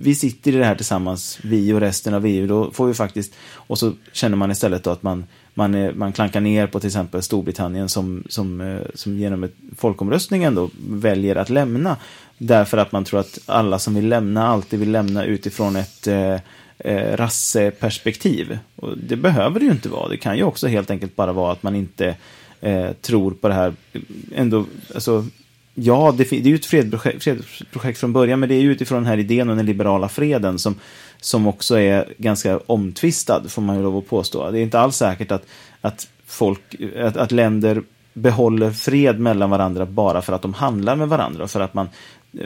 vi 0.00 0.14
sitter 0.14 0.52
i 0.52 0.56
det 0.56 0.64
här 0.64 0.74
tillsammans, 0.74 1.38
vi 1.42 1.72
och 1.72 1.80
resten 1.80 2.14
av 2.14 2.26
EU, 2.26 2.46
då 2.46 2.70
får 2.70 2.86
vi 2.86 2.94
faktiskt, 2.94 3.34
och 3.54 3.78
så 3.78 3.92
känner 4.12 4.36
man 4.36 4.50
istället 4.50 4.84
då 4.84 4.90
att 4.90 5.02
man 5.02 5.24
man, 5.54 5.74
är, 5.74 5.92
man 5.92 6.12
klankar 6.12 6.40
ner 6.40 6.66
på 6.66 6.80
till 6.80 6.86
exempel 6.86 7.22
Storbritannien 7.22 7.88
som, 7.88 8.24
som, 8.28 8.60
eh, 8.60 8.80
som 8.94 9.18
genom 9.18 9.44
ett 9.44 9.54
folkomröstning 9.76 10.44
ändå 10.44 10.70
väljer 10.88 11.36
att 11.36 11.50
lämna. 11.50 11.96
Därför 12.38 12.78
att 12.78 12.92
man 12.92 13.04
tror 13.04 13.20
att 13.20 13.38
alla 13.46 13.78
som 13.78 13.94
vill 13.94 14.08
lämna 14.08 14.46
alltid 14.46 14.80
vill 14.80 14.90
lämna 14.90 15.24
utifrån 15.24 15.76
ett 15.76 16.06
eh, 16.06 16.40
eh, 16.78 17.16
rasseperspektiv. 17.16 18.58
Och 18.76 18.98
det 18.98 19.16
behöver 19.16 19.60
det 19.60 19.66
ju 19.66 19.72
inte 19.72 19.88
vara. 19.88 20.08
Det 20.08 20.16
kan 20.16 20.36
ju 20.36 20.42
också 20.42 20.66
helt 20.66 20.90
enkelt 20.90 21.16
bara 21.16 21.32
vara 21.32 21.52
att 21.52 21.62
man 21.62 21.76
inte 21.76 22.16
eh, 22.60 22.92
tror 22.92 23.30
på 23.30 23.48
det 23.48 23.54
här. 23.54 23.74
Ändå, 24.34 24.64
alltså, 24.94 25.26
ja, 25.74 26.14
det, 26.18 26.30
det 26.30 26.36
är 26.36 26.46
ju 26.46 26.54
ett 26.54 26.66
fredsprojekt, 26.66 27.24
fredsprojekt 27.24 27.98
från 27.98 28.12
början, 28.12 28.40
men 28.40 28.48
det 28.48 28.54
är 28.54 28.60
ju 28.60 28.72
utifrån 28.72 28.98
den 28.98 29.06
här 29.06 29.18
idén 29.18 29.50
om 29.50 29.56
den 29.56 29.66
liberala 29.66 30.08
freden 30.08 30.58
som 30.58 30.74
som 31.24 31.46
också 31.46 31.78
är 31.78 32.14
ganska 32.18 32.60
omtvistad, 32.66 33.42
får 33.48 33.62
man 33.62 33.76
ju 33.76 33.82
lov 33.82 33.96
att 33.96 34.08
påstå. 34.08 34.50
Det 34.50 34.58
är 34.58 34.62
inte 34.62 34.80
alls 34.80 34.96
säkert 34.96 35.32
att, 35.32 35.46
att, 35.80 36.08
folk, 36.26 36.60
att, 36.96 37.16
att 37.16 37.32
länder 37.32 37.82
behåller 38.12 38.70
fred 38.70 39.20
mellan 39.20 39.50
varandra 39.50 39.86
bara 39.86 40.22
för 40.22 40.32
att 40.32 40.42
de 40.42 40.54
handlar 40.54 40.96
med 40.96 41.08
varandra. 41.08 41.48
För 41.48 41.60
att 41.60 41.74
man, 41.74 41.88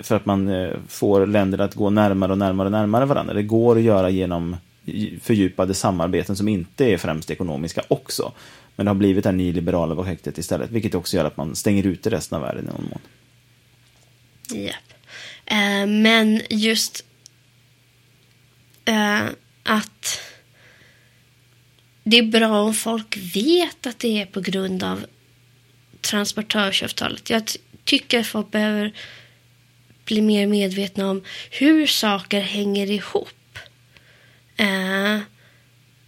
för 0.03 0.17
att 0.17 0.27
man 0.27 0.49
eh, 0.49 0.71
får 0.89 1.27
länder 1.27 1.59
att 1.59 1.75
gå 1.75 1.91
närmare 1.91 2.33
och 2.33 2.39
närmare 2.39 2.67
och 2.67 2.73
närmare 2.73 3.05
varandra. 3.05 3.35
Det 3.35 3.43
går 3.43 3.77
att 3.77 3.83
göra 3.83 4.11
genom 4.11 4.57
fördjupade 5.23 5.75
samarbeten 5.75 6.37
som 6.37 6.49
inte 6.49 6.85
är 6.85 6.97
främst 6.97 7.31
ekonomiska 7.31 7.83
också. 7.89 8.33
Men 8.77 8.87
det 8.87 8.91
har 8.91 8.95
blivit 8.95 9.25
det 9.25 9.31
här 9.31 9.37
nyliberala 9.37 9.95
projektet 9.95 10.39
istället, 10.39 10.71
vilket 10.71 10.95
också 10.95 11.17
gör 11.17 11.25
att 11.25 11.37
man 11.37 11.57
stänger 11.57 11.87
ute 11.87 12.11
resten 12.11 12.37
av 12.37 12.43
världen 12.43 12.65
i 12.65 12.67
någon 12.67 12.89
mån. 12.91 13.01
Ja. 14.63 14.75
Eh, 15.47 15.87
men 15.87 16.43
just 16.51 17.05
eh, 18.85 19.25
att 19.63 20.21
det 22.03 22.17
är 22.17 22.23
bra 22.23 22.61
om 22.61 22.75
folk 22.75 23.17
vet 23.35 23.87
att 23.87 23.99
det 23.99 24.21
är 24.23 24.27
på 24.27 24.41
grund 24.41 24.83
av 24.83 25.07
transportörsavtalet. 26.01 27.31
Jag 27.31 27.43
tycker 27.85 28.21
att 28.21 28.27
folk 28.27 28.51
behöver 28.51 28.93
bli 30.05 30.21
mer 30.21 30.47
medvetna 30.47 31.11
om 31.11 31.23
hur 31.51 31.87
saker 31.87 32.41
hänger 32.41 32.91
ihop. 32.91 33.59
Eh, 34.57 35.19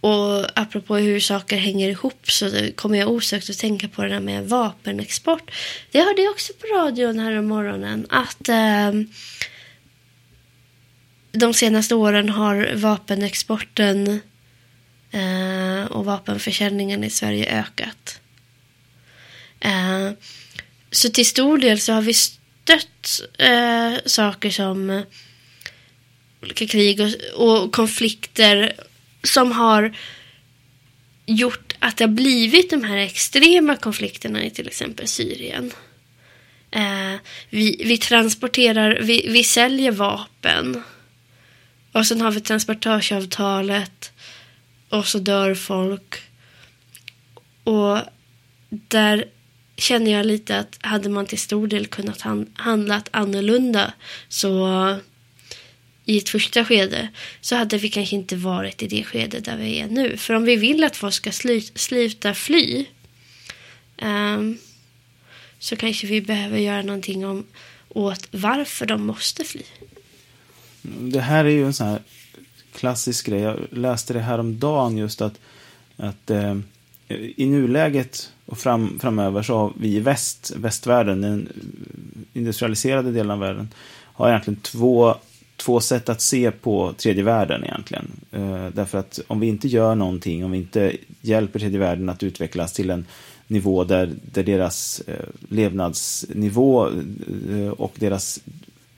och 0.01 0.59
apropå 0.59 0.95
hur 0.95 1.19
saker 1.19 1.57
hänger 1.57 1.89
ihop 1.89 2.31
så 2.31 2.71
kommer 2.75 2.99
jag 2.99 3.09
osökt 3.09 3.49
att 3.49 3.57
tänka 3.57 3.87
på 3.87 4.01
det 4.01 4.09
där 4.09 4.19
med 4.19 4.49
vapenexport. 4.49 5.51
Det 5.91 6.01
hörde 6.01 6.21
jag 6.21 6.31
också 6.31 6.53
på 6.53 6.67
radion 6.67 7.19
här 7.19 7.39
om 7.39 7.47
morgonen. 7.47 8.05
Att 8.09 8.49
eh, 8.49 8.91
de 11.31 11.53
senaste 11.53 11.95
åren 11.95 12.29
har 12.29 12.71
vapenexporten 12.75 14.21
eh, 15.11 15.91
och 15.91 16.05
vapenförsäljningen 16.05 17.03
i 17.03 17.09
Sverige 17.09 17.59
ökat. 17.59 18.21
Eh, 19.59 20.11
så 20.91 21.09
till 21.09 21.25
stor 21.25 21.57
del 21.57 21.79
så 21.79 21.93
har 21.93 22.01
vi 22.01 22.13
stött 22.13 23.21
eh, 23.37 23.93
saker 24.05 24.49
som 24.49 25.03
olika 26.41 26.67
krig 26.67 27.01
och, 27.01 27.13
och, 27.35 27.71
konflikter 27.71 28.73
som 29.23 29.51
har 29.51 29.97
gjort 31.25 31.73
att 31.79 31.97
det 31.97 32.03
har 32.03 32.09
blivit 32.09 32.69
de 32.69 32.83
här 32.83 32.97
extrema 32.97 33.75
konflikterna 33.75 34.43
i 34.43 34.49
till 34.49 34.67
exempel 34.67 35.07
Syrien. 35.07 35.71
Eh, 36.71 37.15
vi, 37.49 37.81
vi 37.85 37.97
transporterar, 37.97 38.99
vi, 39.01 39.25
vi 39.29 39.43
säljer 39.43 39.91
vapen 39.91 40.83
och 41.91 42.07
sen 42.07 42.21
har 42.21 42.31
vi 42.31 42.41
transportörsavtalet. 42.41 44.11
Och 44.89 45.07
så 45.07 45.19
dör 45.19 45.55
folk. 45.55 46.21
Och 47.63 47.97
där 48.69 49.25
känner 49.77 50.11
jag 50.11 50.25
lite 50.25 50.59
att 50.59 50.77
hade 50.81 51.09
man 51.09 51.25
till 51.25 51.39
stor 51.39 51.67
del 51.67 51.87
kunnat 51.87 52.21
handlat 52.53 53.09
annorlunda 53.11 53.93
så 54.29 54.95
i 56.09 56.17
ett 56.17 56.29
första 56.29 56.65
skede 56.65 57.09
så 57.41 57.55
hade 57.55 57.77
vi 57.77 57.89
kanske 57.89 58.15
inte 58.15 58.35
varit 58.35 58.83
i 58.83 58.87
det 58.87 59.03
skede 59.03 59.39
där 59.39 59.57
vi 59.57 59.79
är 59.79 59.87
nu. 59.87 60.17
För 60.17 60.33
om 60.33 60.43
vi 60.43 60.55
vill 60.55 60.83
att 60.83 60.95
folk 60.95 61.13
ska 61.13 61.31
sluta 61.75 62.33
fly 62.33 62.85
um, 64.01 64.57
så 65.59 65.75
kanske 65.75 66.07
vi 66.07 66.21
behöver 66.21 66.57
göra 66.57 66.81
någonting 66.81 67.25
om, 67.25 67.45
åt 67.89 68.27
varför 68.31 68.85
de 68.85 69.05
måste 69.05 69.43
fly. 69.43 69.61
Det 70.81 71.21
här 71.21 71.45
är 71.45 71.49
ju 71.49 71.65
en 71.65 71.73
sån 71.73 71.87
här 71.87 72.01
klassisk 72.75 73.25
grej. 73.25 73.41
Jag 73.41 73.59
läste 73.71 74.13
det 74.13 74.19
här 74.19 74.39
om 74.39 74.59
dagen 74.59 74.97
just 74.97 75.21
att, 75.21 75.39
att 75.97 76.29
eh, 76.29 76.57
i 77.35 77.45
nuläget, 77.45 78.31
Och 78.45 78.57
fram, 78.57 78.99
framöver 78.99 79.43
så 79.43 79.57
har 79.57 79.73
vi 79.79 79.87
i 79.87 79.99
väst, 79.99 80.51
västvärlden, 80.55 81.21
den 81.21 81.49
industrialiserade 82.33 83.11
delen 83.11 83.31
av 83.31 83.39
världen, 83.39 83.69
har 84.13 84.29
egentligen 84.29 84.59
två, 84.61 85.15
två 85.59 85.79
sätt 85.79 86.09
att 86.09 86.21
se 86.21 86.51
på 86.51 86.93
tredje 86.97 87.23
världen 87.23 87.63
egentligen. 87.63 88.11
Eh, 88.31 88.67
därför 88.73 88.97
att 88.97 89.19
om 89.27 89.39
vi 89.39 89.47
inte 89.47 89.67
gör 89.67 89.95
någonting, 89.95 90.45
om 90.45 90.51
vi 90.51 90.57
inte 90.57 90.95
hjälper 91.21 91.59
tredje 91.59 91.79
världen 91.79 92.09
att 92.09 92.23
utvecklas 92.23 92.73
till 92.73 92.89
en 92.89 93.05
nivå 93.47 93.83
där, 93.83 94.15
där 94.31 94.43
deras 94.43 95.01
eh, 95.07 95.25
levnadsnivå 95.49 96.87
eh, 96.87 97.69
och 97.77 97.93
deras 97.95 98.39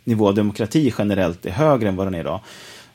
nivå 0.03 0.27
av 0.27 0.35
demokrati 0.35 0.93
generellt 0.97 1.45
är 1.45 1.51
högre 1.51 1.89
än 1.89 1.95
vad 1.95 2.07
den 2.07 2.15
är 2.15 2.19
idag, 2.19 2.39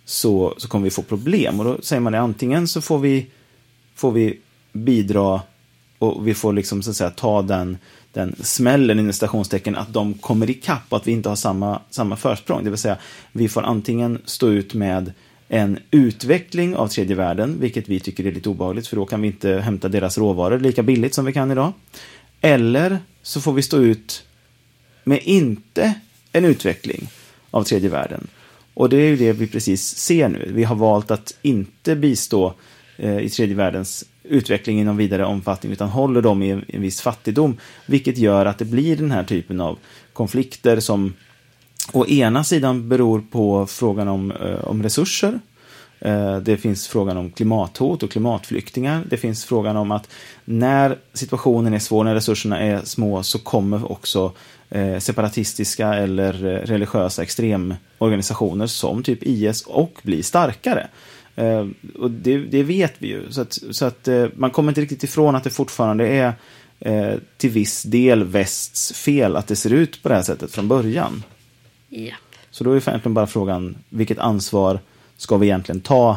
så, 0.04 0.54
så 0.58 0.68
kommer 0.68 0.84
vi 0.84 0.90
få 0.90 1.02
problem. 1.02 1.60
Och 1.60 1.66
då 1.66 1.78
säger 1.82 2.00
man 2.00 2.14
att 2.14 2.20
antingen 2.20 2.68
så 2.68 2.80
får 2.80 2.98
vi, 2.98 3.26
får 3.94 4.12
vi 4.12 4.38
bidra 4.72 5.40
och 5.98 6.28
vi 6.28 6.34
får 6.34 6.52
liksom 6.52 6.82
så 6.82 6.90
att 6.90 6.96
säga 6.96 7.10
ta 7.10 7.42
den, 7.42 7.78
den 8.16 8.36
smällen 8.40 8.98
inom 8.98 9.12
stationstecken 9.12 9.76
att 9.76 9.92
de 9.92 10.14
kommer 10.14 10.50
ikapp 10.50 10.82
och 10.88 10.96
att 10.96 11.06
vi 11.06 11.12
inte 11.12 11.28
har 11.28 11.36
samma, 11.36 11.80
samma 11.90 12.16
försprång. 12.16 12.64
Det 12.64 12.70
vill 12.70 12.78
säga, 12.78 12.98
vi 13.32 13.48
får 13.48 13.62
antingen 13.62 14.18
stå 14.24 14.48
ut 14.48 14.74
med 14.74 15.12
en 15.48 15.78
utveckling 15.90 16.76
av 16.76 16.88
tredje 16.88 17.16
världen, 17.16 17.56
vilket 17.60 17.88
vi 17.88 18.00
tycker 18.00 18.26
är 18.26 18.32
lite 18.32 18.48
obehagligt, 18.48 18.86
för 18.86 18.96
då 18.96 19.06
kan 19.06 19.22
vi 19.22 19.26
inte 19.28 19.50
hämta 19.50 19.88
deras 19.88 20.18
råvaror 20.18 20.58
lika 20.58 20.82
billigt 20.82 21.14
som 21.14 21.24
vi 21.24 21.32
kan 21.32 21.50
idag. 21.50 21.72
Eller 22.40 22.98
så 23.22 23.40
får 23.40 23.52
vi 23.52 23.62
stå 23.62 23.78
ut 23.78 24.24
med 25.04 25.20
inte 25.22 25.94
en 26.32 26.44
utveckling 26.44 27.08
av 27.50 27.62
tredje 27.64 27.90
världen. 27.90 28.26
Och 28.74 28.88
det 28.88 28.96
är 28.96 29.08
ju 29.08 29.16
det 29.16 29.32
vi 29.32 29.46
precis 29.46 29.96
ser 29.96 30.28
nu. 30.28 30.50
Vi 30.54 30.64
har 30.64 30.76
valt 30.76 31.10
att 31.10 31.34
inte 31.42 31.96
bistå 31.96 32.54
eh, 32.96 33.18
i 33.18 33.30
tredje 33.30 33.54
världens 33.54 34.04
utveckling 34.28 34.80
i 34.80 34.84
någon 34.84 34.96
vidare 34.96 35.24
omfattning, 35.24 35.72
utan 35.72 35.88
håller 35.88 36.22
dem 36.22 36.42
i 36.42 36.50
en, 36.50 36.64
viss 36.68 37.00
fattigdom, 37.00 37.56
vilket 37.86 38.18
gör 38.18 38.46
att 38.46 38.58
det 38.58 38.64
blir 38.64 38.96
den 38.96 39.10
här 39.10 39.24
typen 39.24 39.60
av 39.60 39.78
konflikter 40.12 40.80
som 40.80 41.14
å 41.92 42.06
ena 42.06 42.44
sidan 42.44 42.88
beror 42.88 43.20
på 43.30 43.66
frågan 43.66 44.08
om, 44.08 44.30
eh, 44.30 44.64
om 44.64 44.82
resurser. 44.82 45.40
Eh, 46.00 46.36
det 46.36 46.56
finns 46.56 46.88
frågan 46.88 47.16
om 47.16 47.30
klimathot 47.30 48.02
och 48.02 48.10
klimatflyktingar. 48.10 49.02
Det 49.10 49.16
finns 49.16 49.44
frågan 49.44 49.76
om 49.76 49.90
att 49.90 50.08
när 50.44 50.98
situationen 51.12 51.74
är 51.74 51.78
svår, 51.78 52.04
när 52.04 52.14
resurserna 52.14 52.60
är 52.60 52.80
små, 52.84 53.22
så 53.22 53.38
kommer 53.38 53.92
också 53.92 54.32
eh, 54.70 54.98
separatistiska 54.98 55.94
eller 55.94 56.32
religiösa 56.66 57.22
extremorganisationer 57.22 58.66
som 58.66 59.02
typ 59.02 59.22
IS 59.22 59.62
och 59.62 60.00
bli 60.02 60.22
starkare. 60.22 60.88
Och 61.94 62.10
det, 62.10 62.38
det, 62.38 62.62
vet 62.62 62.94
vi 62.98 63.08
ju. 63.08 63.32
Så 63.32 63.40
att, 63.40 63.58
så 63.70 63.84
att 63.84 64.08
man 64.34 64.50
kommer 64.50 64.70
inte 64.70 64.80
riktigt 64.80 65.04
ifrån 65.04 65.34
att 65.34 65.44
det 65.44 65.50
fortfarande 65.50 66.08
är 66.08 66.32
till 67.36 67.50
viss 67.50 67.82
del 67.82 68.24
västs 68.24 68.92
fel 68.92 69.36
att 69.36 69.46
det 69.46 69.56
ser 69.56 69.72
ut 69.72 70.02
på 70.02 70.08
det 70.08 70.14
här 70.14 70.22
sättet 70.22 70.52
från 70.52 70.68
början. 70.68 71.22
Ja. 71.88 72.14
Så 72.50 72.64
då 72.64 72.72
är 72.72 72.88
egentligen 72.88 73.14
bara 73.14 73.26
frågan, 73.26 73.76
vilket 73.88 74.18
ansvar 74.18 74.80
ska 75.16 75.36
vi 75.36 75.46
egentligen 75.46 75.80
ta 75.80 76.16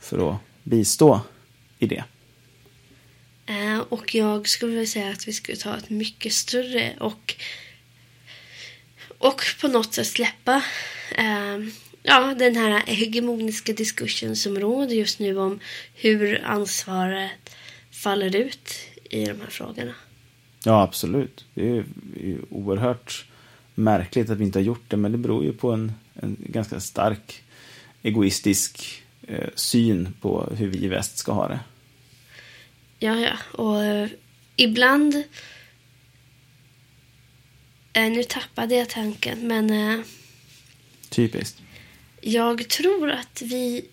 för 0.00 0.30
att 0.30 0.36
bistå 0.62 1.20
i 1.78 1.86
det? 1.86 2.04
Uh, 3.50 3.78
och 3.88 4.14
jag 4.14 4.48
skulle 4.48 4.72
vilja 4.72 4.86
säga 4.86 5.10
att 5.10 5.28
vi 5.28 5.32
skulle 5.32 5.58
ta 5.58 5.76
ett 5.76 5.90
mycket 5.90 6.32
större 6.32 6.92
och 7.00 7.34
och 9.18 9.42
på 9.60 9.68
något 9.68 9.94
sätt 9.94 10.06
släppa 10.06 10.56
uh, 11.18 11.68
ja, 12.06 12.34
den 12.34 12.56
här 12.56 12.80
hegemoniska 12.86 13.72
diskursen 13.72 14.36
som 14.36 14.58
råder 14.58 14.94
just 14.94 15.18
nu 15.18 15.38
om 15.38 15.60
hur 15.94 16.44
ansvaret 16.44 17.30
faller 17.90 18.36
ut 18.36 18.70
i 19.10 19.24
de 19.24 19.40
här 19.40 19.50
frågorna. 19.50 19.94
Ja, 20.64 20.82
absolut. 20.82 21.44
Det 21.54 21.68
är, 21.68 21.84
oerhört 22.50 23.24
märkligt 23.74 24.30
att 24.30 24.38
vi 24.38 24.44
inte 24.44 24.58
har 24.58 24.64
gjort 24.64 24.90
det, 24.90 24.96
men 24.96 25.12
det 25.12 25.18
beror 25.18 25.44
ju 25.44 25.52
på 25.52 25.72
en, 25.72 25.92
en 26.14 26.36
ganska 26.38 26.80
stark 26.80 27.42
egoistisk 28.02 29.02
eh, 29.26 29.48
syn 29.54 30.14
på 30.20 30.52
hur 30.56 30.66
vi 30.66 30.84
i 30.84 30.88
väst 30.88 31.18
ska 31.18 31.32
ha 31.32 31.48
det. 31.48 31.60
Ja, 32.98 33.16
ja. 33.16 33.62
Och 33.62 33.84
eh, 33.84 34.08
ibland... 34.56 35.24
Eh, 37.92 38.10
nu 38.10 38.22
tappade 38.22 38.74
jag 38.74 38.88
tanken, 38.88 39.48
men... 39.48 39.70
Eh, 39.70 40.04
Typiskt. 41.08 41.62
Jag 42.28 42.68
tror 42.68 43.10
att 43.10 43.42
vi 43.42 43.84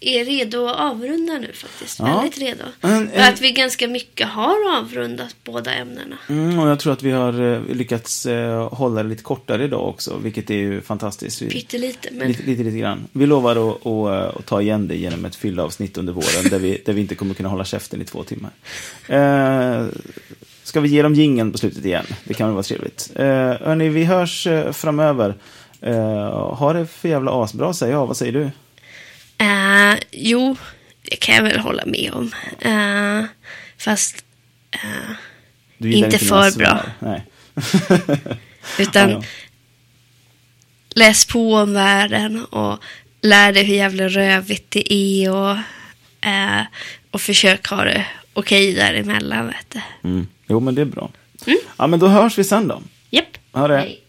är 0.00 0.24
redo 0.24 0.66
att 0.66 0.80
avrunda 0.80 1.38
nu 1.38 1.52
faktiskt. 1.52 1.98
Ja. 1.98 2.04
Väldigt 2.04 2.38
redo. 2.38 2.64
En, 2.80 3.10
en... 3.10 3.32
Att 3.32 3.40
vi 3.40 3.52
ganska 3.52 3.88
mycket 3.88 4.28
har 4.28 4.78
avrundat 4.78 5.36
båda 5.44 5.74
ämnena. 5.74 6.16
Mm, 6.28 6.58
och 6.58 6.68
jag 6.68 6.78
tror 6.80 6.92
att 6.92 7.02
vi 7.02 7.10
har 7.10 7.52
eh, 7.52 7.74
lyckats 7.74 8.26
eh, 8.26 8.68
hålla 8.68 9.02
det 9.02 9.08
lite 9.08 9.22
kortare 9.22 9.64
idag 9.64 9.88
också, 9.88 10.18
vilket 10.22 10.50
är 10.50 10.54
ju 10.54 10.80
fantastiskt. 10.80 11.38
Pyttelite, 11.38 12.08
men... 12.12 12.28
Lite, 12.28 12.42
lite, 12.42 12.62
lite 12.62 12.78
grann. 12.78 13.08
Vi 13.12 13.26
lovar 13.26 13.70
att, 13.70 13.86
att, 13.86 14.36
att, 14.36 14.46
ta 14.46 14.62
igen 14.62 14.88
det 14.88 14.96
genom 14.96 15.24
ett 15.24 15.36
fyllavsnitt 15.36 15.98
under 15.98 16.12
våren, 16.12 16.50
där, 16.50 16.58
vi, 16.58 16.82
där 16.86 16.92
vi 16.92 17.00
inte 17.00 17.14
kommer 17.14 17.34
kunna 17.34 17.48
hålla 17.48 17.64
käften 17.64 18.02
i 18.02 18.04
två 18.04 18.22
timmar. 18.22 18.50
Eh, 19.08 19.86
ska 20.62 20.80
vi 20.80 20.88
ge 20.88 21.02
dem 21.02 21.14
gingen 21.14 21.52
på 21.52 21.58
slutet 21.58 21.84
igen? 21.84 22.06
Det 22.24 22.34
kan 22.34 22.46
väl 22.46 22.54
vara 22.54 22.62
trevligt. 22.62 23.10
Eh, 23.14 23.26
hörni, 23.26 23.88
vi 23.88 24.04
hörs 24.04 24.46
eh, 24.46 24.72
framöver. 24.72 25.34
Eh, 25.82 26.54
ha 26.54 26.72
det 26.72 26.86
för 26.86 27.08
jävla 27.08 27.44
asbra, 27.44 27.74
säger 27.74 27.92
jag. 27.92 28.06
Vad 28.06 28.16
säger 28.16 28.32
du? 28.32 28.50
Uh, 29.44 30.00
jo, 30.10 30.56
det 31.02 31.16
kan 31.16 31.34
jag 31.34 31.42
väl 31.42 31.58
hålla 31.58 31.86
med 31.86 32.10
om. 32.12 32.32
Uh, 32.66 33.24
fast 33.78 34.24
uh, 35.78 35.92
inte 35.94 36.18
för 36.18 36.58
bra. 36.58 36.82
Nej. 36.98 37.26
Utan 38.78 39.10
ja, 39.10 39.16
ja. 39.16 39.22
läs 40.94 41.24
på 41.24 41.54
om 41.54 41.74
världen 41.74 42.44
och 42.44 42.78
lär 43.22 43.52
dig 43.52 43.64
hur 43.64 43.74
jävla 43.74 44.08
rövigt 44.08 44.70
det 44.70 44.92
är 44.92 45.34
och, 45.34 45.56
och 47.10 47.20
försök 47.20 47.66
ha 47.66 47.84
det 47.84 48.06
okej 48.32 48.72
okay 48.72 48.82
däremellan. 48.84 49.46
Vet 49.46 49.66
du. 49.68 50.08
Mm. 50.08 50.26
Jo, 50.46 50.60
men 50.60 50.74
det 50.74 50.80
är 50.80 50.86
bra. 50.86 51.10
Mm. 51.46 51.58
Ja, 51.76 51.86
men 51.86 52.00
då 52.00 52.06
hörs 52.06 52.38
vi 52.38 52.44
sen 52.44 52.68
då. 52.68 52.82
Japp. 53.10 53.38
Ha 53.52 53.68
det. 53.68 53.78
Hej. 53.78 54.02